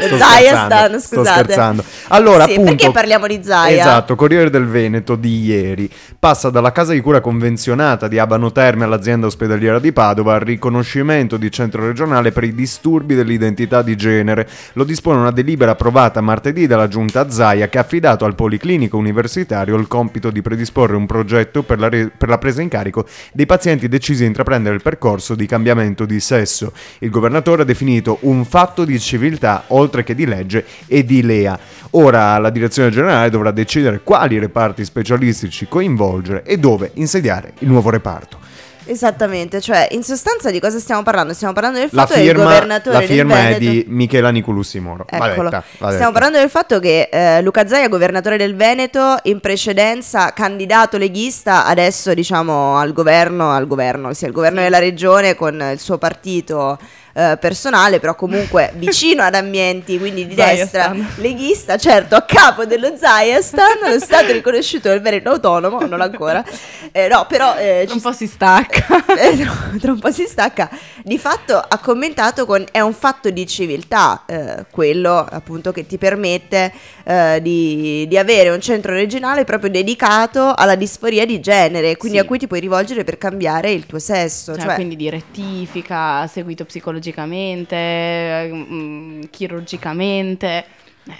Sto 0.00 0.16
Zaia 0.16 0.38
scherzando, 0.50 0.68
stanno, 0.74 0.98
sto 0.98 1.16
scusate. 1.16 1.38
scherzando. 1.42 1.84
Allora, 2.08 2.44
Sì, 2.44 2.52
appunto, 2.52 2.74
perché 2.74 2.90
parliamo 2.92 3.26
di 3.26 3.40
Zaia? 3.42 3.80
Esatto, 3.80 4.14
Corriere 4.14 4.50
del 4.50 4.66
Veneto 4.66 4.88
Veneto 4.90 5.14
di 5.14 5.44
ieri. 5.44 5.88
Passa 6.18 6.50
dalla 6.50 6.72
casa 6.72 6.92
di 6.92 7.00
cura 7.00 7.20
convenzionata 7.20 8.08
di 8.08 8.18
Abano 8.18 8.50
Terme 8.50 8.84
all'azienda 8.84 9.26
ospedaliera 9.26 9.78
di 9.78 9.92
Padova 9.92 10.34
al 10.34 10.40
riconoscimento 10.40 11.36
di 11.36 11.50
centro 11.50 11.86
regionale 11.86 12.32
per 12.32 12.42
i 12.42 12.54
disturbi 12.54 13.14
dell'identità 13.14 13.82
di 13.82 13.96
genere. 13.96 14.48
Lo 14.72 14.82
dispone 14.82 15.20
una 15.20 15.30
delibera 15.30 15.70
approvata 15.72 16.20
martedì 16.20 16.66
dalla 16.66 16.88
giunta 16.88 17.30
Zaia 17.30 17.68
che 17.68 17.78
ha 17.78 17.82
affidato 17.82 18.24
al 18.24 18.34
Policlinico 18.34 18.96
Universitario 18.96 19.76
il 19.76 19.86
compito 19.86 20.30
di 20.30 20.42
predisporre 20.42 20.96
un 20.96 21.06
progetto 21.06 21.62
per 21.62 21.78
la, 21.78 21.88
re- 21.88 22.10
per 22.14 22.28
la 22.28 22.38
presa 22.38 22.60
in 22.60 22.68
carico 22.68 23.06
dei 23.32 23.46
pazienti 23.46 23.88
decisi 23.88 24.24
a 24.24 24.26
intraprendere 24.26 24.74
il 24.74 24.82
percorso 24.82 25.36
di 25.36 25.46
cambiamento 25.46 26.04
di 26.04 26.18
sesso. 26.18 26.72
Il 26.98 27.10
governatore 27.10 27.62
ha 27.62 27.64
definito 27.64 28.18
un 28.22 28.44
fatto 28.44 28.84
di 28.84 28.98
civiltà 28.98 29.64
oltre 29.68 30.02
che 30.02 30.16
di 30.16 30.26
legge 30.26 30.64
e 30.88 31.04
di 31.04 31.22
LEA. 31.22 31.58
Ora 31.92 32.38
la 32.38 32.50
direzione 32.50 32.90
generale 32.90 33.30
dovrà 33.30 33.50
decidere 33.50 34.02
quali 34.04 34.38
reparti 34.38 34.84
specialistici 34.84 35.66
coinvolgere 35.66 36.44
e 36.44 36.56
dove 36.56 36.92
insediare 36.94 37.54
il 37.58 37.68
nuovo 37.68 37.90
reparto. 37.90 38.38
Esattamente, 38.84 39.60
cioè 39.60 39.88
in 39.90 40.02
sostanza 40.02 40.50
di 40.50 40.58
cosa 40.58 40.78
stiamo 40.78 41.02
parlando? 41.02 41.32
Stiamo 41.32 41.52
parlando 41.52 41.78
del 41.78 41.90
fatto 41.90 42.14
che 42.14 42.20
il 42.20 42.26
firma, 42.28 42.44
governatore 42.44 42.96
la 42.96 43.02
firma 43.02 43.34
del 43.34 43.42
è 43.44 43.58
Veneto... 43.58 43.70
di 43.70 43.84
Michela 43.88 44.30
Nicolussi 44.30 44.80
Moro. 44.80 45.04
Eccolo. 45.08 45.48
detta, 45.48 45.64
va 45.78 45.92
Stiamo 45.92 46.12
parlando 46.12 46.38
del 46.38 46.50
fatto 46.50 46.80
che 46.80 47.08
eh, 47.10 47.42
Luca 47.42 47.68
Zaia, 47.68 47.88
governatore 47.88 48.36
del 48.36 48.56
Veneto, 48.56 49.16
in 49.24 49.38
precedenza 49.38 50.32
candidato 50.32 50.96
leghista, 50.96 51.66
adesso 51.66 52.14
diciamo 52.14 52.78
al 52.78 52.92
governo, 52.92 53.50
al 53.50 53.66
governo, 53.66 54.12
sì, 54.12 54.24
al 54.24 54.32
governo 54.32 54.60
della 54.60 54.78
regione 54.78 55.34
con 55.34 55.62
il 55.72 55.78
suo 55.78 55.98
partito 55.98 56.78
eh, 57.12 57.36
personale, 57.40 57.98
però 58.00 58.14
comunque 58.14 58.72
vicino 58.76 59.22
ad 59.22 59.34
ambienti, 59.34 59.98
quindi 59.98 60.26
di 60.26 60.34
destra, 60.34 60.94
leghista, 61.16 61.76
certo, 61.76 62.14
a 62.14 62.22
capo 62.22 62.64
dello 62.64 62.96
Zaiastan, 62.96 63.90
lo 63.92 63.98
stato 63.98 64.32
riconosciuto 64.32 64.88
del 64.88 65.00
Veneto 65.00 65.30
autonomo, 65.30 65.80
non 65.86 66.00
ancora, 66.00 66.44
Eh, 66.92 67.08
no, 67.08 67.26
però 67.28 67.56
eh, 67.56 67.86
Un 67.88 67.94
ci 67.94 68.00
po' 68.00 68.12
si 68.12 68.26
stacca. 68.26 69.04
eh, 69.16 69.36
tra, 69.36 69.52
tra 69.80 69.92
un 69.92 69.98
po' 69.98 70.10
si 70.10 70.26
stacca. 70.26 70.68
Di 71.02 71.18
fatto 71.18 71.56
ha 71.56 71.78
commentato 71.78 72.46
con 72.46 72.64
è 72.70 72.80
un 72.80 72.94
fatto 72.94 73.30
di 73.30 73.46
civiltà, 73.46 74.24
eh, 74.26 74.64
quello 74.70 75.16
appunto 75.18 75.72
che 75.72 75.86
ti 75.86 75.98
permette 75.98 76.72
eh, 77.04 77.38
di, 77.42 78.06
di 78.08 78.18
avere 78.18 78.50
un 78.50 78.60
centro 78.60 78.92
regionale 78.92 79.44
proprio 79.44 79.70
dedicato 79.70 80.52
alla 80.54 80.74
disforia 80.76 81.24
di 81.26 81.40
genere, 81.40 81.96
quindi 81.96 82.18
Sì. 82.18 82.24
a 82.24 82.26
cui 82.26 82.38
ti 82.38 82.46
puoi 82.46 82.60
rivolgere 82.60 83.04
per 83.04 83.18
cambiare 83.18 83.70
il 83.72 83.86
tuo 83.86 83.98
sesso. 83.98 84.54
Cioè, 84.54 84.64
Cioè, 84.64 84.74
quindi 84.74 84.96
di 84.96 85.08
rettifica, 85.10 86.26
seguito 86.26 86.64
psicologicamente, 86.64 87.74
eh, 87.76 88.50
mm, 88.52 89.20
chirurgicamente. 89.30 90.64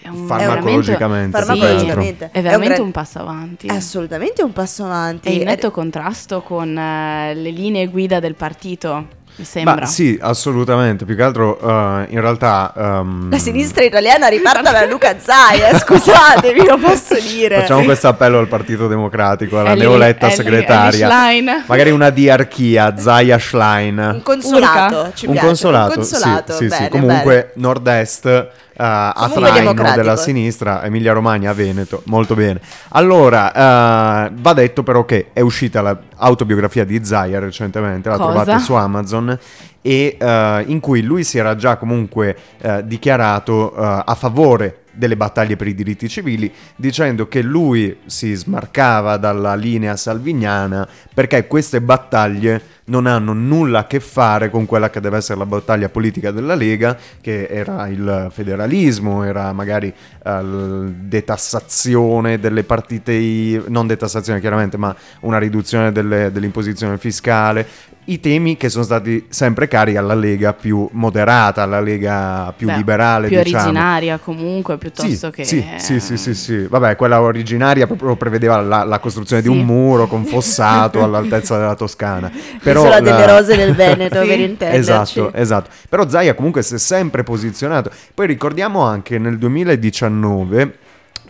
È 0.02 0.08
un- 0.08 0.26
Farmacologicamente, 0.26 0.92
è 0.92 0.98
veramente- 0.98 1.38
Farmacologicamente. 1.38 2.24
Sì, 2.26 2.30
È 2.30 2.34
è 2.34 2.38
un 2.38 2.42
veramente 2.44 2.80
un 2.82 2.90
passo 2.92 3.18
avanti. 3.18 3.66
è 3.66 3.74
assolutamente 3.74 4.42
un 4.42 4.52
passo 4.52 4.84
avanti. 4.84 5.28
È 5.28 5.32
in 5.32 5.42
netto 5.44 5.70
contrasto 5.70 6.42
con 6.42 6.76
eh, 6.78 7.34
le 7.34 7.50
linee 7.50 7.86
guida 7.88 8.20
del 8.20 8.34
partito, 8.34 9.06
mi 9.40 9.44
sembra. 9.46 9.74
Ma 9.74 9.86
sì, 9.86 10.18
assolutamente. 10.20 11.04
Più 11.04 11.16
che 11.16 11.22
altro, 11.22 11.58
eh, 11.58 12.06
in 12.10 12.20
realtà. 12.20 12.72
ehm, 12.76 13.30
La 13.30 13.38
sinistra 13.38 13.82
italiana 13.82 14.28
riparta 14.28 14.70
da 14.70 14.84
Luca 14.86 15.16
Zaia, 15.18 15.76
scusatemi, 15.80 16.66
lo 16.66 16.76
posso 16.78 17.14
dire. 17.18 17.60
Facciamo 17.60 17.82
questo 17.84 18.08
appello 18.08 18.38
al 18.38 18.48
Partito 18.48 18.86
Democratico, 18.86 19.58
alla 19.58 19.72
Ellie- 19.72 19.84
neoletta 19.88 20.26
Ellie- 20.26 20.36
segretaria. 20.36 21.30
Ellie. 21.30 21.64
Magari 21.66 21.90
una 21.90 22.10
diarchia, 22.10 22.96
Zaya 22.96 23.38
Schlein. 23.38 23.98
Un 23.98 24.22
consolato, 24.22 25.12
ci 25.14 25.26
un 25.26 25.32
piace, 25.32 25.46
consolato, 25.46 25.88
un 25.90 25.94
consolato, 25.96 26.52
sì, 26.52 26.58
sì, 26.58 26.70
sì. 26.70 26.76
bene, 26.76 26.88
comunque 26.90 27.34
bene. 27.34 27.50
nord-est 27.54 28.48
a 28.80 29.28
Comunque 29.32 29.74
traino 29.74 29.94
della 29.94 30.16
sinistra, 30.16 30.82
Emilia 30.84 31.12
Romagna, 31.12 31.52
Veneto, 31.52 32.02
molto 32.06 32.34
bene. 32.34 32.60
Allora, 32.90 33.52
eh, 33.52 34.32
va 34.34 34.52
detto 34.54 34.82
però 34.82 35.04
che 35.04 35.28
è 35.32 35.40
uscita 35.40 35.82
l'autobiografia 35.82 36.84
di 36.84 37.04
Zaya 37.04 37.38
recentemente, 37.38 38.08
la 38.08 38.16
Cosa? 38.16 38.32
trovate 38.32 38.58
su 38.62 38.72
Amazon 38.72 39.38
e 39.82 40.16
eh, 40.18 40.64
in 40.66 40.80
cui 40.80 41.02
lui 41.02 41.24
si 41.24 41.38
era 41.38 41.56
già 41.56 41.76
comunque 41.76 42.36
eh, 42.60 42.82
dichiarato 42.86 43.74
eh, 43.74 44.02
a 44.04 44.14
favore 44.14 44.80
delle 44.92 45.16
battaglie 45.16 45.56
per 45.56 45.68
i 45.68 45.74
diritti 45.74 46.08
civili, 46.08 46.52
dicendo 46.76 47.28
che 47.28 47.42
lui 47.42 47.98
si 48.06 48.34
smarcava 48.34 49.16
dalla 49.16 49.54
linea 49.54 49.96
salviniana 49.96 50.86
perché 51.14 51.46
queste 51.46 51.80
battaglie 51.80 52.62
non 52.90 53.06
hanno 53.06 53.32
nulla 53.32 53.80
a 53.80 53.86
che 53.86 54.00
fare 54.00 54.50
con 54.50 54.66
quella 54.66 54.90
che 54.90 55.00
deve 55.00 55.18
essere 55.18 55.38
la 55.38 55.46
battaglia 55.46 55.88
politica 55.88 56.30
della 56.32 56.54
Lega, 56.56 56.96
che 57.20 57.46
era 57.46 57.86
il 57.88 58.28
federalismo, 58.30 59.22
era 59.22 59.52
magari 59.52 59.92
eh, 60.24 60.30
il 60.40 60.94
detassazione 61.02 62.38
delle 62.38 62.64
partite, 62.64 63.12
I- 63.12 63.62
non 63.68 63.86
detassazione 63.86 64.40
chiaramente, 64.40 64.76
ma 64.76 64.94
una 65.20 65.38
riduzione 65.38 65.92
delle- 65.92 66.30
dell'imposizione 66.32 66.98
fiscale, 66.98 67.66
i 68.06 68.18
temi 68.18 68.56
che 68.56 68.68
sono 68.70 68.82
stati 68.82 69.26
sempre 69.28 69.68
cari 69.68 69.96
alla 69.96 70.14
Lega 70.14 70.52
più 70.52 70.88
moderata, 70.92 71.62
alla 71.62 71.80
Lega 71.80 72.52
più 72.56 72.66
Beh, 72.66 72.76
liberale, 72.76 73.28
più 73.28 73.40
diciamo. 73.40 73.64
originaria 73.64 74.18
comunque, 74.18 74.78
piuttosto 74.78 75.26
Sì, 75.28 75.30
che... 75.30 75.44
sì, 75.44 75.64
sì, 75.76 76.00
sì, 76.00 76.16
sì, 76.16 76.34
sì. 76.34 76.66
Vabbè, 76.66 76.96
quella 76.96 77.20
originaria 77.20 77.86
proprio 77.86 78.16
prevedeva 78.16 78.60
la, 78.62 78.82
la 78.82 78.98
costruzione 78.98 79.42
di 79.42 79.48
Sì. 79.48 79.54
un 79.56 79.64
muro 79.64 80.06
con 80.08 80.24
fossato 80.24 81.04
all'altezza 81.04 81.56
della 81.56 81.76
Toscana. 81.76 82.28
Però 82.60 82.79
L'isola 82.82 83.00
la- 83.00 83.00
delle 83.00 83.26
rose 83.26 83.56
del 83.56 83.74
Veneto, 83.76 84.20
Sì. 84.22 84.26
per 84.28 84.40
intenderci. 84.40 84.78
Esatto, 84.78 85.32
esatto. 85.34 85.70
Però 85.88 86.08
Zaia 86.08 86.34
comunque 86.34 86.62
si 86.62 86.74
è 86.74 86.78
sempre 86.78 87.22
posizionato. 87.22 87.90
Poi 88.14 88.26
ricordiamo 88.26 88.82
anche 88.82 89.18
nel 89.18 89.38
2019 89.38 90.76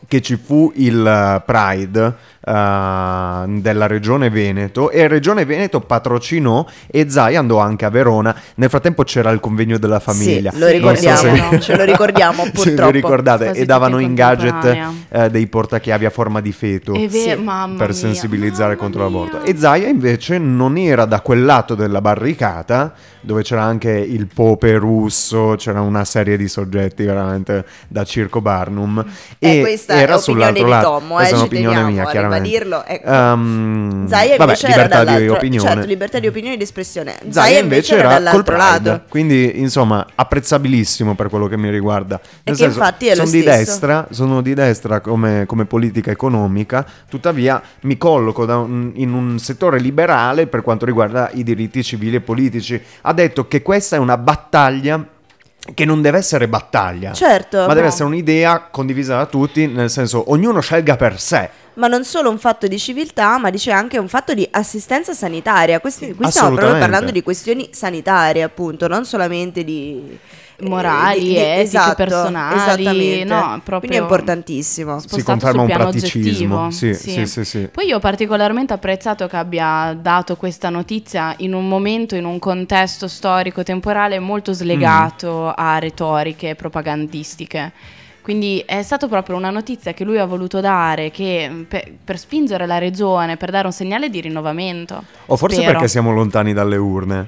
che 0.08 0.20
ci 0.22 0.36
fu 0.42 0.72
il 0.76 1.06
eh, 1.06 1.42
Pride 1.44 2.14
eh, 2.42 3.44
della 3.61 3.87
Regione 3.87 4.31
Veneto 4.31 4.90
e 4.90 5.07
Regione 5.09 5.44
Veneto 5.44 5.81
patrocinò 5.81 6.64
e 6.87 7.09
Zai 7.09 7.37
andò 7.37 7.59
anche 7.59 7.85
a 7.85 7.90
Verona. 7.90 8.35
Nel 8.57 8.68
frattempo 8.68 9.03
c'era 9.05 9.31
il 9.31 9.40
convegno 9.40 9.79
della 9.79 10.00
famiglia. 10.00 10.50
Sì, 10.50 10.59
lo 10.59 10.66
ricordiamo, 10.68 11.16
so 11.16 11.35
se- 11.50 11.61
ce 11.61 11.76
lo 11.76 11.85
ricordiamo 11.85 12.44
purtroppo. 12.53 12.90
ricordate 12.90 13.44
Quasi 13.46 13.61
e 13.61 13.64
davano 13.64 13.98
in 13.98 14.14
gadget 14.14 14.88
eh, 15.09 15.31
dei 15.31 15.46
portachiavi 15.46 16.05
a 16.05 16.11
forma 16.11 16.40
di 16.40 16.53
feto 16.53 16.92
vero, 16.92 17.09
Sì, 17.11 17.74
per 17.76 17.94
sensibilizzare 17.94 18.74
mamma 18.74 18.81
contro 18.83 19.09
mia. 19.09 19.11
l'aborto. 19.20 19.46
E 19.46 19.57
Zaya 19.57 19.88
invece 19.88 20.38
non 20.38 20.76
era 20.76 21.05
da 21.05 21.20
quel 21.20 21.44
lato 21.44 21.74
della 21.74 22.00
barricata, 22.00 22.92
dove 23.20 23.42
c'era 23.42 23.62
anche 23.62 23.90
il 23.90 24.26
pope 24.33 24.76
russo, 24.76 25.55
c'era 25.59 25.81
una 25.81 26.05
serie 26.05 26.37
di 26.37 26.48
soggetti 26.48 27.05
veramente 27.05 27.64
da 27.88 28.05
Circo 28.05 28.40
Barnum. 28.40 29.05
Eh, 29.38 29.59
e 29.59 29.61
questa 29.61 29.94
era 29.94 30.14
è 30.16 30.18
sull'altro 30.18 30.64
di 30.64 30.70
lato. 30.70 30.88
Tommo, 30.98 31.14
eh, 31.14 31.16
Questa 31.18 31.35
è 31.35 31.38
un'opinione 31.38 31.83
mia, 31.85 32.03
a 32.09 32.11
ribadirlo, 32.34 32.84
ecco. 32.84 33.08
Ehm, 33.10 34.06
Zaia 34.08 34.36
vabbè, 34.36 34.42
invece 34.42 34.66
era 34.66 34.82
libertà 34.82 34.98
di 35.00 35.04
dall'altro, 35.06 35.34
opinione. 35.36 35.68
certo, 35.70 35.86
libertà 35.86 36.18
di 36.18 36.26
opinione 36.26 36.54
e 36.54 36.56
di 36.58 36.62
espressione. 36.62 37.14
Zaia 37.28 37.32
Zaia 37.32 37.58
invece 37.58 37.92
era 37.94 38.00
era 38.10 38.18
dall'altro 38.20 38.56
lato. 38.56 39.02
quindi 39.08 39.60
insomma 39.60 40.06
apprezzabilissimo 40.14 41.14
per 41.14 41.28
quello 41.28 41.46
che 41.46 41.56
mi 41.56 41.70
riguarda. 41.70 42.20
Nel 42.44 42.56
che 42.56 42.64
infatti 42.64 43.06
è 43.06 43.10
lo 43.10 43.24
sono 43.26 43.30
di 43.30 43.40
stesso. 43.42 43.56
destra, 43.58 44.06
sono 44.10 44.40
di 44.42 44.54
destra 44.54 45.00
come, 45.00 45.44
come 45.46 45.64
politica 45.64 46.10
economica, 46.10 46.84
tuttavia 47.08 47.60
mi 47.82 47.96
colloco 47.98 48.44
un- 48.44 48.92
in 48.94 49.12
un 49.12 49.38
settore 49.38 49.78
liberale 49.78 50.46
per 50.46 50.62
quanto 50.62 50.84
riguarda 50.84 51.30
i 51.34 51.42
diritti 51.42 51.82
civili 51.82 52.16
e 52.16 52.20
politici. 52.20 52.80
Ha 53.02 53.12
detto 53.12 53.46
che 53.48 53.62
questa 53.62 53.96
è 53.96 53.98
una 53.98 54.16
battaglia 54.16 55.04
che 55.74 55.84
non 55.84 56.00
deve 56.00 56.18
essere 56.18 56.48
battaglia. 56.48 57.12
Certo, 57.12 57.58
ma 57.58 57.68
deve 57.68 57.82
no. 57.82 57.86
essere 57.86 58.04
un'idea 58.04 58.68
condivisa 58.70 59.16
da 59.16 59.26
tutti, 59.26 59.66
nel 59.66 59.90
senso 59.90 60.30
ognuno 60.30 60.60
scelga 60.60 60.96
per 60.96 61.20
sé. 61.20 61.50
Ma 61.74 61.87
non 61.87 62.04
solo 62.04 62.30
un 62.30 62.38
fatto 62.38 62.66
di 62.66 62.78
civiltà, 62.78 63.38
ma 63.38 63.50
dice 63.50 63.70
anche 63.70 63.98
un 63.98 64.09
fatto 64.09 64.35
di 64.35 64.46
assistenza 64.50 65.12
sanitaria. 65.12 65.80
Questi, 65.80 66.14
qui 66.14 66.28
stiamo 66.30 66.54
proprio 66.56 66.78
parlando 66.78 67.11
di 67.11 67.22
questioni 67.22 67.68
sanitarie, 67.72 68.42
appunto, 68.42 68.87
non 68.88 69.04
solamente 69.04 69.64
di 69.64 70.18
Morali, 70.62 71.18
eh, 71.18 71.20
di- 71.20 71.28
di- 71.28 71.37
etiche, 71.37 71.61
esatto, 71.62 71.94
personali, 71.94 72.56
esattamente. 72.56 73.24
no, 73.24 73.61
proprio- 73.64 73.78
Quindi 73.78 73.96
è 73.96 74.00
importantissimo. 74.00 74.98
Si 75.00 75.09
spostato 75.09 75.30
conferma 75.30 75.50
sul 75.52 75.61
un 75.61 75.66
piano 75.66 75.90
praticismo. 75.90 76.70
sì, 76.70 76.94
sì, 77.26 77.44
sì. 77.46 77.68
Poi 77.72 77.87
io 77.87 77.96
ho 77.96 78.00
particolarmente 78.00 78.74
apprezzato 78.74 79.26
che 79.26 79.37
abbia 79.37 79.96
dato 79.98 80.37
questa 80.37 80.68
notizia 80.68 81.33
in 81.38 81.54
un 81.54 81.66
momento, 81.66 82.14
in 82.14 82.26
un 82.26 82.38
contesto 82.38 83.09
storico 83.09 83.62
temporale 83.62 84.18
molto 84.18 84.52
slegato 84.52 85.46
Mm. 85.46 85.52
a 85.56 85.78
retoriche 85.78 86.54
propagandistiche. 86.56 87.72
Quindi 88.22 88.62
è 88.66 88.83
stata 88.83 89.09
proprio 89.09 89.37
una 89.37 89.50
notizia 89.50 89.92
che 89.92 90.04
lui 90.04 90.18
ha 90.18 90.24
voluto 90.26 90.61
dare 90.61 91.11
che, 91.11 91.48
mh, 91.48 91.64
per, 91.64 91.92
per 92.04 92.18
spingere 92.18 92.66
la 92.66 92.78
regione, 92.78 93.37
per 93.37 93.50
dare 93.50 93.66
un 93.66 93.72
segnale 93.72 94.11
di 94.11 94.20
rinnovamento. 94.20 95.02
O 95.26 95.37
forse 95.37 95.56
Spero. 95.56 95.72
perché 95.72 95.88
siamo 95.88 96.12
lontani 96.12 96.52
dalle 96.52 96.76
urne. 96.76 97.26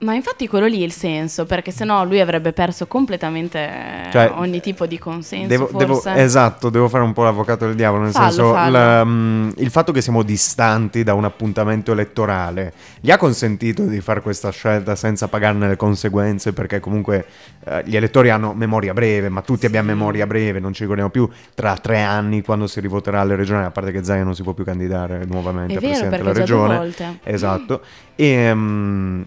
Ma 0.00 0.12
infatti 0.14 0.46
quello 0.48 0.66
lì 0.66 0.82
è 0.82 0.84
il 0.84 0.92
senso, 0.92 1.46
perché 1.46 1.70
sennò 1.70 2.04
lui 2.04 2.20
avrebbe 2.20 2.52
perso 2.52 2.86
completamente 2.86 3.58
eh, 3.58 4.10
Cioè, 4.10 4.32
ogni 4.34 4.60
tipo 4.60 4.86
di 4.86 4.98
consenso, 4.98 5.46
Devo, 5.46 5.70
devo- 5.72 6.02
esatto, 6.04 6.68
devo 6.68 6.88
fare 6.88 7.04
un 7.04 7.12
po' 7.14 7.22
l'avvocato 7.22 7.64
del 7.64 7.74
diavolo, 7.74 8.02
nel 8.02 8.12
Fallo, 8.12 8.30
senso 8.30 8.52
fallo. 8.52 8.72
la- 8.76 9.04
mm, 9.04 9.50
il 9.56 9.70
fatto 9.70 9.92
che 9.92 10.02
siamo 10.02 10.22
distanti 10.22 11.04
da 11.04 11.14
un 11.14 11.24
appuntamento 11.24 11.92
elettorale 11.92 12.72
gli 13.00 13.10
ha 13.10 13.16
consentito 13.16 13.84
di 13.84 14.00
fare 14.02 14.20
questa 14.20 14.50
scelta 14.50 14.94
senza 14.94 15.28
pagarne 15.28 15.68
le 15.68 15.76
conseguenze 15.76 16.52
perché 16.52 16.80
comunque 16.80 17.24
eh, 17.64 17.82
gli 17.86 17.96
elettori 17.96 18.28
hanno 18.30 18.52
memoria 18.52 18.92
breve, 18.92 19.30
ma 19.30 19.40
tutti 19.40 19.64
abbiamo 19.64 19.88
memoria 19.88 20.26
breve, 20.26 20.60
non 20.60 20.72
ci 20.74 20.80
ricordiamo 20.82 21.10
più 21.10 21.26
tra 21.54 21.76
tre 21.78 22.02
anni 22.02 22.42
quando 22.42 22.66
si 22.66 22.80
rivoterà 22.80 23.20
alle 23.20 23.36
regionali, 23.36 23.66
a 23.66 23.70
parte 23.70 23.90
che 23.92 24.04
Zaia 24.04 24.24
non 24.24 24.34
si 24.34 24.42
può 24.42 24.52
più 24.52 24.64
candidare 24.64 25.24
nuovamente 25.24 25.74
È 25.74 25.76
a 25.76 25.80
vero, 25.80 25.92
Presidente 25.92 26.16
della 26.18 26.32
regione. 26.32 26.76
volte. 26.76 27.18
Esatto. 27.22 27.80
E, 28.16 28.54
mm, 28.54 29.22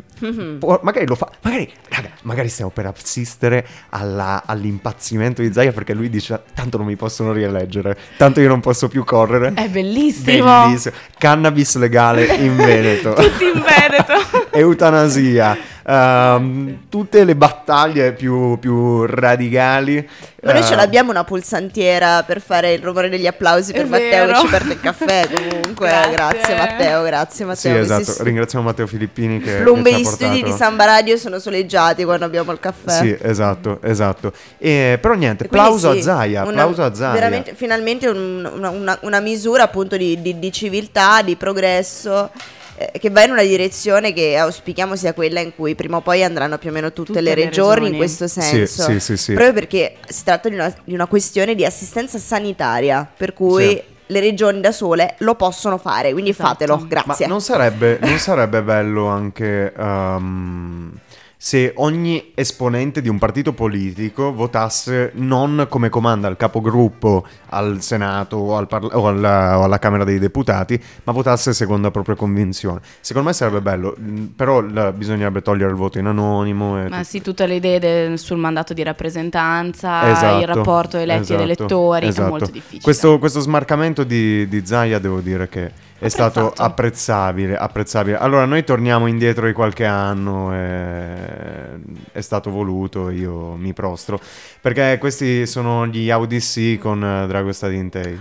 magari 0.82 1.06
lo 1.08 1.16
fa, 1.16 1.30
magari, 1.42 1.72
raga, 1.90 2.10
magari 2.24 2.50
stiamo 2.50 2.72
per 2.72 2.86
assistere 2.88 3.66
alla- 3.90 4.44
all'impazzimento 4.46 5.42
di 5.42 5.52
Zaia 5.54 5.72
perché 5.72 5.94
lui 5.94 6.10
dice 6.10 6.42
tanto 6.54 6.78
non 6.78 6.86
mi 6.86 6.96
possono 6.96 7.32
rieleggere, 7.32 7.98
tanto 8.18 8.40
io 8.42 8.48
non 8.48 8.60
posso 8.60 8.88
più 8.88 9.04
correre. 9.04 9.54
È 9.54 9.70
bellissimo. 9.70 10.64
Bellissimo. 10.66 10.96
Cannabis 11.18 11.76
legale 11.78 12.26
in 12.36 12.56
Veneto. 12.56 13.14
Tutti 13.20 13.46
in 13.46 13.64
Veneto. 13.64 14.48
Eutanasia. 14.56 15.58
Ehm, 15.88 16.78
tutte 16.90 17.24
le 17.24 17.36
battaglie 17.36 18.14
più, 18.14 18.58
più 18.60 19.06
radicali. 19.06 20.08
Ma 20.44 20.54
noi 20.54 20.64
ce 20.64 20.74
eh, 20.74 20.76
l'abbiamo 20.76 21.10
una 21.12 21.24
pulsantiera 21.24 22.24
per 22.24 22.40
fare 22.42 22.74
il 22.74 22.82
rumore 22.82 23.10
degli 23.10 23.26
applausi 23.28 23.74
per 23.74 23.82
È 23.82 23.86
Matteo 23.86 24.26
vero. 24.28 24.34
che 24.34 24.40
ci 24.40 24.48
perde 24.48 24.74
il 24.74 24.80
caffè. 24.80 25.28
Comunque, 25.34 25.88
grazie, 26.12 26.16
Grazie. 26.40 26.56
Matteo, 26.56 27.04
grazie 27.04 27.36
Sì, 27.38 27.44
Matteo. 27.44 27.82
esatto. 27.82 28.04
Questi 28.04 28.24
Ringraziamo 28.24 28.66
Matteo 28.66 28.88
Filippini 28.88 29.40
che, 29.40 29.56
Plumbe 29.62 29.94
gli 29.94 30.04
studi 30.04 30.44
di 30.44 30.52
Samba 30.52 30.86
Radio 30.86 31.18
sono 31.18 31.40
soleggiati 31.40 32.04
quando 32.04 32.26
abbiamo 32.26 32.52
il 32.52 32.60
caffè. 32.60 32.92
Sì, 32.92 33.18
esatto, 33.22 33.80
esatto. 33.82 34.32
E, 34.58 34.98
però 35.02 35.16
niente, 35.16 35.46
E 35.46 35.48
quindi 35.48 35.68
plauso 35.68 35.92
sì, 35.94 35.98
a 36.00 36.02
Zaia, 36.02 36.42
una- 36.44 36.52
plauso 36.52 36.84
a 36.84 36.94
Zaia. 36.94 37.14
Veramente, 37.14 37.54
finalmente 37.56 38.08
un- 38.08 38.50
una, 38.56 38.70
una- 38.70 38.98
una 39.02 39.20
misura 39.20 39.64
appunto 39.64 39.98
di, 39.98 40.22
di- 40.22 40.40
di 40.40 40.52
civiltà, 40.52 41.22
di 41.24 41.36
progresso, 41.36 42.30
eh, 42.78 43.00
che 43.00 43.10
va 43.10 43.24
in 43.24 43.32
una 43.32 43.42
direzione 43.44 44.14
che 44.14 44.38
auspichiamo 44.38 44.96
sia 44.96 45.14
quella 45.14 45.40
in 45.40 45.56
cui 45.56 45.74
prima 45.76 45.98
o 45.98 46.02
poi 46.02 46.24
andranno 46.24 46.58
più 46.58 46.70
o 46.70 46.74
meno 46.74 46.94
tutte, 46.94 47.08
Tutte 47.08 47.22
le 47.22 47.34
le 47.34 47.44
regioni, 47.46 47.72
in 47.78 47.82
regioni. 47.84 47.98
questo 47.98 48.28
senso. 48.28 48.84
sì, 48.84 49.00
sì, 49.00 49.18
sì. 49.18 49.34
Proprio 49.34 49.54
perché 49.54 49.96
si 50.08 50.24
tratta 50.24 50.48
di 50.50 50.56
una, 50.56 50.74
di 50.84 50.94
una 50.94 51.08
questione 51.08 51.56
di 51.56 51.66
assistenza 51.66 52.18
sanitaria, 52.20 53.10
per 53.18 53.34
cui 53.34 53.66
Sì. 53.70 53.82
le 54.08 54.20
regioni 54.20 54.62
da 54.62 54.72
sole 54.72 55.16
lo 55.20 55.36
possono 55.36 55.78
fare, 55.78 56.12
quindi 56.12 56.30
Esatto. 56.30 56.50
fatelo, 56.50 56.78
Ma 56.78 56.86
grazie. 56.88 57.28
non 57.28 57.42
sarebbe, 57.42 57.98
non 58.02 58.18
sarebbe 58.20 58.62
bello 58.62 59.08
anche 59.08 59.74
ehm, 59.78 60.92
se 61.40 61.72
ogni 61.76 62.32
esponente 62.34 63.00
di 63.00 63.10
un 63.10 63.20
partito 63.20 63.54
politico 63.54 64.34
votasse 64.34 65.12
non 65.16 65.68
come 65.70 65.90
comanda 65.90 66.28
il 66.28 66.36
capogruppo 66.36 67.26
al 67.50 67.82
Senato 67.82 68.38
o, 68.38 68.58
al 68.58 68.68
parla- 68.68 68.98
o 68.98 69.08
alla, 69.08 69.60
o 69.60 69.64
alla 69.64 69.78
Camera 69.78 70.04
dei 70.04 70.18
Deputati, 70.18 70.82
ma 71.04 71.12
votasse 71.14 71.54
secondo 71.54 71.84
la 71.84 71.92
propria 71.92 72.16
convinzione. 72.16 72.82
Secondo 73.02 73.28
me 73.28 73.34
sarebbe 73.36 73.62
bello, 73.62 73.96
mm, 74.00 74.26
però 74.36 74.62
la- 74.62 74.92
bisognerebbe 74.92 75.44
togliere 75.44 75.70
il 75.70 75.78
voto 75.78 76.00
in 76.00 76.08
anonimo. 76.08 76.74
Ma 76.74 76.86
tutto. 76.86 77.04
sì, 77.04 77.22
tutte 77.22 77.46
le 77.46 77.56
idee 77.56 77.80
de- 77.80 78.18
sul 78.18 78.38
mandato 78.38 78.74
di 78.74 78.82
rappresentanza, 78.82 80.10
Esatto, 80.10 80.40
il 80.42 80.48
rapporto 80.48 80.98
eletti 80.98 81.22
esatto, 81.22 81.40
ed 81.40 81.46
elettori, 81.46 82.08
esatto. 82.08 82.28
è 82.28 82.30
molto 82.30 82.52
difficile. 82.52 82.82
Questo, 82.82 83.20
questo 83.20 83.40
smarcamento 83.42 84.04
di, 84.04 84.48
di 84.48 84.66
Zaia 84.66 84.98
devo 85.00 85.20
dire 85.20 85.48
che 85.48 85.86
è 86.00 86.08
stato 86.10 86.54
apprezzabile, 86.56 87.56
apprezzabile. 87.56 88.18
Allora 88.18 88.46
noi 88.46 88.64
torniamo 88.64 89.08
indietro 89.08 89.46
di 89.48 89.54
qualche 89.54 89.86
anno, 89.86 90.54
e- 90.54 91.80
è 92.12 92.22
stato 92.22 92.52
voluto, 92.52 93.10
io 93.10 93.54
mi 93.56 93.74
prostro, 93.74 94.20
perché 94.62 94.98
questi 95.00 95.46
sono 95.48 95.88
gli 95.88 96.10
AUDC 96.12 96.78
con 96.78 97.04
eh, 97.04 97.28
Drago 97.28 97.52
Stadintei. 97.52 98.20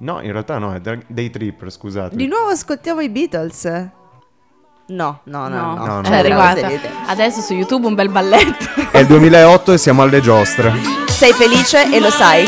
No, 0.00 0.20
in 0.20 0.30
realtà 0.32 0.58
no, 0.58 0.74
è 0.74 0.80
Dra- 0.80 0.98
Day 1.06 1.30
Tripper, 1.30 1.72
scusate. 1.72 2.14
Di 2.14 2.26
nuovo 2.26 2.50
ascoltiamo 2.50 3.00
i 3.00 3.08
Beatles? 3.08 3.64
No, 4.88 5.20
no, 5.24 5.48
no, 5.48 5.48
no. 5.48 5.74
No, 5.74 6.00
no, 6.00 6.00
è 6.02 6.10
no. 6.10 6.16
arrivata. 6.16 6.68
Siete- 6.68 6.90
Adesso 7.06 7.40
su 7.40 7.54
YouTube 7.54 7.86
un 7.86 7.94
bel 7.94 8.08
balletto. 8.10 8.64
È 8.92 8.98
il 8.98 9.06
2008 9.06 9.72
e 9.72 9.78
siamo 9.78 10.02
alle 10.02 10.20
giostre. 10.20 10.72
Sei 11.08 11.32
felice 11.32 11.92
e 11.92 12.00
lo 12.00 12.10
sai. 12.10 12.46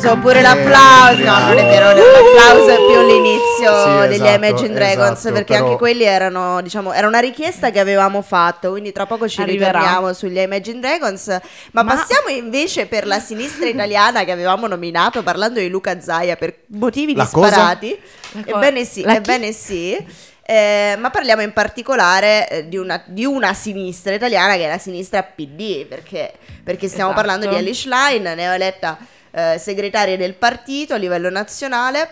So 0.00 0.16
pure 0.16 0.40
l'applauso. 0.40 1.22
No, 1.24 1.38
non 1.48 1.58
è 1.58 1.64
vero, 1.64 1.92
l'applauso 1.92 2.68
è 2.70 2.76
più 2.76 3.06
l'inizio 3.06 3.84
Sì, 4.02 4.08
degli 4.08 4.14
esatto, 4.22 4.34
Imagine 4.44 4.72
Dragons. 4.74 5.18
esatto, 5.18 5.34
perché 5.34 5.52
però- 5.52 5.66
anche 5.66 5.76
quelli 5.78 6.04
erano, 6.04 6.62
diciamo, 6.62 6.92
era 6.94 7.06
una 7.06 7.18
richiesta 7.18 7.70
che 7.70 7.78
avevamo 7.80 8.22
fatto. 8.22 8.70
Quindi 8.70 8.92
tra 8.92 9.04
poco 9.04 9.28
ci 9.28 9.42
Arriverà. 9.42 9.72
ritorniamo 9.78 10.12
sugli 10.14 10.38
Imagine 10.38 10.80
Dragons. 10.80 11.26
Ma, 11.72 11.82
Ma- 11.82 11.94
passiamo 11.94 12.28
invece 12.28 12.86
per 12.86 13.06
la 13.06 13.18
sinistra 13.20 13.66
italiana 13.68 14.24
che 14.24 14.32
avevamo 14.32 14.66
nominato 14.66 15.22
parlando 15.22 15.60
di 15.60 15.68
Luca 15.68 16.00
Zaia 16.00 16.36
per 16.36 16.60
motivi 16.68 17.14
La 17.14 17.24
disparati. 17.24 17.98
Ebbene 18.46 18.84
sì, 18.86 19.02
la 19.02 19.10
chi? 19.12 19.16
ebbene 19.18 19.52
sì. 19.52 20.06
Eh, 20.42 20.96
ma 20.98 21.10
parliamo 21.10 21.42
in 21.42 21.52
particolare 21.52 22.48
eh, 22.48 22.68
di, 22.68 22.76
una, 22.76 23.00
di 23.06 23.24
una 23.26 23.52
sinistra 23.54 24.14
italiana 24.14 24.54
che 24.56 24.64
è 24.64 24.68
la 24.68 24.78
sinistra 24.78 25.22
PD, 25.22 25.84
perché, 25.86 26.32
perché 26.64 26.88
stiamo 26.88 27.10
Esatto. 27.12 27.26
parlando 27.26 27.48
di 27.48 27.54
Alice 27.60 27.88
Line, 27.88 28.34
neoeletta 28.34 28.98
eh, 29.30 29.58
segretaria 29.58 30.16
del 30.16 30.34
partito 30.34 30.94
a 30.94 30.96
livello 30.96 31.30
nazionale. 31.30 32.08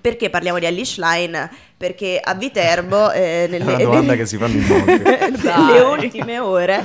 Perché 0.00 0.28
parliamo 0.30 0.58
di 0.58 0.66
Alice 0.66 1.00
Line? 1.00 1.50
Perché 1.78 2.18
a 2.20 2.34
Viterbo, 2.34 3.12
eh, 3.12 3.46
nelle, 3.50 3.64
È 3.64 3.68
una 3.68 3.76
domanda 3.76 4.00
nelle- 4.00 4.16
che 4.16 4.26
si 4.26 4.36
fanno 4.36 4.54
in 4.58 4.66
molti. 4.66 4.98
nelle 4.98 5.38
Dai. 5.40 5.80
ultime 5.80 6.38
ore 6.40 6.82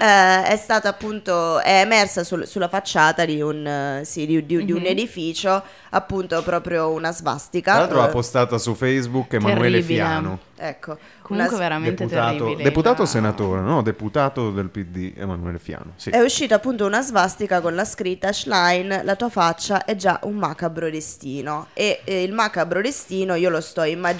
eh, 0.00 0.42
è 0.44 0.56
stata 0.56 0.88
appunto 0.88 1.58
è 1.58 1.80
emersa 1.80 2.22
sul- 2.22 2.46
sulla 2.46 2.68
facciata 2.68 3.24
di 3.24 3.40
un, 3.40 3.66
eh, 3.66 4.02
sì, 4.04 4.26
di, 4.26 4.46
di- 4.46 4.64
di 4.64 4.70
un 4.72 4.78
Mhm. 4.82 4.86
edificio 4.86 5.60
appunto 5.92 6.40
proprio 6.44 6.90
una 6.90 7.10
svastica 7.12 7.72
Tra 7.72 7.80
l'altro 7.80 8.02
ha 8.02 8.06
eh, 8.06 8.10
postata 8.10 8.56
su 8.58 8.74
Facebook 8.76 9.32
Emanuele 9.34 9.78
Terribile. 9.80 9.82
Fiano. 9.98 10.38
ecco 10.56 10.96
Comunque 11.22 11.54
una- 11.56 11.64
veramente 11.64 12.04
Deputato, 12.04 12.36
terribile. 12.36 12.62
deputato 12.62 13.00
o 13.00 13.04
Ma- 13.04 13.10
senatore? 13.10 13.60
No, 13.62 13.82
deputato 13.82 14.50
del 14.52 14.68
PD 14.68 15.12
Emanuele 15.16 15.58
Fiano. 15.58 15.92
Sì. 15.96 16.10
è 16.10 16.20
uscita 16.20 16.54
appunto 16.54 16.86
una 16.86 17.02
svastica 17.02 17.60
con 17.60 17.74
la 17.74 17.84
scritta 17.84 18.32
Schlein, 18.32 19.00
la 19.02 19.16
tua 19.16 19.28
faccia 19.28 19.84
è 19.84 19.96
già 19.96 20.20
un 20.22 20.36
macabro 20.36 20.88
destino 20.88 21.66
e 21.72 22.00
eh, 22.04 22.22
il 22.22 22.32
macabro 22.32 22.80
destino 22.80 23.34
io 23.34 23.50
lo 23.50 23.60
sto 23.60 23.82
immaginando 23.82 24.18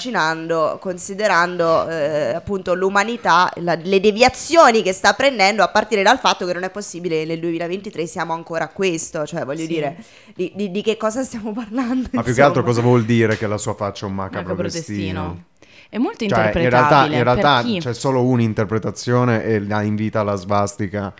considerando 0.80 1.88
eh, 1.88 2.32
appunto 2.34 2.74
l'umanità, 2.74 3.50
la- 3.56 3.78
le 3.80 4.00
deviazioni 4.00 4.82
che 4.82 4.92
sta 4.92 5.12
prendendo 5.12 5.62
a 5.62 5.68
partire 5.68 6.02
dal 6.02 6.18
fatto 6.18 6.46
che 6.46 6.52
non 6.52 6.62
è 6.62 6.70
possibile 6.70 7.20
che 7.20 7.24
nel 7.26 7.40
2023 7.40 8.06
siamo 8.06 8.32
ancora 8.32 8.64
a 8.64 8.68
questo, 8.68 9.26
cioè 9.26 9.44
voglio 9.44 9.60
Sì. 9.62 9.66
dire 9.66 9.96
di, 10.34 10.52
di- 10.54 10.70
di 10.70 10.82
che 10.82 10.96
cosa 10.96 11.22
stiamo 11.22 11.52
parlando? 11.52 12.08
Ma 12.12 12.22
più 12.22 12.22
che 12.22 12.28
insomma? 12.28 12.46
altro 12.46 12.62
cosa 12.62 12.80
vuol 12.80 13.04
dire 13.04 13.36
che 13.36 13.46
la 13.46 13.58
sua 13.58 13.74
faccia 13.74 14.06
è 14.06 14.08
un 14.08 14.14
macabro, 14.14 14.40
Macabro 14.42 14.62
destino? 14.64 14.96
destino. 14.96 15.44
È 15.88 15.98
molto 15.98 16.18
Cioè, 16.24 16.28
in 16.28 16.52
realtà, 16.52 16.58
interpretabile. 16.60 17.16
in 17.16 17.22
realtà 17.24 17.54
per 17.56 17.64
chi? 17.64 17.78
c'è 17.80 17.94
solo 17.94 18.22
un'interpretazione 18.22 19.42
e 19.44 19.60
la 19.60 19.82
invita 19.82 20.20
alla 20.20 20.36
svastica. 20.36 21.12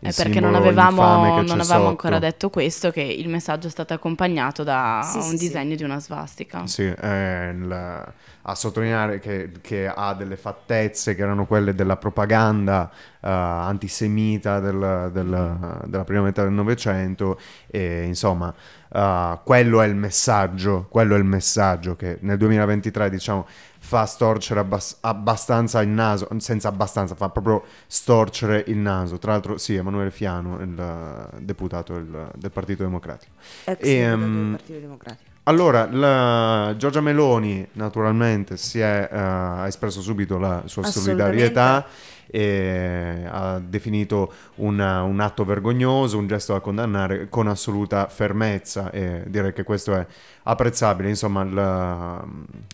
È 0.00 0.12
perché 0.14 0.38
non 0.38 0.54
avevamo, 0.54 1.02
non 1.42 1.50
avevamo 1.60 1.88
ancora 1.88 2.18
detto 2.20 2.50
questo, 2.50 2.90
che 2.92 3.02
il 3.02 3.28
messaggio 3.28 3.66
è 3.66 3.70
stato 3.70 3.94
accompagnato 3.94 4.62
da 4.62 5.00
Sì, 5.02 5.16
un 5.16 5.22
sì, 5.24 5.28
sì. 5.30 5.36
disegno 5.46 5.74
di 5.74 5.82
una 5.82 5.98
svastica. 6.00 6.66
Sì, 6.66 6.82
il- 6.82 8.12
a 8.42 8.54
sottolineare 8.54 9.18
che, 9.18 9.50
che 9.60 9.92
ha 9.94 10.14
delle 10.14 10.36
fattezze 10.36 11.14
che 11.14 11.20
erano 11.22 11.44
quelle 11.44 11.74
della 11.74 11.96
propaganda 11.98 12.90
eh, 13.20 13.28
antisemita 13.28 14.58
del- 14.60 15.10
del- 15.12 15.80
della 15.84 16.04
prima 16.04 16.22
metà 16.22 16.44
del 16.44 16.52
Novecento 16.52 17.38
e 17.66 18.04
insomma 18.04 18.54
eh, 18.90 19.38
quello 19.44 19.82
è 19.82 19.86
il 19.86 19.96
messaggio, 19.96 20.86
quello 20.88 21.14
è 21.14 21.18
il 21.18 21.24
messaggio 21.24 21.94
che 21.96 22.18
nel 22.22 22.38
2023 22.38 23.10
diciamo 23.10 23.46
fa 23.88 24.04
storcere 24.04 24.60
abbas- 24.60 24.98
abbastanza 25.00 25.80
il 25.80 25.88
naso, 25.88 26.28
senza 26.36 26.68
abbastanza, 26.68 27.14
fa 27.14 27.30
proprio 27.30 27.64
storcere 27.86 28.62
il 28.66 28.76
naso. 28.76 29.16
Tra 29.18 29.32
l'altro 29.32 29.56
sì, 29.56 29.76
Emanuele 29.76 30.10
Fiano, 30.10 30.60
il 30.60 30.78
eh, 30.78 31.40
deputato 31.40 31.94
del- 31.94 32.30
del 32.34 32.50
Partito 32.50 32.82
Democratico. 32.82 33.32
Ex 33.64 33.78
E, 33.80 33.94
ehm, 33.94 34.42
del 34.42 34.50
Partito 34.56 34.78
Democratico. 34.80 35.30
Allora, 35.48 35.88
la- 35.90 36.74
Giorgia 36.76 37.00
Meloni 37.00 37.66
naturalmente 37.72 38.58
si 38.58 38.80
è, 38.80 39.08
eh, 39.10 39.16
ha 39.18 39.66
espresso 39.66 40.02
subito 40.02 40.36
la 40.36 40.62
sua 40.66 40.82
solidarietà 41.00 41.86
e 42.30 43.26
ha 43.26 43.58
definito 43.58 44.30
una- 44.56 45.02
un 45.04 45.18
atto 45.20 45.44
vergognoso, 45.46 46.18
un 46.18 46.26
gesto 46.26 46.52
da 46.52 46.60
condannare 46.60 47.30
con 47.30 47.48
assoluta 47.48 48.08
fermezza 48.08 48.90
e 48.90 49.22
direi 49.26 49.54
che 49.54 49.62
questo 49.62 49.94
è 49.94 50.06
apprezzabile. 50.42 51.08
Insomma, 51.08 51.42
il- 51.42 51.58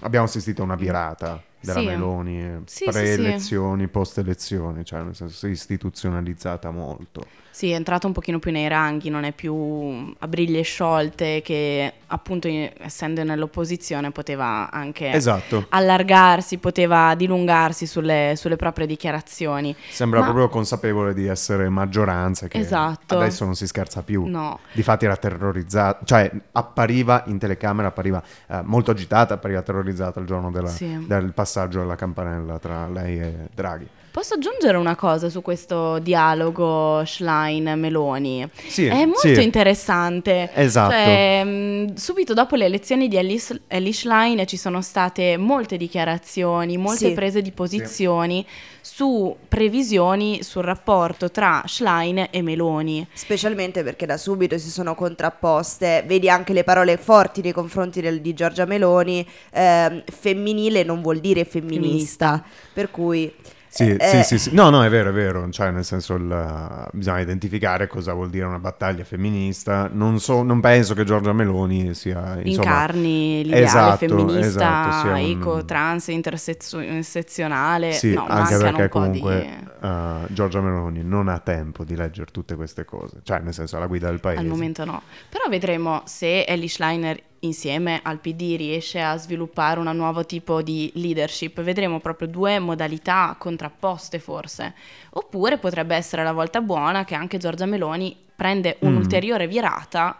abbiamo 0.02 0.24
assistito 0.26 0.62
a 0.62 0.64
una 0.64 0.74
virata. 0.74 1.40
Della 1.64 1.80
Sì. 1.80 1.86
Meloni, 1.86 2.40
eh, 2.40 2.58
Sì, 2.66 2.84
sì, 2.84 2.90
pre-elezioni, 2.90 3.88
post-elezioni, 3.88 4.84
cioè 4.84 5.02
nel 5.02 5.14
senso 5.14 5.34
si 5.34 5.46
è 5.46 5.48
istituzionalizzata 5.50 6.70
molto. 6.70 7.24
Sì, 7.54 7.70
è 7.70 7.74
entrato 7.76 8.08
un 8.08 8.12
pochino 8.12 8.40
più 8.40 8.50
nei 8.50 8.66
ranghi, 8.66 9.10
non 9.10 9.22
è 9.22 9.30
più 9.30 10.12
a 10.18 10.26
briglie 10.26 10.62
sciolte 10.62 11.40
che 11.44 11.92
appunto 12.08 12.48
essendo 12.78 13.22
nell'opposizione 13.22 14.10
poteva 14.10 14.68
anche 14.72 15.12
Esatto, 15.12 15.66
allargarsi, 15.68 16.58
poteva 16.58 17.14
dilungarsi 17.14 17.86
sulle, 17.86 18.34
sulle 18.36 18.56
proprie 18.56 18.88
dichiarazioni. 18.88 19.74
sembra 19.88 20.18
Ma- 20.18 20.24
proprio 20.26 20.48
consapevole 20.48 21.14
di 21.14 21.26
essere 21.28 21.68
maggioranza, 21.68 22.48
che 22.48 22.58
Esatto. 22.58 23.16
adesso 23.18 23.44
non 23.44 23.54
si 23.54 23.68
scherza 23.68 24.02
più. 24.02 24.24
No. 24.26 24.58
Difatti 24.72 25.04
era 25.04 25.16
terrorizzata, 25.16 26.00
cioè 26.04 26.28
appariva 26.50 27.22
in 27.26 27.38
telecamera, 27.38 27.86
appariva 27.88 28.20
eh, 28.48 28.62
molto 28.64 28.90
agitata, 28.90 29.34
appariva 29.34 29.62
terrorizzata 29.62 30.18
il 30.18 30.26
giorno 30.26 30.50
della- 30.50 30.66
Sì. 30.68 31.04
del 31.06 31.32
passaggio 31.32 31.52
della 31.80 31.96
campanella 31.96 32.58
tra 32.58 32.88
lei 32.88 33.18
e 33.20 33.32
Draghi. 33.54 33.86
Posso 34.10 34.34
aggiungere 34.34 34.76
una 34.76 34.94
cosa 34.94 35.28
su 35.28 35.42
questo 35.42 35.98
dialogo 35.98 37.02
Schlein-Meloni? 37.04 38.48
Sì, 38.68 38.86
È 38.86 39.04
molto 39.04 39.34
sì. 39.34 39.42
interessante. 39.42 40.50
Esatto. 40.54 40.92
Cioè, 40.92 41.42
mh, 41.44 41.94
subito 41.94 42.32
dopo 42.32 42.54
le 42.54 42.66
elezioni 42.66 43.08
di 43.08 43.16
Ellis, 43.16 43.58
Ellie 43.66 43.92
Schlein 43.92 44.46
ci 44.46 44.56
sono 44.56 44.82
state 44.82 45.36
molte 45.36 45.76
dichiarazioni, 45.76 46.76
molte 46.76 47.08
Sì. 47.08 47.12
prese 47.12 47.42
di 47.42 47.50
posizioni 47.50 48.46
su 48.84 49.34
previsioni 49.48 50.42
sul 50.42 50.62
rapporto 50.62 51.30
tra 51.30 51.62
Schlein 51.64 52.26
e 52.30 52.42
Meloni. 52.42 53.06
Specialmente 53.14 53.82
perché 53.82 54.04
da 54.04 54.18
subito 54.18 54.58
si 54.58 54.68
sono 54.68 54.94
contrapposte, 54.94 56.04
vedi 56.06 56.28
anche 56.28 56.52
le 56.52 56.64
parole 56.64 56.98
forti 56.98 57.40
nei 57.40 57.52
confronti 57.52 58.02
del- 58.02 58.20
di 58.20 58.34
Giorgia 58.34 58.66
Meloni, 58.66 59.26
ehm, 59.52 60.02
femminile 60.04 60.82
non 60.82 61.00
vuol 61.00 61.20
dire 61.20 61.46
femminista, 61.46 62.44
per 62.74 62.90
cui... 62.90 63.34
Sì, 63.74 63.90
eh, 63.90 64.06
sì, 64.08 64.22
sì, 64.22 64.38
sì. 64.38 64.54
No, 64.54 64.70
no, 64.70 64.84
è 64.84 64.88
vero, 64.88 65.10
è 65.10 65.12
vero. 65.12 65.50
Cioè, 65.50 65.72
nel 65.72 65.84
senso, 65.84 66.14
il- 66.14 66.88
bisogna 66.92 67.18
identificare 67.18 67.88
cosa 67.88 68.12
vuol 68.12 68.30
dire 68.30 68.44
una 68.44 68.60
battaglia 68.60 69.02
femminista. 69.02 69.90
Non, 69.92 70.20
so, 70.20 70.44
non 70.44 70.60
penso 70.60 70.94
che 70.94 71.02
Giorgia 71.02 71.32
Meloni 71.32 71.92
sia, 71.92 72.38
insomma... 72.40 72.70
Incarni 72.70 73.42
l'ideale 73.42 73.64
Esatto, 73.64 73.96
femminista, 73.96 74.46
esatto, 74.46 75.08
un- 75.08 75.16
eco, 75.16 75.64
trans, 75.64 76.06
intersezionale. 76.06 77.90
Sì, 77.94 78.14
no, 78.14 78.26
anche 78.28 78.54
perché 78.76 78.88
comunque 78.90 79.40
di... 79.40 79.86
eh, 79.86 80.26
Giorgia 80.28 80.60
Meloni 80.60 81.02
non 81.02 81.28
ha 81.28 81.38
tempo 81.38 81.84
di 81.84 81.94
leggere 81.96 82.30
tutte 82.30 82.54
queste 82.56 82.84
cose. 82.84 83.20
Cioè, 83.22 83.40
nel 83.40 83.52
senso, 83.54 83.76
alla 83.76 83.86
guida 83.86 84.08
del 84.08 84.20
paese. 84.20 84.40
Al 84.40 84.46
momento 84.46 84.84
no. 84.84 85.02
Però 85.28 85.44
vedremo 85.48 86.02
se 86.06 86.44
Ellie 86.44 86.68
Schleiner 86.68 87.20
insieme 87.40 88.00
al 88.02 88.20
PD 88.20 88.54
riesce 88.56 89.02
a 89.02 89.16
sviluppare 89.18 89.78
un 89.78 89.90
nuovo 89.94 90.24
tipo 90.24 90.62
di 90.62 90.90
leadership. 90.94 91.60
Vedremo 91.60 92.00
proprio 92.00 92.26
due 92.28 92.58
modalità 92.58 93.36
contrapposte 93.38 94.18
forse. 94.18 94.72
Oppure 95.10 95.58
potrebbe 95.58 95.94
essere 95.94 96.24
la 96.24 96.32
volta 96.32 96.60
buona 96.62 97.04
che 97.04 97.14
anche 97.14 97.36
Giorgia 97.38 97.66
Meloni 97.66 98.16
prende 98.34 98.78
Mm. 98.82 98.88
un'ulteriore 98.88 99.46
virata. 99.46 100.18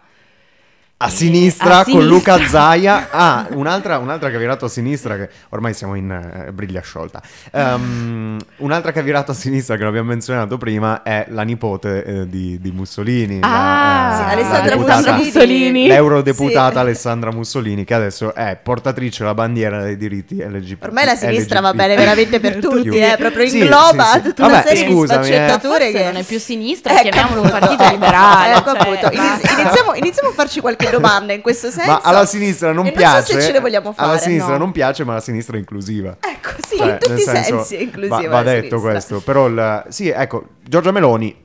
A 0.97 1.07
Eh, 1.07 1.09
sinistra 1.11 1.79
a 1.79 1.83
con 1.83 2.01
sinistra. 2.01 2.35
Luca 2.37 2.47
Zaia. 2.47 3.07
Ah, 3.15 3.47
un'altra, 3.51 3.97
un'altra 3.97 4.29
che 4.29 4.35
ha 4.37 4.39
virato 4.39 4.63
a 4.65 4.69
sinistra, 4.69 5.17
che 5.17 5.29
ormai 5.49 5.73
siamo 5.73 5.95
in 5.95 6.09
eh, 6.09 6.51
briglia 6.53 6.79
sciolta. 6.81 7.21
Ehm, 7.51 8.37
un'altra 8.57 8.91
che 8.93 8.99
ha 8.99 9.01
virato 9.01 9.31
a 9.31 9.33
sinistra, 9.33 9.75
che 9.75 9.81
non 9.81 9.89
abbiamo 9.89 10.09
menzionato 10.09 10.57
prima, 10.57 11.01
è 11.03 11.25
la 11.29 11.43
nipote 11.43 12.03
eh, 12.03 12.29
di, 12.29 12.59
di 12.61 12.71
Mussolini. 12.71 13.39
Ah, 13.41 14.07
la, 14.09 14.15
Sì, 14.15 14.21
eh, 14.21 14.33
Alessandra 14.33 14.63
la 14.63 14.75
deputata- 14.75 15.13
Mussolini. 15.15 15.87
L'eurodeputata 15.87 16.71
Sì. 16.73 16.77
Alessandra 16.79 17.31
Mussolini, 17.31 17.83
che 17.83 17.93
adesso 17.93 18.33
è 18.33 18.57
portatrice 18.61 19.19
della 19.23 19.33
bandiera 19.33 19.81
dei 19.83 19.97
diritti 19.97 20.37
LGBT. 20.37 20.83
Ormai 20.85 21.05
la 21.05 21.15
sinistra 21.15 21.59
va 21.61 21.69
LGBT. 21.69 21.81
bene 21.87 21.95
veramente 21.95 22.39
per 22.39 22.57
tutti, 22.57 22.87
eh, 22.97 23.15
proprio 23.17 23.47
Sì, 23.47 23.59
ingloba 23.59 24.03
sì, 24.05 24.11
sì. 24.13 24.21
tutta 24.21 24.45
una 24.45 24.53
Vabbè, 24.55 24.67
serie 24.75 24.91
scusami, 24.91 25.25
di 25.25 25.31
eh. 25.31 25.35
sfaccettature 25.35 25.91
che 25.91 26.03
non 26.03 26.15
è 26.17 26.23
più 26.23 26.39
sinistra, 26.39 26.93
Ecco 26.99 27.09
chiamiamolo 27.09 27.41
un 27.41 27.49
partito 27.49 27.83
liberale. 27.91 28.55
ecco 28.55 28.71
cioè, 28.75 29.13
iniziamo, 29.13 29.93
iniziamo 29.95 30.29
a 30.29 30.33
farci 30.33 30.59
qualche 30.61 30.84
domanda 30.89 31.33
in 31.33 31.41
questo 31.41 31.69
senso. 31.69 31.91
Ma 31.91 32.01
alla 32.01 32.25
sinistra 32.25 32.71
non 32.71 32.87
E 32.87 32.91
piace. 32.91 33.15
Non 33.15 33.23
so 33.23 33.33
se 33.33 33.41
ce 33.41 33.51
le 33.51 33.59
vogliamo 33.59 33.93
fare. 33.93 34.09
Alla 34.09 34.17
sinistra 34.19 34.53
no. 34.53 34.57
non 34.59 34.71
piace, 34.71 35.03
ma 35.03 35.13
la 35.13 35.21
sinistra 35.21 35.55
è 35.55 35.59
inclusiva. 35.59 36.17
Ecco, 36.19 36.49
sì, 36.65 36.77
Cioè, 36.77 36.91
in 36.91 36.97
tutti 36.99 37.21
i 37.21 37.23
senso, 37.23 37.57
sensi 37.57 37.75
è 37.75 37.81
inclusiva. 37.81 38.17
Va, 38.17 38.27
va 38.27 38.43
detto 38.43 38.77
sinistra. 38.77 38.91
questo, 38.91 39.19
però 39.21 39.47
il, 39.47 39.85
sì, 39.89 40.09
ecco, 40.09 40.45
Giorgia 40.63 40.91
Meloni, 40.91 41.35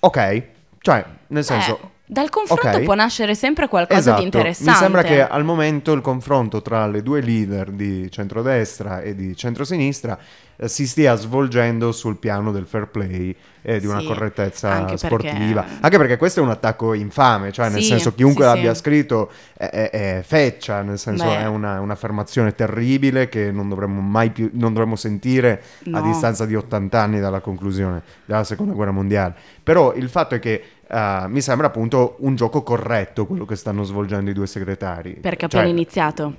ok, 0.00 0.42
cioè, 0.80 1.04
nel 1.28 1.44
senso... 1.44 1.78
Eh, 1.82 1.96
dal 2.08 2.30
confronto 2.30 2.78
ok. 2.78 2.82
può 2.84 2.94
nascere 2.94 3.34
sempre 3.34 3.68
qualcosa 3.68 3.98
Esatto, 4.00 4.18
di 4.18 4.24
interessante. 4.24 4.70
Mi 4.70 4.76
sembra 4.76 5.02
che 5.02 5.26
al 5.26 5.44
momento 5.44 5.92
il 5.92 6.00
confronto 6.00 6.62
tra 6.62 6.86
le 6.86 7.02
due 7.02 7.20
leader 7.20 7.70
di 7.70 8.10
centrodestra 8.10 9.02
e 9.02 9.14
di 9.14 9.36
centrosinistra 9.36 10.18
eh, 10.56 10.68
si 10.68 10.86
stia 10.88 11.14
svolgendo 11.14 11.92
sul 11.92 12.16
piano 12.16 12.50
del 12.50 12.66
fair 12.66 12.86
play 12.88 13.34
e 13.62 13.78
di 13.78 13.86
una 13.86 14.00
Sì, 14.00 14.06
correttezza 14.06 14.70
anche 14.70 14.96
sportiva. 14.96 15.60
perché- 15.62 15.78
Anche 15.82 15.96
perché 15.98 16.16
questo 16.16 16.40
è 16.40 16.42
un 16.42 16.48
attacco 16.50 16.94
infame, 16.94 17.52
cioè 17.52 17.68
nel 17.68 17.82
Sì, 17.82 17.88
senso 17.88 18.14
chiunque 18.14 18.44
sì, 18.44 18.50
l'abbia 18.54 18.74
scritto 18.74 19.30
è, 19.56 19.66
è- 19.68 19.90
è 19.90 20.22
feccia, 20.24 20.80
nel 20.82 20.98
senso 20.98 21.24
Beh. 21.26 21.40
è 21.40 21.46
una- 21.46 21.80
un'affermazione 21.80 22.54
terribile 22.54 23.28
che 23.28 23.52
non 23.52 23.68
dovremmo 23.68 24.00
mai 24.00 24.30
più 24.30 24.50
non 24.54 24.72
dovremmo 24.72 24.96
sentire 24.96 25.62
a 25.92 26.00
No. 26.00 26.02
distanza 26.02 26.46
di 26.46 26.54
80 26.56 27.00
anni 27.00 27.20
dalla 27.20 27.40
conclusione 27.40 28.02
della 28.24 28.44
seconda 28.44 28.72
guerra 28.72 28.92
mondiale. 28.92 29.34
Però 29.62 29.92
il 29.94 30.08
fatto 30.08 30.34
è 30.34 30.38
che 30.38 30.62
eh, 30.88 31.24
mi 31.28 31.40
sembra 31.40 31.66
appunto 31.66 32.16
un 32.20 32.34
gioco 32.34 32.62
corretto 32.62 33.26
quello 33.26 33.44
che 33.44 33.56
stanno 33.56 33.82
svolgendo 33.82 34.30
i 34.30 34.34
due 34.34 34.46
segretari. 34.46 35.14
Perché 35.14 35.44
ha 35.44 35.48
Cioè, 35.48 35.60
appena 35.60 35.76
iniziato. 35.76 36.34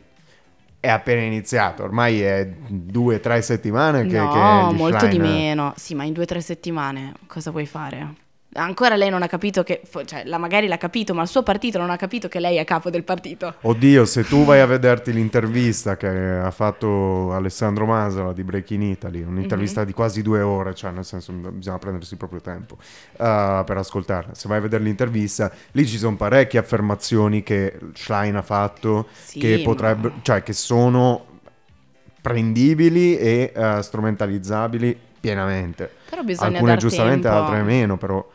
È 0.81 0.88
appena 0.89 1.21
iniziato, 1.21 1.83
ormai 1.83 2.21
è 2.21 2.47
due 2.67 3.15
o 3.15 3.19
tre 3.19 3.41
settimane 3.41 4.05
che, 4.05 4.17
no, 4.17 4.29
che 4.31 4.75
molto 4.75 5.07
di 5.07 5.15
Schlein- 5.15 5.21
meno. 5.21 5.73
Sì, 5.75 5.93
ma 5.93 6.05
in 6.05 6.13
due 6.13 6.23
o 6.23 6.25
tre 6.25 6.39
settimane 6.39 7.13
cosa 7.27 7.51
vuoi 7.51 7.65
fare? 7.65 8.27
Ancora 8.53 8.95
lei 8.95 9.12
non 9.12 9.21
ha 9.21 9.27
capito 9.27 9.62
che, 9.62 9.81
cioè, 10.05 10.23
la 10.25 10.39
magari 10.39 10.67
l'ha 10.67 10.77
capito, 10.77 11.13
ma 11.13 11.21
il 11.21 11.27
suo 11.27 11.43
partito 11.43 11.77
non 11.77 11.91
ha 11.91 11.97
capito 11.97 12.27
che 12.27 12.39
lei 12.39 12.57
è 12.57 12.65
capo 12.65 12.89
del 12.89 13.03
partito. 13.03 13.53
Oddio, 13.62 14.05
se 14.05 14.23
tu 14.23 14.43
vai 14.43 14.59
a 14.59 14.65
vederti 14.65 15.13
l'intervista 15.13 15.95
che 15.97 16.07
ha 16.07 16.49
fatto 16.49 17.31
Alessandro 17.31 17.85
Masola 17.85 18.33
di 18.33 18.43
Breaking 18.43 18.81
Italy, 18.81 19.21
un'intervista 19.21 19.83
di 19.83 19.93
quasi 19.93 20.23
due 20.23 20.41
ore, 20.41 20.73
cioè 20.73 20.89
nel 20.89 21.05
senso 21.05 21.31
bisogna 21.31 21.77
prendersi 21.77 22.13
il 22.13 22.17
proprio 22.17 22.41
tempo 22.41 22.73
uh, 22.73 23.63
per 23.63 23.77
ascoltarla. 23.77 24.33
Se 24.33 24.47
vai 24.47 24.57
a 24.57 24.62
vedere 24.62 24.83
l'intervista, 24.83 25.51
lì 25.73 25.85
ci 25.85 25.99
sono 25.99 26.15
parecchie 26.15 26.57
affermazioni 26.59 27.43
che 27.43 27.77
Schlein 27.93 28.35
ha 28.35 28.41
fatto 28.41 29.09
Sì, 29.12 29.38
che 29.38 29.57
ma- 29.57 29.63
potrebbero, 29.63 30.13
cioè 30.23 30.41
che 30.41 30.53
sono 30.53 31.25
prendibili 32.19 33.15
e 33.15 33.53
uh, 33.55 33.81
strumentalizzabili 33.81 34.99
pienamente. 35.19 35.89
Però 36.09 36.23
bisogna 36.23 36.57
Alcune 36.57 36.77
giustamente, 36.77 37.27
tempo. 37.27 37.43
altre 37.43 37.62
meno, 37.62 37.97
però 37.97 38.27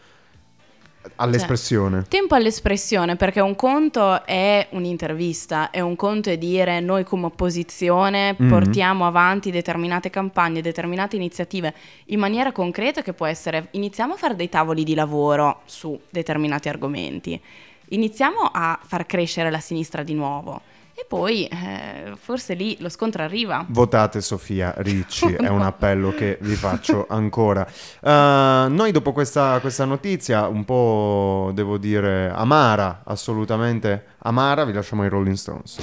all'espressione. 1.16 2.04
Tempo 2.08 2.34
all'espressione, 2.34 3.16
perché 3.16 3.40
un 3.40 3.54
conto 3.54 4.24
è 4.24 4.66
un'intervista, 4.70 5.70
e 5.70 5.80
un 5.80 5.96
conto 5.96 6.30
è 6.30 6.38
dire 6.38 6.80
noi 6.80 7.04
come 7.04 7.26
opposizione 7.26 8.34
Mhm. 8.36 8.48
portiamo 8.48 9.06
avanti 9.06 9.50
determinate 9.50 10.10
campagne, 10.10 10.60
determinate 10.60 11.16
iniziative 11.16 11.74
in 12.06 12.18
maniera 12.18 12.52
concreta 12.52 13.02
che 13.02 13.12
può 13.12 13.26
essere 13.26 13.68
iniziamo 13.72 14.14
a 14.14 14.16
fare 14.16 14.36
dei 14.36 14.48
tavoli 14.48 14.84
di 14.84 14.94
lavoro 14.94 15.60
su 15.64 15.98
determinati 16.10 16.68
argomenti, 16.68 17.40
iniziamo 17.88 18.50
a 18.52 18.78
far 18.82 19.06
crescere 19.06 19.50
la 19.50 19.60
sinistra 19.60 20.02
di 20.02 20.14
nuovo 20.14 20.60
e 20.96 21.04
poi 21.08 21.46
eh, 21.46 22.12
forse 22.16 22.54
lì 22.54 22.76
lo 22.80 22.88
scontro 22.88 23.22
arriva. 23.22 23.64
Votate 23.68 24.20
Sofia 24.20 24.72
Ricci, 24.76 25.32
è 25.34 25.48
un 25.48 25.62
appello 25.62 26.12
che 26.12 26.38
vi 26.40 26.54
faccio 26.54 27.06
ancora. 27.08 27.66
Uh, 28.00 28.72
noi 28.72 28.92
dopo 28.92 29.12
questa, 29.12 29.58
questa 29.60 29.84
notizia, 29.84 30.46
un 30.46 30.64
po' 30.64 31.50
devo 31.52 31.78
dire 31.78 32.30
amara, 32.32 33.02
assolutamente 33.04 34.04
amara, 34.18 34.64
vi 34.64 34.72
lasciamo 34.72 35.02
ai 35.02 35.08
Rolling 35.08 35.36
Stones. 35.36 35.78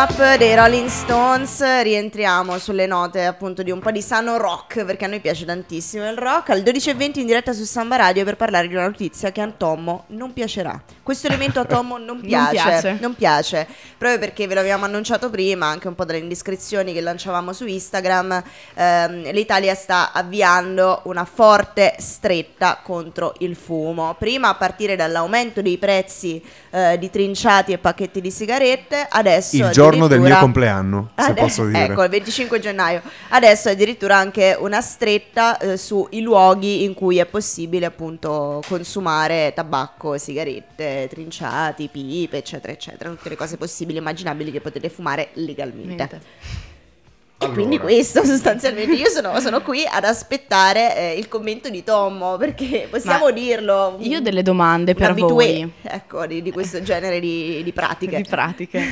Up 0.00 0.36
dei 0.36 0.54
Rolling 0.54 0.86
Stones, 0.86 1.60
rientriamo 1.82 2.56
sulle 2.58 2.86
note 2.86 3.24
appunto 3.24 3.64
di 3.64 3.72
un 3.72 3.80
po' 3.80 3.90
di 3.90 4.00
sano 4.00 4.36
rock, 4.36 4.84
perché 4.84 5.06
a 5.06 5.08
noi 5.08 5.18
piace 5.18 5.44
tantissimo 5.44 6.08
il 6.08 6.16
rock, 6.16 6.50
al 6.50 6.60
12.20 6.60 7.18
in 7.18 7.26
diretta 7.26 7.52
su 7.52 7.64
Samba 7.64 7.96
Radio 7.96 8.22
per 8.22 8.36
parlare 8.36 8.68
di 8.68 8.74
una 8.74 8.84
notizia 8.84 9.32
che 9.32 9.40
a 9.40 9.48
Tommo 9.48 10.04
non 10.08 10.32
piacerà. 10.32 10.80
Questo 11.02 11.26
elemento 11.26 11.58
a 11.58 11.64
Tommo 11.64 11.98
non 11.98 12.20
piace, 12.22 12.52
piace. 12.52 12.98
non 13.00 13.16
piace, 13.16 13.66
proprio 13.96 14.20
perché 14.20 14.46
ve 14.46 14.54
l'abbiamo 14.54 14.84
annunciato 14.84 15.30
prima, 15.30 15.66
anche 15.66 15.88
un 15.88 15.96
po' 15.96 16.04
dalle 16.04 16.18
indiscrezioni 16.18 16.92
che 16.92 17.00
lanciavamo 17.00 17.52
su 17.52 17.66
Instagram, 17.66 18.40
ehm, 18.74 19.32
l'Italia 19.32 19.74
sta 19.74 20.12
avviando 20.12 21.00
una 21.06 21.24
forte 21.24 21.96
stretta 21.98 22.78
contro 22.84 23.34
il 23.38 23.56
fumo. 23.56 24.14
Prima 24.16 24.50
a 24.50 24.54
partire 24.54 24.94
dall'aumento 24.94 25.60
dei 25.60 25.76
prezzi 25.76 26.40
eh, 26.70 26.96
di 27.00 27.10
trinciati 27.10 27.72
e 27.72 27.78
pacchetti 27.78 28.20
di 28.20 28.30
sigarette, 28.30 29.04
adesso 29.10 29.56
Il 29.56 29.70
giorno 29.88 29.97
del 30.06 30.20
mio 30.20 30.38
compleanno, 30.38 31.10
se 31.16 31.30
Ade- 31.30 31.40
posso 31.40 31.66
dire. 31.66 31.84
Ecco, 31.84 32.02
il 32.04 32.10
25 32.10 32.60
gennaio. 32.60 33.02
Adesso 33.30 33.70
addirittura 33.70 34.16
anche 34.16 34.56
una 34.58 34.80
stretta 34.80 35.58
eh, 35.58 35.76
sui 35.76 36.20
luoghi 36.20 36.84
in 36.84 36.94
cui 36.94 37.18
è 37.18 37.26
possibile 37.26 37.86
appunto 37.86 38.62
consumare 38.68 39.52
tabacco, 39.54 40.16
sigarette, 40.18 41.08
trinciati, 41.10 41.88
pipe, 41.88 42.36
eccetera, 42.36 42.72
eccetera. 42.72 43.10
Tutte 43.10 43.28
le 43.30 43.36
cose 43.36 43.56
possibili 43.56 43.98
e 43.98 44.00
immaginabili 44.00 44.50
che 44.50 44.60
potete 44.60 44.88
fumare 44.88 45.30
legalmente. 45.34 45.86
Niente. 45.94 46.20
E 47.40 47.44
Allora. 47.44 47.60
quindi 47.60 47.78
questo 47.78 48.24
sostanzialmente 48.26 48.94
io 48.94 49.08
sono, 49.08 49.38
sono 49.38 49.60
qui 49.62 49.84
ad 49.88 50.02
aspettare 50.02 50.96
eh, 50.96 51.18
il 51.18 51.28
commento 51.28 51.70
di 51.70 51.84
Tommo 51.84 52.36
perché 52.36 52.88
possiamo 52.90 53.26
Ma 53.26 53.30
dirlo. 53.30 53.96
Io 54.00 54.18
ho 54.18 54.20
delle 54.20 54.42
domande 54.42 54.94
per 54.94 55.10
abitué, 55.10 55.58
voi. 55.58 55.72
Ecco, 55.82 56.26
di, 56.26 56.42
di 56.42 56.50
questo 56.50 56.82
genere 56.82 57.20
di, 57.20 57.62
di 57.62 57.72
pratiche. 57.72 58.16
Di 58.16 58.28
pratiche. 58.28 58.84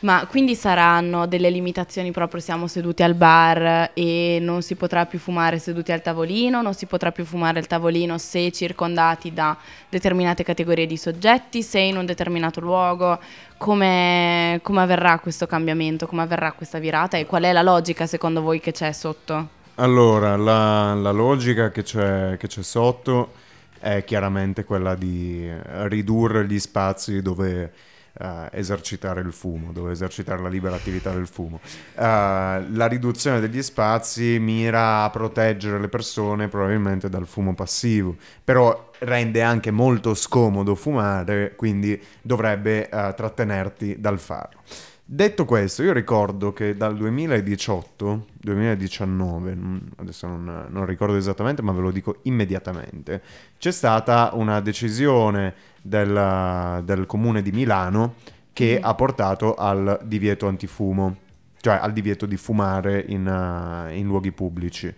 Ma 0.00 0.26
quindi 0.28 0.54
saranno 0.54 1.26
delle 1.26 1.48
limitazioni 1.48 2.10
proprio 2.10 2.42
siamo 2.42 2.66
seduti 2.66 3.02
al 3.02 3.14
bar 3.14 3.92
e 3.94 4.40
non 4.42 4.60
si 4.60 4.74
potrà 4.74 5.06
più 5.06 5.18
fumare 5.18 5.58
seduti 5.58 5.90
al 5.90 6.02
tavolino, 6.02 6.60
non 6.60 6.74
si 6.74 6.84
potrà 6.84 7.12
più 7.12 7.24
fumare 7.24 7.60
al 7.60 7.66
tavolino 7.66 8.18
se 8.18 8.52
circondati 8.52 9.32
da 9.32 9.56
determinate 9.88 10.44
categorie 10.44 10.84
di 10.84 10.98
soggetti, 10.98 11.62
se 11.62 11.78
in 11.78 11.96
un 11.96 12.04
determinato 12.04 12.60
luogo. 12.60 13.18
Come, 13.58 14.60
come 14.62 14.82
avverrà 14.82 15.18
questo 15.18 15.46
cambiamento? 15.46 16.06
Come 16.06 16.22
avverrà 16.22 16.52
questa 16.52 16.78
virata? 16.78 17.16
E 17.16 17.26
qual 17.26 17.44
è 17.44 17.52
la 17.52 17.62
logica 17.62 18.06
secondo 18.06 18.42
voi 18.42 18.60
che 18.60 18.72
c'è 18.72 18.92
sotto? 18.92 19.48
Allora, 19.76 20.36
la, 20.36 20.94
la 20.94 21.10
logica 21.10 21.70
che 21.70 21.82
c'è, 21.82 22.36
che 22.38 22.46
c'è 22.46 22.62
sotto 22.62 23.32
è 23.78 24.04
chiaramente 24.04 24.64
quella 24.64 24.94
di 24.94 25.50
ridurre 25.88 26.46
gli 26.46 26.58
spazi 26.58 27.20
dove 27.20 27.72
eh, 28.18 28.48
esercitare 28.52 29.20
il 29.20 29.32
fumo, 29.32 29.72
dove 29.72 29.92
esercitare 29.92 30.42
la 30.42 30.48
libera 30.48 30.74
attività 30.74 31.10
del 31.12 31.26
fumo. 31.26 31.60
Eh, 31.62 32.00
la 32.00 32.86
riduzione 32.86 33.40
degli 33.40 33.62
spazi 33.62 34.38
mira 34.38 35.02
a 35.04 35.10
proteggere 35.10 35.78
le 35.78 35.88
persone 35.88 36.48
probabilmente 36.48 37.08
dal 37.08 37.26
fumo 37.26 37.54
passivo, 37.54 38.16
però 38.42 38.90
rende 39.00 39.42
anche 39.42 39.70
molto 39.70 40.14
scomodo 40.14 40.74
fumare, 40.74 41.54
quindi 41.56 42.00
dovrebbe 42.22 42.88
eh, 42.88 43.14
trattenerti 43.14 43.96
dal 43.98 44.18
farlo. 44.18 44.60
Detto 45.08 45.44
questo, 45.44 45.84
io 45.84 45.92
ricordo 45.92 46.52
che 46.52 46.76
dal 46.76 46.96
2018, 46.96 48.26
2019, 48.40 49.54
non- 49.54 49.88
adesso 49.98 50.26
non, 50.26 50.66
non 50.68 50.84
ricordo 50.84 51.14
esattamente, 51.16 51.62
ma 51.62 51.70
ve 51.70 51.80
lo 51.80 51.92
dico 51.92 52.18
immediatamente, 52.22 53.22
c'è 53.56 53.70
stata 53.70 54.30
una 54.32 54.58
decisione 54.58 55.54
del, 55.80 56.82
del 56.82 57.06
comune 57.06 57.40
di 57.40 57.52
Milano 57.52 58.14
che 58.52 58.80
ha 58.82 58.94
portato 58.96 59.54
al 59.54 60.00
divieto 60.02 60.48
antifumo, 60.48 61.16
cioè 61.60 61.78
al 61.80 61.92
divieto 61.92 62.26
di 62.26 62.36
fumare 62.36 63.04
in, 63.06 63.28
eh, 63.28 63.96
in 63.96 64.08
luoghi 64.08 64.32
pubblici. 64.32 64.92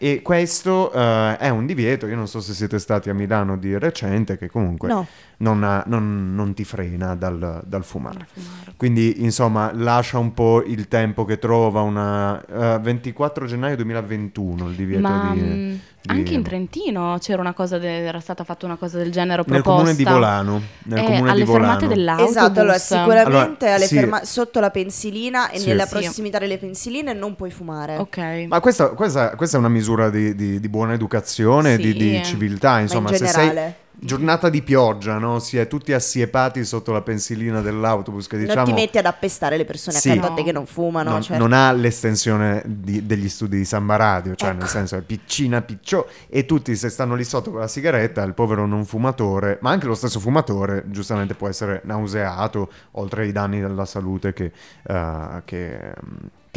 E 0.00 0.22
questo 0.22 0.92
eh, 0.92 1.36
è 1.38 1.48
un 1.48 1.66
divieto, 1.66 2.06
io 2.06 2.14
non 2.14 2.28
so 2.28 2.40
se 2.40 2.52
siete 2.54 2.78
stati 2.78 3.10
a 3.10 3.14
Milano 3.14 3.56
di 3.58 3.76
recente, 3.76 4.38
che 4.38 4.48
comunque 4.48 4.86
No. 4.88 5.06
non, 5.38 5.64
ha- 5.64 5.82
non- 5.88 6.34
non 6.36 6.54
ti 6.54 6.62
frena 6.64 7.16
dal, 7.16 7.62
dal 7.66 7.84
fumare. 7.84 8.28
Quindi, 8.76 9.24
insomma, 9.24 9.72
lascia 9.74 10.18
un 10.18 10.32
po' 10.34 10.62
il 10.64 10.86
tempo 10.86 11.24
che 11.24 11.38
trova 11.40 11.80
una... 11.80 12.40
eh, 12.76 12.78
24 12.78 13.46
gennaio 13.46 13.74
2021 13.74 14.68
il 14.68 14.74
divieto 14.76 15.08
Ma 15.08 15.30
di... 15.34 15.80
di- 16.00 16.10
anche 16.10 16.34
in 16.34 16.42
Trentino 16.42 17.16
c'era 17.20 17.40
una 17.40 17.52
cosa 17.52 17.76
de- 17.78 18.04
era 18.06 18.20
stata 18.20 18.44
fatta 18.44 18.66
una 18.66 18.76
cosa 18.76 18.98
del 18.98 19.10
genere 19.10 19.42
Nel 19.46 19.62
proposta. 19.62 19.70
comune 19.70 19.94
di 19.94 20.04
Volano. 20.04 20.62
Nel 20.84 20.98
Eh, 20.98 21.02
comune 21.04 21.30
alle 21.30 21.38
di 21.40 21.44
Volano. 21.46 21.64
fermate 21.66 21.86
dell'autobus. 21.88 22.30
Esatto, 22.36 22.60
allora 22.60 22.78
sicuramente 22.78 23.64
Allora, 23.64 23.74
alle 23.74 23.86
sì. 23.86 23.94
ferma- 23.96 24.24
sotto 24.24 24.60
la 24.60 24.70
pensilina 24.70 25.50
e 25.50 25.58
Sì. 25.58 25.66
nella 25.68 25.86
prossimità 25.86 26.38
delle 26.38 26.58
pensiline 26.58 27.12
non 27.12 27.34
puoi 27.36 27.50
fumare. 27.50 27.96
Ok. 27.96 28.46
Ma 28.48 28.60
questa, 28.60 28.88
questa- 28.90 29.34
questa 29.36 29.56
è 29.56 29.60
una 29.60 29.68
misura 29.68 30.08
di, 30.10 30.34
di- 30.34 30.60
di 30.60 30.68
buona 30.68 30.92
educazione, 30.94 31.76
di, 31.76 31.92
Sì. 31.92 31.92
di 31.98 32.24
civiltà, 32.24 32.78
insomma, 32.80 33.10
in 33.10 33.16
se 33.16 33.26
sei 33.26 33.34
generale. 33.48 33.76
Giornata 34.00 34.48
di 34.48 34.62
pioggia, 34.62 35.18
no? 35.18 35.38
Si 35.38 35.56
è 35.58 35.66
tutti 35.66 35.92
assiepati 35.92 36.64
sotto 36.64 36.92
la 36.92 37.02
pensilina 37.02 37.60
dell'autobus, 37.60 38.26
che 38.26 38.36
non 38.36 38.44
diciamo 38.46 38.66
ti 38.66 38.72
metti 38.72 38.98
ad 38.98 39.06
appestare 39.06 39.56
le 39.56 39.64
persone 39.64 39.96
Sì. 39.98 40.10
accanto 40.10 40.28
a 40.32 40.34
te 40.34 40.40
No. 40.40 40.46
che 40.46 40.52
non 40.52 40.66
fumano. 40.66 41.10
non, 41.10 41.22
certo. 41.22 41.42
non 41.42 41.52
ha 41.52 41.72
l'estensione 41.72 42.62
di- 42.66 43.04
degli 43.06 43.28
studi 43.28 43.56
di 43.58 43.64
Samba 43.64 43.96
Radio, 43.96 44.34
cioè 44.34 44.50
Ecco. 44.50 44.58
nel 44.60 44.68
senso 44.68 44.96
è 44.96 45.00
piccina 45.02 45.60
piccio 45.62 46.08
e 46.28 46.44
tutti 46.46 46.74
se 46.76 46.88
stanno 46.88 47.14
lì 47.14 47.24
sotto 47.24 47.50
con 47.50 47.60
la 47.60 47.68
sigaretta, 47.68 48.22
il 48.22 48.34
povero 48.34 48.66
non 48.66 48.84
fumatore, 48.84 49.58
ma 49.62 49.70
anche 49.70 49.86
lo 49.86 49.94
stesso 49.94 50.20
fumatore 50.20 50.84
giustamente 50.86 51.34
può 51.34 51.48
essere 51.48 51.80
nauseato, 51.84 52.70
oltre 52.92 53.22
ai 53.24 53.32
danni 53.32 53.60
della 53.60 53.84
salute 53.84 54.32
che, 54.32 54.52
eh, 54.86 55.42
che, 55.44 55.94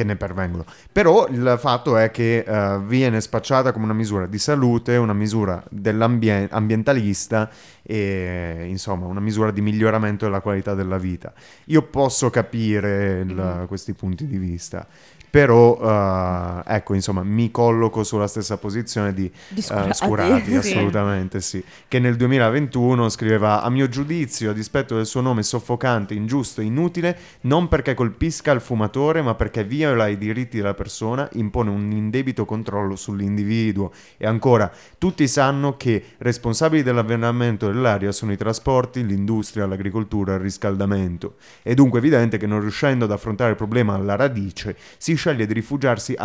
che 0.02 0.04
ne 0.04 0.16
pervengono. 0.16 0.66
Però 0.92 1.28
il 1.28 1.56
fatto 1.60 1.96
è 1.98 2.12
che 2.12 2.44
eh, 2.46 2.80
viene 2.86 3.22
spacciata 3.22 3.72
come 3.72 3.86
una 3.86 3.94
misura 3.94 4.26
di 4.26 4.38
salute, 4.40 4.98
una 4.98 5.14
misura 5.14 5.64
dell'ambientalista 5.70 7.50
e 7.84 8.66
insomma 8.68 9.06
una 9.06 9.20
misura 9.20 9.52
di 9.52 9.62
miglioramento 9.62 10.26
della 10.26 10.42
qualità 10.42 10.74
della 10.74 10.98
vita. 10.98 11.34
Io 11.66 11.84
posso 11.84 12.30
capire 12.30 13.22
il- 13.22 13.66
questi 13.68 13.94
punti 13.94 14.26
di 14.28 14.38
vista, 14.38 14.86
però 15.32 15.80
eh, 15.82 16.76
ecco 16.76 16.94
insomma 16.94 17.24
mi 17.24 17.50
colloco 17.52 18.04
sulla 18.04 18.28
stessa 18.28 18.58
posizione 18.58 19.14
di, 19.14 19.32
Di 19.48 19.60
eh, 19.60 19.64
Scurati. 19.64 19.94
Scurati, 19.96 20.52
Sì. 20.52 20.58
assolutamente 20.58 21.42
sì, 21.42 21.64
che 21.88 22.00
nel 22.00 22.18
2021 22.18 23.08
scriveva 23.10 23.62
a 23.64 23.70
mio 23.70 23.88
giudizio 23.88 24.52
a 24.52 24.54
dispetto 24.54 24.96
del 24.96 25.06
suo 25.06 25.22
nome 25.22 25.42
soffocante, 25.42 26.14
ingiusto 26.14 26.60
inutile, 26.62 27.18
non 27.42 27.70
perché 27.70 27.94
colpisca 27.94 28.52
il 28.52 28.60
fumatore 28.62 29.22
ma 29.22 29.34
perché 29.34 29.64
viola 29.64 30.08
i 30.08 30.18
diritti 30.18 30.58
della 30.58 30.74
persona, 30.74 31.28
impone 31.34 31.70
un 31.70 31.90
indebito 31.92 32.44
controllo 32.44 32.96
sull'individuo 32.98 33.92
e 34.18 34.28
ancora 34.28 34.70
tutti 34.98 35.28
sanno 35.30 35.78
che 35.78 36.04
responsabili 36.18 36.84
dell'avvelenamento 36.84 37.68
dell'aria 37.68 38.12
sono 38.12 38.34
i 38.34 38.38
trasporti, 38.38 39.06
l'industria, 39.06 39.66
l'agricoltura, 39.66 40.34
il 40.34 40.42
riscaldamento. 40.42 41.36
È 41.62 41.74
dunque 41.74 42.00
evidente 42.00 42.38
che 42.38 42.48
non 42.48 42.60
riuscendo 42.60 43.06
ad 43.06 43.12
affrontare 43.12 43.52
il 43.52 43.56
problema 43.56 43.94
alla 43.94 44.16
radice, 44.18 44.76
si 44.98 45.16
sceglie 45.22 45.46
di 45.46 45.54
rifugiarsi 45.54 46.16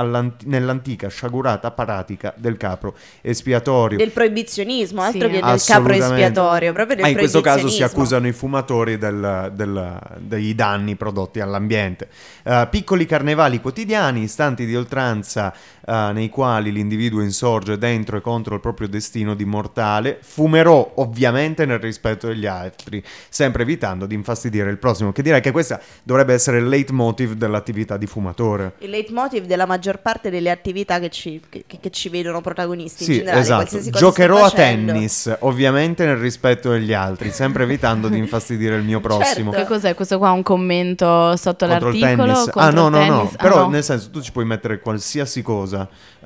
nell'antica 0.45 1.09
sciagurata 1.09 1.71
pratica 1.71 2.33
del 2.37 2.57
capro 2.57 2.97
espiatorio. 3.21 3.99
Del 3.99 4.11
proibizionismo, 4.11 5.03
altro 5.03 5.29
Sì. 5.29 5.35
che 5.35 5.41
del 5.43 5.63
capro 5.67 5.93
espiatorio, 5.93 6.73
proprio 6.73 6.97
del 6.97 7.05
Ah, 7.05 7.09
in 7.09 7.17
questo 7.19 7.43
caso 7.43 7.69
si 7.69 7.83
accusano 7.83 8.27
i 8.27 8.33
fumatori 8.33 8.97
del- 8.97 9.53
del- 9.55 9.99
dei 10.21 10.55
danni 10.55 10.97
prodotti 10.97 11.41
all'ambiente. 11.41 12.09
Eh, 12.43 12.67
piccoli 12.71 13.05
carnevali 13.05 13.61
quotidiani, 13.61 14.23
istanti 14.23 14.65
di 14.65 14.75
oltranza 14.75 15.53
eh, 15.87 16.11
nei 16.13 16.29
quali 16.29 16.73
l'individuo 16.73 17.23
insorge 17.23 17.79
dentro 17.79 18.17
e 18.17 18.21
contro 18.21 18.55
il 18.55 18.61
proprio 18.61 18.89
destino 18.89 19.35
di 19.35 19.45
mortale. 19.45 20.19
Fumerò 20.21 20.93
ovviamente 20.97 21.65
nel 21.67 21.79
rispetto 21.79 22.27
degli 22.27 22.47
altri, 22.47 23.03
sempre 23.29 23.63
evitando 23.63 24.07
di 24.07 24.15
infastidire 24.15 24.71
il 24.71 24.79
prossimo. 24.79 25.13
Che 25.13 25.23
direi 25.23 25.41
che 25.41 25.51
questa 25.53 25.81
dovrebbe 26.03 26.35
essere 26.35 26.59
il 26.59 26.69
leitmotiv 26.69 27.33
dell'attività 27.35 27.97
di 27.97 28.07
fumatore. 28.07 28.75
Il 28.79 28.91
leitmotiv 28.91 29.45
della 29.45 29.67
maggior 29.67 30.01
parte 30.01 30.31
delle 30.31 30.51
attività 30.51 30.99
che 30.99 31.11
ci, 31.11 31.41
che, 31.49 31.65
che 31.67 31.91
ci 31.91 32.09
vedono 32.09 32.41
protagonisti 32.41 33.05
in 33.05 33.09
Sì, 33.11 33.17
generale. 33.19 33.41
esatto. 33.41 33.91
Giocherò 33.91 34.45
a 34.45 34.51
tennis, 34.51 35.35
ovviamente 35.41 36.05
nel 36.05 36.17
rispetto 36.17 36.71
degli 36.71 36.93
altri, 36.93 37.31
sempre 37.31 37.63
evitando 37.65 38.09
di 38.09 38.19
infastidire 38.19 38.77
il 38.77 38.83
mio 38.85 39.01
prossimo. 39.01 39.51
Certo. 39.53 39.67
Che 39.67 39.73
cos'è 39.73 39.95
questo 39.95 40.19
qua? 40.19 40.31
Un 40.33 40.43
commento 40.43 41.37
sotto 41.37 41.67
contro 41.67 41.91
il 41.91 41.99
l'articolo? 42.01 42.33
tennis. 42.33 42.51
Contro 42.51 42.61
Ah, 42.61 42.71
no, 42.71 42.87
il 42.87 42.93
no, 42.93 43.15
no. 43.15 43.31
Ah, 43.37 43.43
Però 43.43 43.61
no. 43.63 43.69
nel 43.69 43.85
senso, 43.85 44.11
tu 44.11 44.21
ci 44.21 44.33
puoi 44.33 44.45
mettere 44.45 44.81
qualsiasi 44.81 45.43
cosa. 45.43 45.76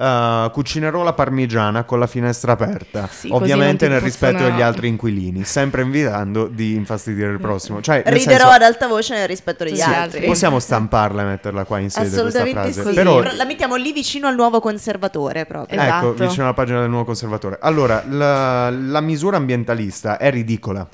Uh, 0.00 0.50
cucinerò 0.52 1.02
la 1.02 1.12
parmigiana 1.12 1.84
con 1.84 1.98
la 1.98 2.06
finestra 2.06 2.52
aperta. 2.52 3.06
Sì, 3.10 3.28
Ovviamente 3.30 3.86
nel 3.88 4.00
rispetto 4.00 4.32
possono- 4.38 4.50
degli 4.52 4.62
altri 4.62 4.88
inquilini, 4.88 5.44
sempre 5.44 5.82
invitando 5.82 6.46
di 6.46 6.74
infastidire 6.74 7.30
il 7.32 7.38
prossimo. 7.38 7.82
Cioè, 7.82 8.02
nel 8.06 8.14
Riderò 8.14 8.38
senso- 8.38 8.54
ad 8.54 8.62
alta 8.62 8.86
voce 8.86 9.14
nel 9.14 9.28
rispetto 9.28 9.64
degli 9.64 9.76
Sì, 9.76 9.82
altri. 9.82 10.24
Possiamo 10.26 10.58
stamparla 10.58 11.22
e 11.22 11.24
metterla 11.26 11.64
qua 11.64 11.78
in 11.80 11.90
sede 11.90 12.08
questa 12.08 12.20
Assolutamente 12.28 12.72
frase. 12.72 12.88
sì. 12.88 12.94
Però 12.94 13.20
La 13.36 13.44
mettiamo 13.44 13.74
lì 13.76 13.92
vicino 13.92 14.26
al 14.26 14.36
nuovo 14.36 14.60
conservatore 14.60 15.44
proprio. 15.44 15.78
Esatto. 15.78 16.12
Ecco, 16.12 16.24
vicino 16.24 16.44
alla 16.44 16.54
pagina 16.54 16.80
del 16.80 16.88
nuovo 16.88 17.04
conservatore. 17.04 17.58
Allora, 17.60 18.02
la, 18.08 18.70
la 18.70 19.00
misura 19.00 19.36
ambientalista 19.36 20.16
è 20.16 20.30
ridicola. 20.30 20.88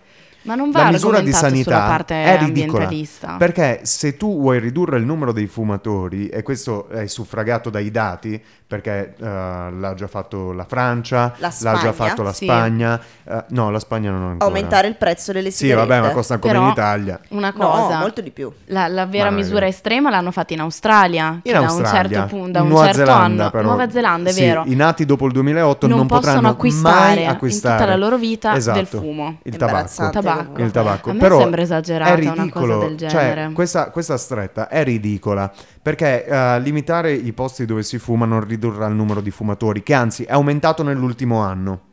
Ma 0.46 0.54
non 0.54 0.70
va 0.70 0.84
la 0.84 0.90
misura 0.90 1.20
di 1.20 1.32
sanità 1.32 1.62
sulla 1.62 1.86
parte 1.86 2.14
è 2.14 2.38
ridicola. 2.38 2.84
ambientalista. 2.84 3.36
Perché 3.38 3.80
se 3.82 4.16
tu 4.16 4.40
vuoi 4.40 4.58
ridurre 4.58 4.98
il 4.98 5.04
numero 5.04 5.32
dei 5.32 5.46
fumatori, 5.46 6.28
e 6.28 6.42
questo 6.42 6.88
è 6.88 7.06
suffragato 7.06 7.68
dai 7.70 7.90
dati, 7.90 8.42
perché 8.66 9.14
eh, 9.18 9.24
l'ha 9.24 9.94
già 9.94 10.06
fatto 10.08 10.52
la 10.52 10.64
Francia, 10.64 11.34
La 11.38 11.48
l'ha 11.60 11.72
già 11.74 11.78
Spagna? 11.78 11.92
fatto 11.92 12.22
la 12.22 12.32
Sì. 12.32 12.44
Spagna, 12.44 13.00
eh, 13.24 13.44
no, 13.50 13.70
la 13.70 13.78
Spagna 13.78 14.10
non 14.10 14.22
ancora. 14.22 14.44
Aumentare 14.46 14.88
il 14.88 14.96
prezzo 14.96 15.32
delle 15.32 15.50
Sì, 15.50 15.66
sigarette. 15.66 15.86
vabbè, 15.88 16.06
ma 16.06 16.10
costa 16.12 16.38
come 16.38 16.56
in 16.56 16.66
Italia. 16.68 17.20
Una 17.28 17.52
No, 17.56 17.68
cosa, 17.68 17.98
molto 17.98 18.20
di 18.20 18.30
più. 18.30 18.50
la, 18.66 18.88
la 18.88 19.06
vera 19.06 19.30
Ma 19.30 19.36
misura 19.36 19.66
estrema 19.66 20.10
l'hanno 20.10 20.30
fatta 20.32 20.52
in 20.54 20.60
Australia, 20.60 21.40
In 21.42 21.52
da 21.52 21.60
un 21.60 21.66
Australia, 21.66 22.18
certo 22.20 22.36
punto, 22.36 22.50
da 22.52 22.58
in 22.58 22.64
un 22.64 22.70
Nuova 22.70 22.84
certo 22.86 22.98
Zelanda, 23.04 23.42
anno, 23.42 23.50
però, 23.50 23.62
Nuova 23.68 23.90
Zelanda 23.90 24.30
è 24.30 24.32
sì, 24.32 24.40
vero, 24.44 24.62
I 24.66 24.74
nati 24.74 25.04
dopo 25.04 25.26
il 25.26 25.32
2008 25.32 25.86
non, 25.86 25.98
non 25.98 26.06
potranno 26.06 26.48
acquistare 26.48 27.14
mai 27.14 27.22
in 27.22 27.28
acquistare 27.28 27.76
tutta 27.78 27.88
la 27.90 27.96
loro 27.96 28.16
vita 28.16 28.54
Esatto, 28.56 28.76
del 28.78 28.86
fumo. 28.86 29.38
il 29.44 29.52
tabacco. 29.56 29.74
Imbarazzante 29.76 30.18
Tabacco. 30.36 30.62
Il 30.62 30.70
tabacco. 30.70 31.10
A 31.10 31.12
me 31.12 31.18
Però 31.18 31.38
sembra 31.38 31.62
esagerata 31.62 32.14
è 32.14 32.20
una 32.20 32.30
cosa 32.30 32.42
ridicolo, 32.42 32.78
del 32.78 32.96
cioè, 32.98 33.08
genere. 33.08 33.52
questa, 33.52 33.90
questa 33.90 34.16
stretta 34.16 34.68
è 34.68 34.84
ridicola 34.84 35.52
perché 35.80 36.24
eh, 36.24 36.60
limitare 36.60 37.12
i 37.12 37.32
posti 37.32 37.64
dove 37.64 37.82
si 37.82 37.98
fuma 37.98 38.26
non 38.26 38.44
ridurrà 38.44 38.86
il 38.86 38.94
numero 38.94 39.20
di 39.20 39.30
fumatori, 39.30 39.82
che 39.82 39.94
anzi 39.94 40.24
è 40.24 40.32
aumentato 40.32 40.82
nell'ultimo 40.82 41.40
anno. 41.40 41.85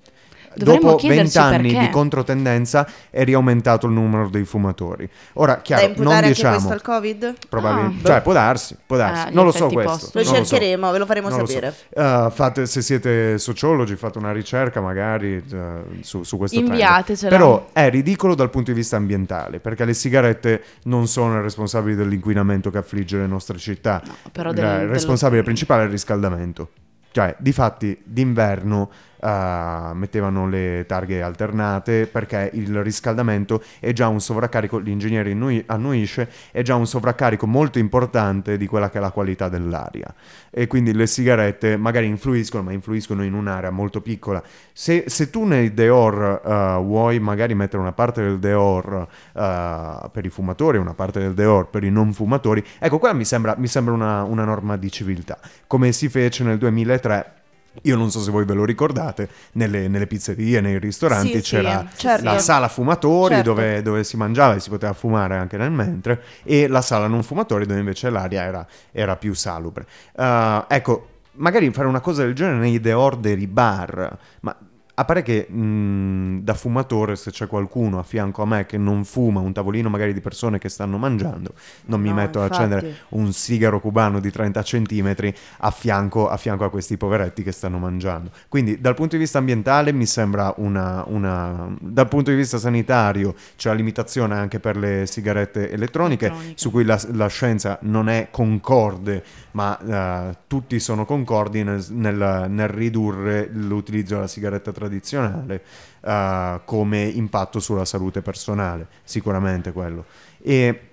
Dovremmo 0.56 0.82
Dopo 0.91 0.95
chiederci 0.97 1.38
20 1.38 1.38
anni 1.38 1.72
perché. 1.72 1.88
di 1.88 1.91
controtendenza 1.91 2.88
è 3.10 3.24
riaumentato 3.24 3.88
il 3.88 3.93
numero 3.93 4.30
dei 4.30 4.45
fumatori. 4.45 5.10
Ora, 5.34 5.62
chiaro, 5.62 5.93
non 5.97 6.22
diciamo 6.22 6.54
questo 6.56 6.72
al 6.74 6.82
Covid? 6.82 7.34
probabilmente, 7.49 8.08
Ah. 8.08 8.14
cioè 8.14 8.22
può 8.22 8.34
darsi, 8.34 8.78
può 8.86 8.97
darsi. 8.97 9.28
Ah, 9.28 9.30
non 9.32 9.45
lo 9.45 9.51
so 9.51 9.68
questo. 9.68 10.10
Lo 10.14 10.24
non 10.24 10.36
so. 10.36 10.43
cercheremo, 10.45 10.91
ve 10.91 10.97
lo 10.97 11.06
faremo 11.06 11.30
Non 11.30 11.39
lo 11.39 11.45
so. 11.45 11.51
sapere. 11.54 11.74
Eh, 11.89 12.28
fate, 12.32 12.66
se 12.66 12.82
siete 12.82 13.38
sociologi, 13.38 13.95
fate 13.95 14.18
una 14.18 14.32
ricerca 14.32 14.82
magari 14.82 15.43
eh, 15.51 15.82
su, 16.01 16.24
su 16.24 16.38
questo. 16.38 16.58
Inviatecela. 16.60 17.30
Però 17.30 17.68
è 17.74 17.89
ridicolo 17.89 18.36
dal 18.36 18.49
punto 18.49 18.72
di 18.72 18.78
vista 18.78 18.95
ambientale, 18.95 19.60
perché 19.60 19.86
le 19.86 19.93
sigarette 19.93 20.64
non 20.84 21.08
sono 21.08 21.41
responsabili 21.41 21.95
dell'inquinamento 21.95 22.70
che 22.70 22.78
affligge 22.78 23.18
le 23.18 23.28
nostre 23.28 23.58
città. 23.58 24.01
però 24.32 24.49
il 24.49 24.56
del- 24.56 24.88
responsabile 24.88 25.41
dello- 25.41 25.43
principale 25.45 25.82
è 25.82 25.86
il 25.86 25.91
riscaldamento. 25.91 26.70
Cioè, 27.12 27.36
difatti, 27.38 27.99
d'inverno 28.04 28.89
eh, 29.24 29.93
mettevano 29.93 30.47
le 30.47 30.86
targhe 30.86 31.21
alternate 31.21 32.07
perché 32.07 32.49
il 32.53 32.84
riscaldamento 32.84 33.63
è 33.80 33.93
già 33.93 34.07
un 34.07 34.19
sovraccarico, 34.19 34.78
l'ingegnere 34.78 35.30
innui- 35.30 35.63
annuisce, 35.65 36.30
è 36.51 36.61
già 36.61 36.76
un 36.76 36.86
sovraccarico 36.86 37.47
molto 37.47 37.80
importante 37.80 38.57
di 38.57 38.67
quella 38.67 38.89
che 38.89 38.97
è 38.97 39.01
la 39.01 39.11
qualità 39.11 39.47
dell'aria. 39.47 40.13
E 40.49 40.67
quindi 40.67 40.93
le 40.93 41.07
sigarette 41.07 41.78
magari 41.78 42.07
influiscono, 42.07 42.63
ma 42.63 42.74
influiscono 42.74 43.24
in 43.24 43.34
un'area 43.34 43.71
molto 43.71 44.01
piccola. 44.01 44.43
Se, 44.74 45.05
se 45.07 45.30
tu 45.30 45.45
nei 45.45 45.74
Deor 45.74 46.41
eh, 46.45 46.84
vuoi 46.84 47.19
magari 47.19 47.55
mettere 47.55 47.82
una 47.82 47.93
parte 47.93 48.21
del 48.21 48.39
Deor 48.39 49.07
eh, 49.34 50.09
per 50.11 50.26
i 50.26 50.30
fumatori 50.30 50.78
una 50.78 50.93
parte 50.93 51.19
del 51.19 51.34
Deor 51.34 51.69
per 51.69 51.84
i 51.84 51.89
non 51.89 52.13
fumatori, 52.13 52.63
ecco, 52.80 52.99
quella 52.99 53.13
mi 53.13 53.26
sembra, 53.26 53.55
mi 53.57 53.67
sembra 53.67 53.93
una, 53.93 54.24
una 54.24 54.43
norma 54.43 54.78
di 54.78 54.91
civiltà, 54.91 55.39
come 55.67 55.91
si 55.91 56.09
fece 56.09 56.43
nel 56.43 56.57
2003. 56.57 57.41
Io 57.82 57.97
non 57.97 58.11
so 58.11 58.21
se 58.21 58.32
voi 58.32 58.45
ve 58.45 58.53
lo 58.53 58.65
ricordate, 58.65 59.28
nelle, 59.53 59.88
nelle 59.88 60.07
pizzerie, 60.07 60.61
nei 60.61 60.80
ristoranti 60.80 61.28
Sì, 61.28 61.34
sì, 61.38 61.41
c'era 61.41 61.86
certo. 61.95 62.24
la 62.24 62.38
sala 62.39 62.67
fumatori 62.67 63.36
Certo. 63.36 63.49
dove, 63.49 63.82
dove 63.82 64.03
si 64.03 64.15
mangiava 64.15 64.55
e 64.55 64.59
si 64.59 64.69
poteva 64.69 64.93
fumare 64.93 65.36
anche 65.38 65.57
nel 65.57 65.71
mentre 65.71 66.21
e 66.43 66.67
la 66.67 66.82
sala 66.82 67.07
non 67.07 67.24
fumatori 67.24 67.65
dove 67.65 67.80
invece 67.80 68.09
l'aria 68.09 68.43
era, 68.43 68.65
era 68.91 69.15
più 69.15 69.34
salubre. 69.34 69.86
Uh, 70.13 70.63
ecco, 70.67 71.07
magari 71.34 71.69
fare 71.71 71.88
una 71.88 71.99
cosa 71.99 72.24
del 72.24 72.34
genere 72.36 72.57
nei 72.57 72.80
deor 72.80 73.17
dei 73.17 73.47
bar, 73.47 74.17
ma 74.41 74.55
a 74.96 75.06
pare 75.06 75.24
che 75.24 75.48
mh, 75.50 76.41
da 76.44 76.54
fumatore 76.54 77.16
se 77.16 77.32
c'è 77.32 77.48
qualcuno 77.48 77.98
a 77.98 78.04
fianco 78.04 78.44
a 78.44 78.46
me 78.46 78.66
che 78.68 78.78
non 78.78 79.04
fuma, 79.06 79.39
un 79.39 79.52
tavolino 79.52 79.89
magari 79.89 80.14
di 80.14 80.22
persone 80.22 80.60
che 80.60 80.70
stanno 80.70 80.98
mangiando, 80.98 81.54
non 81.86 82.00
mi 82.00 82.10
No, 82.10 82.14
metto 82.14 82.39
ad 82.41 82.52
infatti. 82.52 82.64
accendere 82.64 82.96
un 83.10 83.34
sigaro 83.34 83.80
cubano 83.80 84.20
di 84.20 84.30
30 84.30 84.62
centimetri 84.62 85.34
a 85.60 85.72
fianco, 85.72 86.30
a 86.30 86.38
fianco 86.38 86.64
a 86.66 86.70
questi 86.70 86.98
poveretti 86.98 87.41
che 87.41 87.52
stanno 87.52 87.80
mangiando. 87.80 88.30
Quindi 88.48 88.80
dal 88.80 88.94
punto 88.94 89.16
di 89.16 89.22
vista 89.24 89.39
ambientale 89.39 89.91
mi 89.94 90.06
sembra 90.06 90.54
una... 90.58 91.04
una 91.08 91.76
dal 91.80 92.08
punto 92.08 92.30
di 92.30 92.38
vista 92.38 92.58
sanitario 92.60 93.34
c'è 93.56 93.70
la 93.70 93.76
limitazione 93.76 94.36
anche 94.36 94.60
per 94.60 94.78
le 94.78 95.06
sigarette 95.08 95.72
elettroniche, 95.72 96.26
Elettroniche. 96.28 96.54
su 96.60 96.70
cui 96.72 96.84
la, 96.84 97.00
la 97.14 97.28
scienza 97.28 97.80
non 97.82 98.10
è 98.10 98.28
concorde, 98.32 99.24
ma 99.52 100.30
eh, 100.30 100.38
tutti 100.48 100.80
sono 100.80 101.06
concordi 101.06 101.64
nel, 101.64 101.84
nel- 101.89 102.46
nel 102.50 102.68
ridurre 102.68 103.50
l'utilizzo 103.52 104.16
della 104.16 104.28
sigaretta 104.28 104.72
tradizionale 104.84 105.64
eh, 106.02 106.62
come 106.66 107.04
impatto 107.04 107.60
sulla 107.60 107.86
salute 107.86 108.22
personale, 108.22 108.88
sicuramente 109.04 109.72
quello. 109.72 110.06
E, 110.42 110.88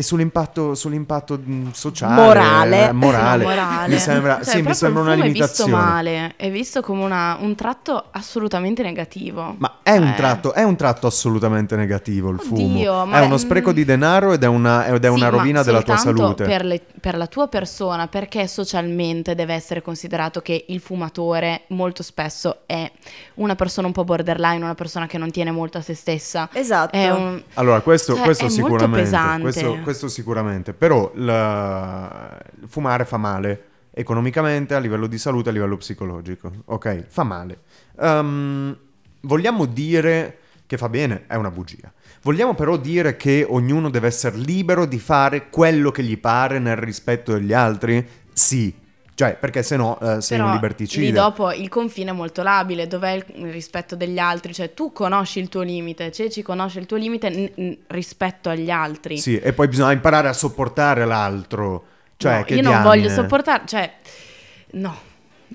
e 0.00 0.02
sull'impatto, 0.02 0.74
sull'impatto 0.74 1.38
mh, 1.42 1.70
sociale, 1.72 2.14
Morale. 2.22 2.88
eh, 2.88 2.92
morale, 2.92 3.44
morale. 3.44 3.88
mi 3.92 3.98
sembra, 3.98 4.34
Cioè, 4.42 4.44
sì, 4.56 4.62
mi 4.62 4.74
sembra 4.74 5.02
una 5.02 5.14
limitazione. 5.14 5.70
è 5.70 5.74
visto 5.74 5.90
male, 5.90 6.32
è 6.36 6.50
visto 6.50 6.80
come 6.80 7.04
una- 7.04 7.36
un 7.40 7.54
tratto 7.54 8.04
assolutamente 8.10 8.82
negativo. 8.82 9.54
Ma 9.58 9.78
è 9.82 9.96
un, 9.96 10.08
Eh. 10.08 10.14
tratto, 10.14 10.52
è 10.54 10.62
un 10.62 10.76
tratto 10.76 11.06
assolutamente 11.06 11.76
negativo 11.76 12.30
il 12.30 12.40
Oddio, 12.40 12.50
fumo. 12.92 13.06
ma 13.06 13.20
È 13.20 13.24
uno 13.24 13.36
spreco 13.36 13.72
di 13.72 13.84
denaro 13.84 14.32
ed 14.32 14.42
è 14.42 14.46
una, 14.46 14.86
ed 14.86 15.04
è 15.04 15.08
Sì, 15.08 15.14
una 15.14 15.28
rovina 15.28 15.62
della 15.62 15.82
tua 15.82 15.96
salute. 15.96 16.44
Per, 16.44 16.64
le- 16.64 16.82
per 17.00 17.16
la 17.16 17.26
tua 17.26 17.46
persona, 17.48 18.06
perché 18.08 18.46
socialmente 18.46 19.34
deve 19.34 19.54
essere 19.54 19.82
considerato 19.82 20.40
che 20.40 20.64
il 20.68 20.80
fumatore 20.80 21.62
molto 21.68 22.02
spesso 22.02 22.58
è 22.66 22.90
una 23.34 23.54
persona 23.54 23.86
un 23.86 23.92
po' 23.92 24.04
borderline, 24.04 24.62
una 24.64 24.74
persona 24.74 25.06
che 25.06 25.18
non 25.18 25.30
tiene 25.30 25.50
molto 25.50 25.78
a 25.78 25.82
se 25.82 25.94
stessa. 25.94 26.48
Esatto. 26.52 26.94
È 26.96 27.10
un- 27.10 27.42
Allora, 27.54 27.80
questo, 27.80 28.14
Cioè, 28.14 28.24
questo 28.24 28.44
è 28.46 28.48
molto 28.48 28.62
sicuramente. 28.64 29.02
pesante. 29.02 29.42
Questo, 29.42 29.78
questo 29.90 30.08
sicuramente. 30.08 30.72
Però 30.72 31.10
la- 31.14 32.38
fumare 32.66 33.04
fa 33.04 33.16
male 33.16 33.64
economicamente, 33.92 34.74
a 34.74 34.78
livello 34.78 35.06
di 35.06 35.18
salute, 35.18 35.48
a 35.48 35.52
livello 35.52 35.76
psicologico. 35.76 36.50
Ok? 36.66 37.06
Fa 37.08 37.24
male. 37.24 37.62
Ehm, 38.00 38.76
vogliamo 39.22 39.66
dire 39.66 40.38
che 40.66 40.78
fa 40.78 40.88
bene? 40.88 41.24
È 41.26 41.34
una 41.34 41.50
bugia. 41.50 41.92
Vogliamo 42.22 42.54
però 42.54 42.76
dire 42.76 43.16
che 43.16 43.44
ognuno 43.48 43.90
deve 43.90 44.06
essere 44.06 44.36
libero 44.36 44.86
di 44.86 44.98
fare 44.98 45.48
quello 45.48 45.90
che 45.90 46.04
gli 46.04 46.18
pare 46.18 46.58
nel 46.60 46.76
rispetto 46.76 47.32
degli 47.32 47.52
altri? 47.52 48.06
Sì. 48.32 48.72
Cioè, 49.20 49.36
perché 49.36 49.62
se 49.62 49.76
no 49.76 49.98
eh, 50.00 50.22
sei 50.22 50.38
Però 50.38 50.44
un 50.44 50.54
lì 50.54 50.56
liberticida. 50.56 51.20
dopo 51.20 51.52
il 51.52 51.68
confine 51.68 52.08
è 52.08 52.14
molto 52.14 52.42
labile, 52.42 52.86
dov'è 52.86 53.10
il 53.34 53.50
rispetto 53.52 53.94
degli 53.94 54.18
altri? 54.18 54.54
Cioè 54.54 54.72
tu 54.72 54.92
conosci 54.92 55.40
il 55.40 55.50
tuo 55.50 55.60
limite, 55.60 56.10
Ceci 56.10 56.40
conosce 56.40 56.78
il 56.78 56.86
tuo 56.86 56.96
limite 56.96 57.28
n- 57.28 57.50
n- 57.62 57.76
rispetto 57.88 58.48
agli 58.48 58.70
altri. 58.70 59.18
Sì, 59.18 59.38
e 59.38 59.52
poi 59.52 59.68
bisogna 59.68 59.92
imparare 59.92 60.28
a 60.28 60.32
sopportare 60.32 61.04
l'altro. 61.04 61.84
Cioè, 62.16 62.38
No, 62.38 62.44
che 62.44 62.54
io 62.54 62.62
non 62.62 62.72
diamine. 62.72 62.88
voglio 62.96 63.08
sopportare, 63.10 63.62
cioè 63.66 63.92
no, 64.72 64.96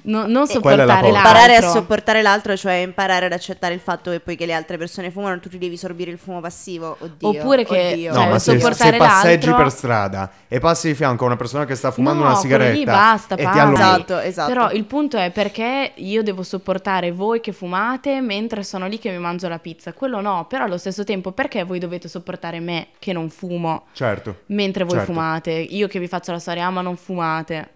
No- 0.04 0.28
non 0.28 0.42
la 0.42 0.46
sopportare 0.46 0.86
l'altro. 0.86 1.08
Imparare 1.08 1.56
a 1.56 1.62
sopportare 1.62 2.22
l'altro, 2.22 2.56
cioè 2.58 2.74
imparare 2.76 3.26
ad 3.26 3.32
accettare 3.32 3.74
il 3.74 3.80
fatto 3.80 4.12
che 4.12 4.20
poi 4.20 4.36
che 4.36 4.46
le 4.46 4.54
altre 4.54 4.78
persone 4.78 5.10
fumano, 5.12 5.40
tu 5.40 5.50
ti 5.50 5.58
devi 5.58 5.78
sorbire 5.78 6.12
il 6.12 6.18
fumo 6.18 6.42
passivo. 6.42 6.96
Oddio. 7.00 7.28
Oppure 7.30 7.64
che- 7.66 7.92
oddio. 7.94 8.12
No, 8.14 8.20
Cioè, 8.20 8.30
ma 8.30 8.40
se, 8.40 8.60
se 8.60 8.98
passeggi 8.98 9.46
l'altro- 9.48 9.56
per 9.56 9.72
strada 9.72 10.32
e 10.48 10.60
passi 10.60 10.88
di 10.90 10.96
fianco 10.96 11.24
a 11.24 11.28
una 11.28 11.36
persona 11.36 11.66
che 11.66 11.76
sta 11.76 11.92
fumando 11.92 12.24
No, 12.24 12.30
una 12.30 12.38
sigaretta 12.38 12.74
lì 12.78 12.84
basta, 12.84 13.36
e 13.36 13.38
ti 13.38 13.46
allongi- 13.46 13.82
Esatto, 13.82 14.20
esatto. 14.20 14.48
Però 14.54 14.72
il 14.72 14.84
punto 14.86 15.18
è 15.18 15.32
perché 15.32 15.92
io 15.96 16.24
devo 16.24 16.44
sopportare 16.44 17.12
voi 17.12 17.40
che 17.42 17.52
fumate 17.52 18.22
mentre 18.22 18.64
sono 18.64 18.88
lì 18.88 19.00
che 19.00 19.10
mi 19.12 19.18
mangio 19.18 19.48
la 19.48 19.60
pizza. 19.60 19.94
Quello 19.94 20.22
no, 20.22 20.46
però 20.48 20.66
allo 20.66 20.78
stesso 20.78 21.04
tempo 21.04 21.32
perché 21.32 21.64
voi 21.64 21.80
dovete 21.80 22.08
sopportare 22.08 22.60
me 22.60 22.88
che 23.00 23.14
non 23.14 23.30
fumo 23.30 23.86
Certo. 23.94 24.42
mentre 24.48 24.84
voi 24.84 24.98
Certo. 24.98 25.12
fumate? 25.14 25.52
Io 25.52 25.88
che 25.88 26.00
vi 26.00 26.08
faccio 26.08 26.32
la 26.32 26.40
storia, 26.40 26.66
ah, 26.68 26.70
ma 26.72 26.82
non 26.82 26.96
fumate. 26.98 27.70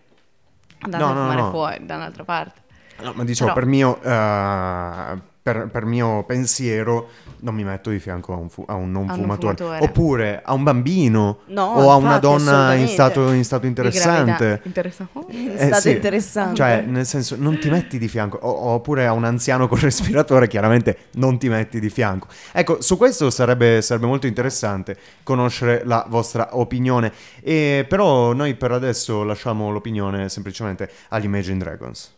Andate 0.82 1.04
No, 1.04 1.10
a 1.10 1.14
no, 1.14 1.20
fumare 1.22 1.42
no. 1.42 1.50
fuori 1.50 1.86
da 1.86 1.96
un'altra 1.96 2.24
parte. 2.24 2.62
No, 3.02 3.14
ma 3.16 3.24
dicevo, 3.24 3.54
Però- 3.54 3.60
per, 3.62 3.70
mio, 3.70 4.02
eh, 4.02 5.20
per, 5.42 5.70
per 5.72 5.86
mio 5.86 6.24
pensiero 6.26 7.10
non 7.42 7.56
mi 7.56 7.64
metto 7.64 7.90
di 7.90 8.00
fianco 8.00 8.34
a 8.34 8.36
un, 8.36 8.50
fu- 8.50 8.66
a 8.68 8.74
un 8.76 8.92
non 8.92 9.10
A 9.10 9.14
fumatore. 9.14 9.56
fumatore. 9.56 9.86
Oppure 9.86 10.42
a 10.44 10.54
un 10.54 10.64
bambino 10.64 11.40
No, 11.48 11.66
o 11.76 11.92
a 11.92 11.96
una 11.96 12.20
donna 12.20 12.74
in 12.74 12.88
stato, 12.88 13.32
in 13.32 13.44
stato 13.46 13.66
interessante. 13.66 14.62
Interessante. 14.64 15.12
Oh. 15.18 15.28
È 15.28 15.66
stato 15.66 15.82
sì. 15.82 15.92
interessante. 15.92 16.56
Cioè, 16.56 16.82
nel 16.82 17.06
senso, 17.06 17.36
non 17.38 17.58
ti 17.58 17.70
metti 17.70 17.98
di 17.98 18.08
fianco. 18.10 18.38
O- 18.42 18.74
oppure 18.74 19.08
a 19.08 19.14
un 19.14 19.24
anziano 19.24 19.68
col 19.68 19.80
respiratore, 19.90 20.48
chiaramente 20.48 20.98
non 21.14 21.38
ti 21.40 21.48
metti 21.48 21.80
di 21.80 21.90
fianco. 21.90 22.28
Ecco, 22.52 22.82
su 22.82 22.98
questo 22.98 23.30
sarebbe, 23.30 23.82
sarebbe 23.82 24.08
molto 24.08 24.28
interessante 24.28 24.98
conoscere 25.24 25.84
la 25.86 26.06
vostra 26.10 26.58
opinione. 26.58 27.12
E, 27.42 27.86
però 27.88 28.34
noi 28.34 28.56
per 28.56 28.72
adesso 28.72 29.24
lasciamo 29.24 29.72
l'opinione 29.72 30.28
semplicemente 30.30 30.90
agli 31.10 31.24
Imagine 31.26 31.58
Dragons. 31.58 32.18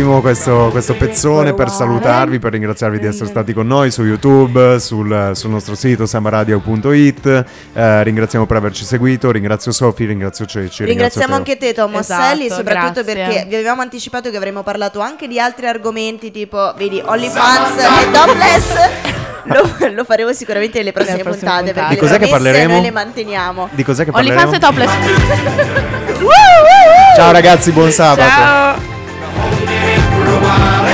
Attimo 0.00 0.20
questo, 0.22 0.68
questo 0.70 0.94
pezzone 0.94 1.52
per 1.52 1.68
salutarvi, 1.68 2.38
per 2.38 2.52
ringraziarvi 2.52 2.98
di 2.98 3.06
essere 3.06 3.28
stati 3.28 3.52
con 3.52 3.66
noi 3.66 3.90
su 3.90 4.02
YouTube, 4.02 4.80
sul, 4.80 5.32
sul 5.34 5.50
nostro 5.50 5.74
sito 5.74 6.06
sambaradio.it. 6.06 7.44
Eh, 7.74 8.02
ringraziamo 8.02 8.46
per 8.46 8.56
averci 8.56 8.84
seguito, 8.84 9.30
ringrazio 9.30 9.72
Sofi, 9.72 10.06
ringrazio 10.06 10.46
Ceci. 10.46 10.84
Ringraziamo 10.84 11.34
ringrazio 11.34 11.54
anche 11.54 11.56
te 11.58 11.74
Tommaselli, 11.74 12.46
Esatto, 12.46 12.62
soprattutto 12.62 13.02
grazie. 13.02 13.14
perché 13.14 13.46
vi 13.46 13.54
avevamo 13.56 13.82
anticipato 13.82 14.30
che 14.30 14.36
avremmo 14.38 14.62
parlato 14.62 15.00
anche 15.00 15.28
di 15.28 15.38
altri 15.38 15.66
argomenti 15.66 16.30
tipo, 16.30 16.72
vedi, 16.78 17.02
OnlyFans 17.04 17.82
e 17.82 18.10
topless. 18.10 19.18
Lo, 19.44 19.62
lo 19.94 20.04
faremo 20.04 20.32
sicuramente 20.34 20.78
nelle 20.78 20.92
prossime, 20.92 21.22
prossime 21.22 21.50
puntate, 21.50 21.72
puntate. 21.72 21.80
perché 21.80 21.94
Di 21.94 22.00
cos'è 22.00 22.18
le 22.18 22.24
che 22.26 22.30
parleremo? 22.30 22.72
noi 22.74 22.82
le 22.82 22.90
manteniamo. 22.90 23.68
Di 23.72 23.82
cos'è 23.82 24.04
che 24.04 24.10
OnlyFans 24.12 24.58
parleremo? 24.58 24.86
e 24.86 24.86
topless. 24.86 26.20
Ciao 27.16 27.32
ragazzi, 27.32 27.72
buon 27.72 27.90
sabato. 27.90 28.28
Ciao. 28.28 28.99
while. 30.40 30.89